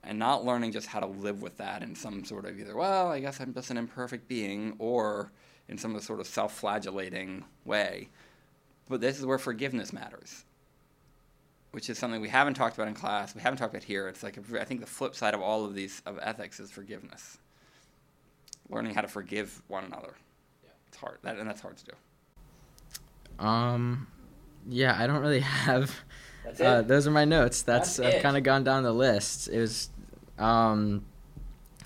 and 0.03 0.17
not 0.17 0.43
learning 0.43 0.71
just 0.71 0.87
how 0.87 0.99
to 0.99 1.05
live 1.05 1.41
with 1.41 1.57
that 1.57 1.83
in 1.83 1.95
some 1.95 2.23
sort 2.25 2.45
of 2.45 2.59
either, 2.59 2.75
well, 2.75 3.11
I 3.11 3.19
guess 3.19 3.39
I'm 3.39 3.53
just 3.53 3.69
an 3.69 3.77
imperfect 3.77 4.27
being, 4.27 4.75
or 4.79 5.31
in 5.67 5.77
some 5.77 5.99
sort 5.99 6.19
of 6.19 6.27
self 6.27 6.57
flagellating 6.57 7.45
way. 7.65 8.09
But 8.89 9.01
this 9.01 9.19
is 9.19 9.25
where 9.25 9.37
forgiveness 9.37 9.93
matters, 9.93 10.43
which 11.71 11.89
is 11.89 11.97
something 11.97 12.21
we 12.21 12.29
haven't 12.29 12.53
talked 12.55 12.75
about 12.77 12.87
in 12.87 12.93
class, 12.93 13.33
we 13.35 13.41
haven't 13.41 13.57
talked 13.57 13.73
about 13.73 13.83
here. 13.83 14.07
It's 14.07 14.23
like, 14.23 14.37
I 14.59 14.63
think 14.65 14.79
the 14.81 14.85
flip 14.87 15.15
side 15.15 15.33
of 15.33 15.41
all 15.41 15.65
of 15.65 15.73
these, 15.75 16.01
of 16.05 16.19
ethics, 16.21 16.59
is 16.59 16.69
forgiveness. 16.71 17.37
Learning 18.69 18.93
how 18.93 19.01
to 19.01 19.07
forgive 19.07 19.61
one 19.67 19.83
another. 19.85 20.13
Yeah. 20.63 20.69
It's 20.89 20.97
hard, 20.97 21.17
that, 21.23 21.37
and 21.37 21.47
that's 21.49 21.61
hard 21.61 21.77
to 21.77 21.85
do. 21.85 23.45
Um, 23.45 24.07
yeah, 24.69 24.95
I 24.97 25.07
don't 25.07 25.21
really 25.21 25.39
have. 25.67 25.93
That's 26.43 26.59
Uh, 26.61 26.81
those 26.81 27.07
are 27.07 27.11
my 27.11 27.25
notes. 27.25 27.61
That's, 27.61 27.97
That's 27.97 28.15
I've 28.15 28.21
kind 28.21 28.37
of 28.37 28.43
gone 28.43 28.63
down 28.63 28.83
the 28.83 28.93
list. 28.93 29.47
It 29.47 29.59
was, 29.59 29.89
um, 30.39 31.05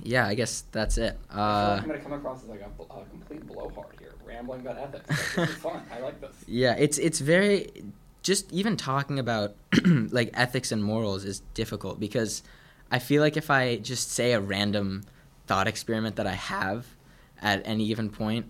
yeah, 0.03 0.27
I 0.27 0.33
guess 0.35 0.63
that's 0.71 0.97
it. 0.97 1.17
I 1.29 1.33
feel 1.33 1.41
Uh, 1.41 1.45
like 1.45 1.81
I'm 1.81 1.87
going 1.87 1.99
to 1.99 2.03
come 2.03 2.13
across 2.13 2.43
as 2.43 2.49
like 2.49 2.61
a, 2.61 2.83
a 2.83 3.05
complete 3.05 3.45
blowhard 3.47 3.95
here, 3.99 4.13
rambling 4.25 4.61
about 4.61 4.77
ethics. 4.77 5.35
This 5.35 5.49
is 5.49 5.55
fun. 5.55 5.81
I 5.91 5.99
like 5.99 6.19
this. 6.21 6.35
yeah, 6.47 6.75
it's 6.77 6.97
it's 6.97 7.19
very 7.19 7.69
just 8.25 8.51
even 8.51 8.75
talking 8.75 9.19
about 9.19 9.55
like 9.85 10.31
ethics 10.33 10.71
and 10.71 10.83
morals 10.83 11.23
is 11.25 11.41
difficult 11.53 11.99
because 11.99 12.41
I 12.89 12.97
feel 12.97 13.21
like 13.21 13.37
if 13.37 13.51
I 13.51 13.75
just 13.77 14.11
say 14.11 14.33
a 14.33 14.41
random 14.41 15.03
thought 15.45 15.67
experiment 15.67 16.15
that 16.15 16.25
I 16.25 16.33
have 16.33 16.87
at 17.39 17.61
any 17.65 17.87
given 17.87 18.09
point, 18.09 18.47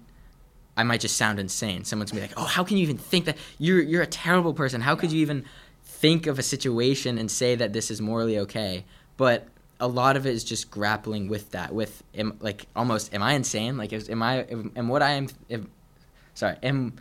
I 0.78 0.84
might 0.84 1.02
just 1.02 1.18
sound 1.18 1.42
insane. 1.42 1.84
Someone's 1.84 2.12
gonna 2.12 2.22
be 2.22 2.28
like, 2.30 2.40
"Oh, 2.40 2.46
how 2.46 2.64
can 2.64 2.78
you 2.78 2.84
even 2.84 2.98
think 2.98 3.26
that? 3.26 3.38
You're 3.60 3.82
you're 3.82 4.02
a 4.02 4.08
terrible 4.08 4.54
person. 4.54 4.80
How 4.80 4.96
could 4.96 5.12
you 5.12 5.20
even 5.20 5.44
think 5.84 6.26
of 6.26 6.40
a 6.40 6.44
situation 6.44 7.18
and 7.18 7.30
say 7.30 7.56
that 7.56 7.74
this 7.74 7.92
is 7.92 8.00
morally 8.00 8.40
okay?" 8.40 8.86
But 9.18 9.50
a 9.82 9.90
lot 9.90 10.16
of 10.16 10.26
it 10.26 10.34
is 10.34 10.46
just 10.46 10.72
grappling 10.72 11.28
with 11.28 11.52
that, 11.52 11.76
with 11.76 12.02
am, 12.14 12.38
like 12.40 12.66
almost, 12.78 13.14
am 13.14 13.22
I 13.22 13.34
insane? 13.34 13.76
Like, 13.76 13.92
is, 13.92 14.10
am 14.10 14.24
I 14.24 14.44
am, 14.44 14.72
am 14.78 14.88
what 14.88 15.02
I 15.02 15.12
am? 15.12 15.28
Am, 15.50 15.70
sorry, 16.34 16.56
am 16.64 16.94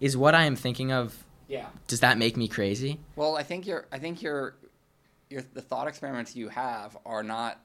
is 0.00 0.16
what 0.16 0.34
I 0.34 0.44
am 0.44 0.56
thinking 0.56 0.92
of? 0.92 1.25
Yeah. 1.48 1.66
Does 1.86 2.00
that 2.00 2.18
make 2.18 2.36
me 2.36 2.48
crazy? 2.48 2.98
Well, 3.14 3.36
I 3.36 3.42
think 3.42 3.66
your 3.66 3.86
I 3.92 3.98
think 3.98 4.22
your 4.22 4.56
your 5.30 5.42
the 5.54 5.62
thought 5.62 5.88
experiments 5.88 6.34
you 6.34 6.48
have 6.48 6.96
are 7.06 7.22
not 7.22 7.60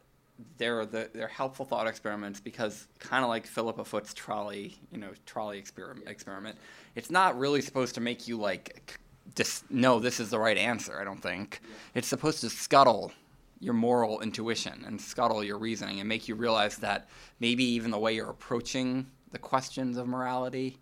they're 0.58 0.86
the 0.86 1.10
they're 1.14 1.28
helpful 1.28 1.66
thought 1.66 1.88
experiments 1.88 2.40
because 2.40 2.88
kind 3.00 3.24
of 3.24 3.30
like 3.30 3.46
Philippa 3.46 3.86
Foot's 3.86 4.14
trolley, 4.14 4.78
you 4.92 4.98
know, 4.98 5.12
trolley 5.26 5.58
experiment 5.58 6.08
experiment. 6.08 6.58
It's 6.96 7.10
not 7.10 7.38
really 7.38 7.62
supposed 7.62 7.96
to 7.96 8.02
make 8.02 8.28
you 8.28 8.38
like 8.38 9.00
just 9.36 9.70
know 9.72 10.00
this 10.00 10.20
is 10.20 10.30
the 10.30 10.40
right 10.40 10.58
answer, 10.58 11.00
I 11.00 11.04
don't 11.04 11.22
think. 11.22 11.62
It's 11.94 12.08
supposed 12.08 12.42
to 12.42 12.50
scuttle 12.50 13.12
your 13.60 13.74
moral 13.74 14.22
intuition 14.22 14.84
and 14.86 15.00
scuttle 15.00 15.44
your 15.44 15.58
reasoning 15.58 16.00
and 16.00 16.10
make 16.10 16.28
you 16.28 16.34
realize 16.36 16.78
that 16.78 17.08
maybe 17.40 17.64
even 17.64 17.92
the 17.92 18.00
way 18.00 18.16
you're 18.16 18.30
approaching 18.30 19.06
the 19.32 19.38
questions 19.38 19.98
of 19.98 20.08
morality 20.08 20.78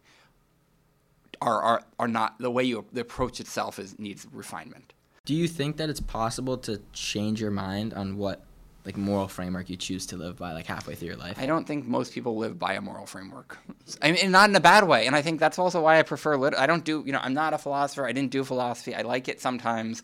are 1.42 1.62
are, 1.62 1.84
are 2.00 2.08
not 2.08 2.38
the 2.40 2.52
way 2.52 2.64
you 2.64 2.86
the 2.92 3.02
approach 3.02 3.40
itself 3.40 3.80
is 3.80 3.98
needs 4.00 4.28
refinement. 4.32 4.94
Do 5.26 5.36
you 5.36 5.48
think 5.48 5.78
that 5.78 5.90
it's 5.90 6.00
possible 6.00 6.58
to 6.60 6.82
change 6.94 7.42
your 7.42 7.52
mind 7.52 7.94
on 7.94 8.18
what 8.18 8.46
like 8.86 8.98
moral 8.98 9.28
framework 9.28 9.70
you 9.70 9.76
choose 9.76 10.06
to 10.08 10.18
live 10.18 10.38
by 10.38 10.54
like 10.54 10.66
halfway 10.66 10.96
through 10.96 11.10
your 11.10 11.18
life? 11.18 11.38
I 11.40 11.46
don't 11.46 11.68
think 11.68 11.86
most 11.86 12.14
people 12.14 12.38
live 12.38 12.58
by 12.58 12.74
a 12.74 12.82
moral 12.82 13.06
framework. 13.06 13.58
I 14.02 14.12
mean, 14.12 14.32
not 14.32 14.50
in 14.50 14.56
a 14.56 14.60
bad 14.60 14.88
way. 14.88 15.06
And 15.06 15.16
I 15.16 15.22
think 15.22 15.40
that's 15.40 15.60
also 15.60 15.82
why 15.82 16.00
I 16.00 16.04
prefer 16.04 16.38
lit. 16.38 16.56
I 16.56 16.66
don't 16.66 16.84
do, 16.84 17.04
you 17.06 17.12
know, 17.12 17.20
I'm 17.22 17.34
not 17.34 17.54
a 17.54 17.58
philosopher. 17.58 18.08
I 18.08 18.14
didn't 18.14 18.32
do 18.32 18.44
philosophy. 18.44 18.96
I 18.96 19.02
like 19.02 19.28
it 19.28 19.42
sometimes, 19.42 20.02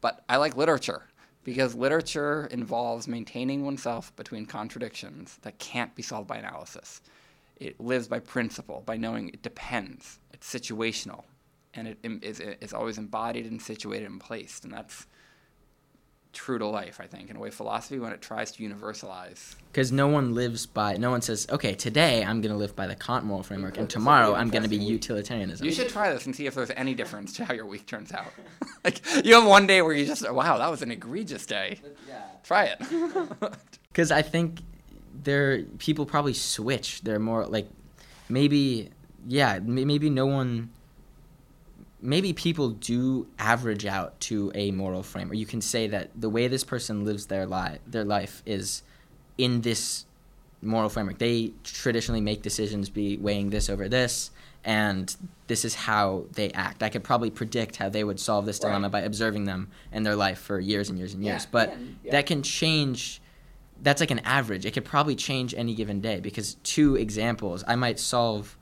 but 0.00 0.24
I 0.28 0.36
like 0.36 0.56
literature 0.56 1.02
because 1.42 1.74
literature 1.74 2.46
involves 2.50 3.08
maintaining 3.08 3.64
oneself 3.64 4.14
between 4.16 4.46
contradictions 4.46 5.38
that 5.42 5.58
can't 5.58 5.94
be 5.94 6.02
solved 6.02 6.28
by 6.28 6.36
analysis. 6.36 7.00
It 7.60 7.80
lives 7.80 8.08
by 8.08 8.20
principle, 8.20 8.82
by 8.86 8.96
knowing 8.96 9.28
it 9.30 9.42
depends. 9.42 10.18
It's 10.32 10.52
situational, 10.52 11.24
and 11.74 11.88
it 11.88 11.98
is 12.02 12.72
always 12.72 12.98
embodied 12.98 13.46
and 13.46 13.60
situated 13.60 14.06
and 14.06 14.20
placed. 14.20 14.64
And 14.64 14.72
that's 14.72 15.06
true 16.32 16.58
to 16.58 16.66
life, 16.66 17.00
I 17.00 17.06
think, 17.06 17.30
in 17.30 17.36
a 17.36 17.40
way 17.40 17.50
philosophy 17.50 17.98
when 17.98 18.12
it 18.12 18.20
tries 18.20 18.52
to 18.52 18.62
universalize 18.62 19.56
Because 19.72 19.90
no 19.90 20.06
one 20.06 20.34
lives 20.34 20.66
by. 20.66 20.96
No 20.96 21.10
one 21.10 21.22
says, 21.22 21.46
"Okay, 21.50 21.74
today 21.74 22.22
I'm 22.24 22.40
going 22.40 22.52
to 22.52 22.58
live 22.58 22.76
by 22.76 22.86
the 22.86 22.94
Kant 22.94 23.24
moral 23.24 23.42
framework, 23.42 23.76
and 23.78 23.88
tomorrow 23.88 24.34
I'm 24.34 24.50
going 24.50 24.62
to 24.62 24.68
be 24.68 24.76
utilitarianism." 24.76 25.66
You 25.66 25.72
should 25.72 25.88
try 25.88 26.12
this 26.12 26.26
and 26.26 26.36
see 26.36 26.46
if 26.46 26.54
there's 26.54 26.70
any 26.70 26.94
difference 26.94 27.32
to 27.34 27.44
how 27.44 27.54
your 27.54 27.66
week 27.66 27.86
turns 27.86 28.12
out. 28.12 28.32
like 28.84 29.00
you 29.24 29.34
have 29.34 29.46
one 29.46 29.66
day 29.66 29.82
where 29.82 29.92
you 29.92 30.06
just 30.06 30.30
wow, 30.30 30.58
that 30.58 30.70
was 30.70 30.82
an 30.82 30.90
egregious 30.90 31.46
day. 31.46 31.80
Yeah. 32.06 32.22
Try 32.44 32.64
it. 32.64 32.80
Because 33.88 34.12
I 34.12 34.22
think 34.22 34.60
there 35.22 35.62
people 35.78 36.06
probably 36.06 36.34
switch. 36.34 37.02
They're 37.02 37.18
more 37.18 37.46
like 37.46 37.68
maybe 38.28 38.90
yeah 39.26 39.58
maybe 39.60 40.08
no 40.10 40.26
one 40.26 40.70
maybe 42.00 42.32
people 42.32 42.70
do 42.70 43.26
average 43.38 43.84
out 43.84 44.18
to 44.20 44.52
a 44.54 44.70
moral 44.70 45.02
frame 45.02 45.30
or 45.30 45.34
you 45.34 45.46
can 45.46 45.60
say 45.60 45.88
that 45.88 46.08
the 46.18 46.28
way 46.28 46.46
this 46.46 46.62
person 46.62 47.04
lives 47.04 47.26
their 47.26 47.44
life 47.46 47.80
their 47.86 48.04
life 48.04 48.42
is 48.46 48.82
in 49.36 49.60
this 49.62 50.04
moral 50.62 50.88
framework 50.88 51.18
they 51.18 51.52
traditionally 51.64 52.20
make 52.20 52.42
decisions 52.42 52.88
be 52.88 53.16
weighing 53.16 53.50
this 53.50 53.68
over 53.68 53.88
this 53.88 54.30
and 54.64 55.16
this 55.48 55.64
is 55.64 55.74
how 55.74 56.24
they 56.32 56.50
act 56.52 56.82
i 56.82 56.88
could 56.88 57.02
probably 57.02 57.30
predict 57.30 57.76
how 57.76 57.88
they 57.88 58.04
would 58.04 58.20
solve 58.20 58.46
this 58.46 58.58
dilemma 58.60 58.86
Right. 58.86 58.92
by 58.92 59.00
observing 59.00 59.44
them 59.46 59.68
in 59.92 60.04
their 60.04 60.16
life 60.16 60.38
for 60.38 60.60
years 60.60 60.88
and 60.90 60.98
years 60.98 61.14
and 61.14 61.24
years 61.24 61.44
Yeah, 61.44 61.48
but 61.50 61.76
yeah. 62.04 62.12
that 62.12 62.26
can 62.26 62.42
change 62.42 63.20
that's 63.82 64.00
like 64.00 64.10
an 64.10 64.20
average 64.20 64.66
it 64.66 64.72
could 64.72 64.84
probably 64.84 65.14
change 65.14 65.54
any 65.54 65.74
given 65.74 66.00
day 66.00 66.20
because 66.20 66.54
two 66.62 66.96
examples 66.96 67.62
i 67.66 67.76
might 67.76 67.98
solve 67.98 68.56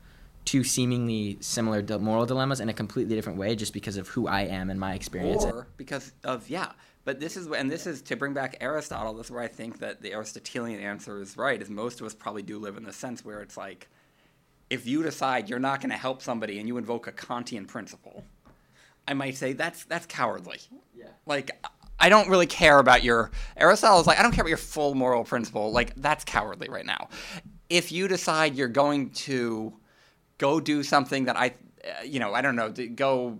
two 0.45 0.63
seemingly 0.63 1.37
similar 1.41 1.81
di- 1.81 1.97
moral 1.97 2.25
dilemmas 2.25 2.59
in 2.59 2.69
a 2.69 2.73
completely 2.73 3.15
different 3.15 3.37
way 3.37 3.55
just 3.55 3.73
because 3.73 3.97
of 3.97 4.07
who 4.09 4.27
i 4.27 4.41
am 4.41 4.69
and 4.69 4.79
my 4.79 4.93
experience 4.93 5.43
or 5.43 5.67
because 5.77 6.13
of 6.23 6.49
yeah. 6.49 6.71
But 7.07 7.21
this 7.21 7.37
is 7.37 7.47
and 7.47 7.71
this 7.71 7.87
is 7.87 8.01
to 8.01 8.17
bring 8.17 8.33
back 8.33 8.57
Aristotle. 8.59 9.13
This 9.13 9.27
is 9.27 9.31
where 9.31 9.41
I 9.41 9.47
think 9.47 9.79
that 9.79 10.01
the 10.01 10.11
Aristotelian 10.13 10.81
answer 10.81 11.21
is 11.21 11.37
right. 11.37 11.61
Is 11.61 11.69
most 11.69 12.01
of 12.01 12.05
us 12.05 12.13
probably 12.13 12.41
do 12.41 12.59
live 12.59 12.75
in 12.75 12.83
the 12.83 12.91
sense 12.91 13.23
where 13.23 13.39
it's 13.39 13.55
like, 13.55 13.87
if 14.69 14.85
you 14.85 15.03
decide 15.03 15.49
you're 15.49 15.57
not 15.57 15.79
going 15.79 15.91
to 15.91 15.95
help 15.95 16.21
somebody 16.21 16.59
and 16.59 16.67
you 16.67 16.75
invoke 16.75 17.07
a 17.07 17.13
Kantian 17.13 17.65
principle, 17.65 18.25
I 19.07 19.13
might 19.13 19.37
say 19.37 19.53
that's 19.53 19.85
that's 19.85 20.05
cowardly. 20.05 20.59
Yeah. 20.93 21.05
Like 21.25 21.51
I 21.99 22.09
don't 22.09 22.29
really 22.29 22.45
care 22.45 22.79
about 22.79 23.03
your 23.03 23.31
Aristotle 23.55 23.99
is 23.99 24.07
like 24.07 24.19
I 24.19 24.23
don't 24.23 24.31
care 24.31 24.43
about 24.43 24.49
your 24.49 24.57
full 24.57 24.95
moral 24.95 25.23
principle. 25.23 25.71
Like 25.71 25.95
that's 25.95 26.23
cowardly 26.23 26.69
right 26.69 26.85
now. 26.85 27.09
If 27.69 27.91
you 27.91 28.07
decide 28.07 28.55
you're 28.55 28.67
going 28.67 29.09
to 29.11 29.73
go 30.37 30.59
do 30.59 30.83
something 30.83 31.25
that 31.25 31.35
I, 31.37 31.55
uh, 31.83 32.03
you 32.03 32.19
know, 32.19 32.33
I 32.33 32.41
don't 32.41 32.55
know, 32.55 32.71
go 32.71 33.39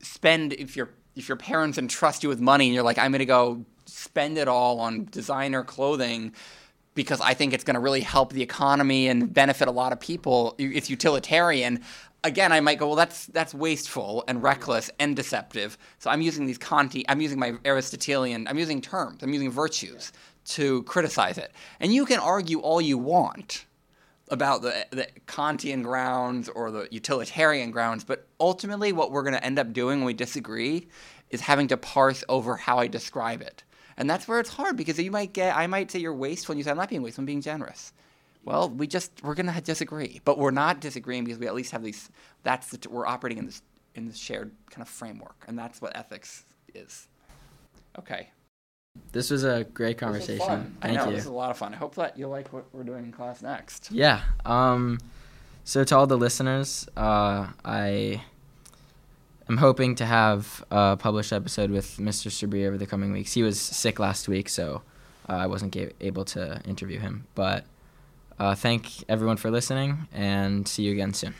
spend 0.00 0.52
if 0.54 0.76
your 0.76 0.90
if 1.16 1.28
your 1.28 1.36
parents 1.36 1.78
entrust 1.78 2.22
you 2.22 2.28
with 2.28 2.40
money 2.40 2.66
and 2.66 2.74
you're 2.74 2.84
like 2.84 2.98
I'm 2.98 3.10
going 3.10 3.18
to 3.18 3.26
go 3.26 3.64
spend 3.86 4.38
it 4.38 4.48
all 4.48 4.80
on 4.80 5.06
designer 5.10 5.64
clothing 5.64 6.32
because 6.94 7.20
I 7.20 7.34
think 7.34 7.52
it's 7.52 7.64
going 7.64 7.74
to 7.74 7.80
really 7.80 8.00
help 8.00 8.32
the 8.32 8.42
economy 8.42 9.08
and 9.08 9.32
benefit 9.32 9.68
a 9.68 9.70
lot 9.70 9.92
of 9.92 10.00
people. 10.00 10.54
It's 10.58 10.90
utilitarian. 10.90 11.82
Again, 12.22 12.52
I 12.52 12.60
might 12.60 12.78
go, 12.78 12.86
well, 12.86 12.96
that's 12.96 13.26
that's 13.26 13.54
wasteful 13.54 14.24
and 14.28 14.42
reckless 14.42 14.90
and 14.98 15.16
deceptive. 15.16 15.78
So 15.98 16.10
I'm 16.10 16.20
using 16.20 16.46
these 16.46 16.58
Kanti, 16.58 17.04
I'm 17.08 17.20
using 17.20 17.38
my 17.38 17.54
Aristotelian, 17.64 18.46
I'm 18.46 18.58
using 18.58 18.80
terms, 18.80 19.22
I'm 19.22 19.32
using 19.32 19.50
virtues 19.50 20.12
to 20.46 20.82
criticize 20.82 21.38
it. 21.38 21.52
And 21.80 21.94
you 21.94 22.04
can 22.04 22.18
argue 22.18 22.60
all 22.60 22.80
you 22.80 22.98
want 22.98 23.64
about 24.30 24.62
the, 24.62 24.86
the 24.90 25.08
Kantian 25.26 25.82
grounds 25.82 26.48
or 26.48 26.70
the 26.70 26.88
utilitarian 26.90 27.70
grounds, 27.70 28.04
but 28.04 28.26
ultimately, 28.38 28.92
what 28.92 29.10
we're 29.10 29.22
going 29.22 29.34
to 29.34 29.44
end 29.44 29.58
up 29.58 29.72
doing 29.72 29.98
when 29.98 30.06
we 30.06 30.14
disagree 30.14 30.88
is 31.30 31.40
having 31.40 31.68
to 31.68 31.76
parse 31.76 32.24
over 32.28 32.56
how 32.56 32.78
I 32.78 32.86
describe 32.86 33.40
it. 33.42 33.64
And 33.96 34.08
that's 34.08 34.26
where 34.26 34.40
it's 34.40 34.50
hard 34.50 34.76
because 34.76 34.98
you 34.98 35.10
might 35.10 35.32
get, 35.32 35.56
I 35.56 35.66
might 35.66 35.90
say 35.90 35.98
you're 35.98 36.14
wasteful, 36.14 36.52
and 36.52 36.58
you 36.58 36.64
say, 36.64 36.70
I'm 36.70 36.76
not 36.76 36.88
being 36.88 37.02
wasteful, 37.02 37.22
I'm 37.22 37.26
being 37.26 37.42
generous. 37.42 37.92
Well, 38.44 38.70
we 38.70 38.86
just, 38.86 39.12
we're 39.22 39.34
going 39.34 39.52
to 39.52 39.60
disagree. 39.60 40.20
But 40.24 40.38
we're 40.38 40.50
not 40.50 40.80
disagreeing 40.80 41.24
because 41.24 41.38
we 41.38 41.46
at 41.46 41.54
least 41.54 41.72
have 41.72 41.82
these, 41.82 42.10
that's, 42.42 42.68
the, 42.68 42.88
we're 42.88 43.06
operating 43.06 43.38
in 43.38 43.46
this, 43.46 43.62
in 43.94 44.06
this 44.06 44.16
shared 44.16 44.50
kind 44.70 44.82
of 44.82 44.88
framework. 44.88 45.44
And 45.46 45.58
that's 45.58 45.80
what 45.80 45.96
ethics 45.96 46.44
is. 46.74 47.08
Okay. 47.98 48.30
This 49.12 49.30
was 49.30 49.44
a 49.44 49.64
great 49.64 49.98
conversation. 49.98 50.76
Thank 50.80 50.84
I 50.84 50.90
know, 50.96 51.06
you. 51.06 51.12
this 51.12 51.24
is 51.24 51.30
a 51.30 51.32
lot 51.32 51.50
of 51.50 51.58
fun. 51.58 51.74
I 51.74 51.76
hope 51.76 51.94
that 51.96 52.18
you 52.18 52.26
like 52.28 52.52
what 52.52 52.64
we're 52.72 52.82
doing 52.82 53.04
in 53.04 53.12
class 53.12 53.42
next. 53.42 53.90
Yeah. 53.92 54.22
Um, 54.44 54.98
so 55.64 55.84
to 55.84 55.96
all 55.96 56.06
the 56.06 56.18
listeners, 56.18 56.88
uh, 56.96 57.48
I 57.64 58.22
am 59.48 59.58
hoping 59.58 59.94
to 59.96 60.06
have 60.06 60.64
a 60.70 60.96
published 60.96 61.32
episode 61.32 61.70
with 61.70 61.98
Mr. 61.98 62.30
Sabri 62.30 62.66
over 62.66 62.78
the 62.78 62.86
coming 62.86 63.12
weeks. 63.12 63.32
He 63.32 63.42
was 63.42 63.60
sick 63.60 63.98
last 63.98 64.28
week, 64.28 64.48
so 64.48 64.82
uh, 65.28 65.34
I 65.34 65.46
wasn't 65.46 65.76
able 66.00 66.24
to 66.26 66.60
interview 66.64 66.98
him. 66.98 67.26
But 67.34 67.64
uh, 68.40 68.54
thank 68.54 69.04
everyone 69.08 69.36
for 69.36 69.50
listening, 69.50 70.08
and 70.12 70.66
see 70.66 70.82
you 70.82 70.92
again 70.92 71.12
soon. 71.12 71.34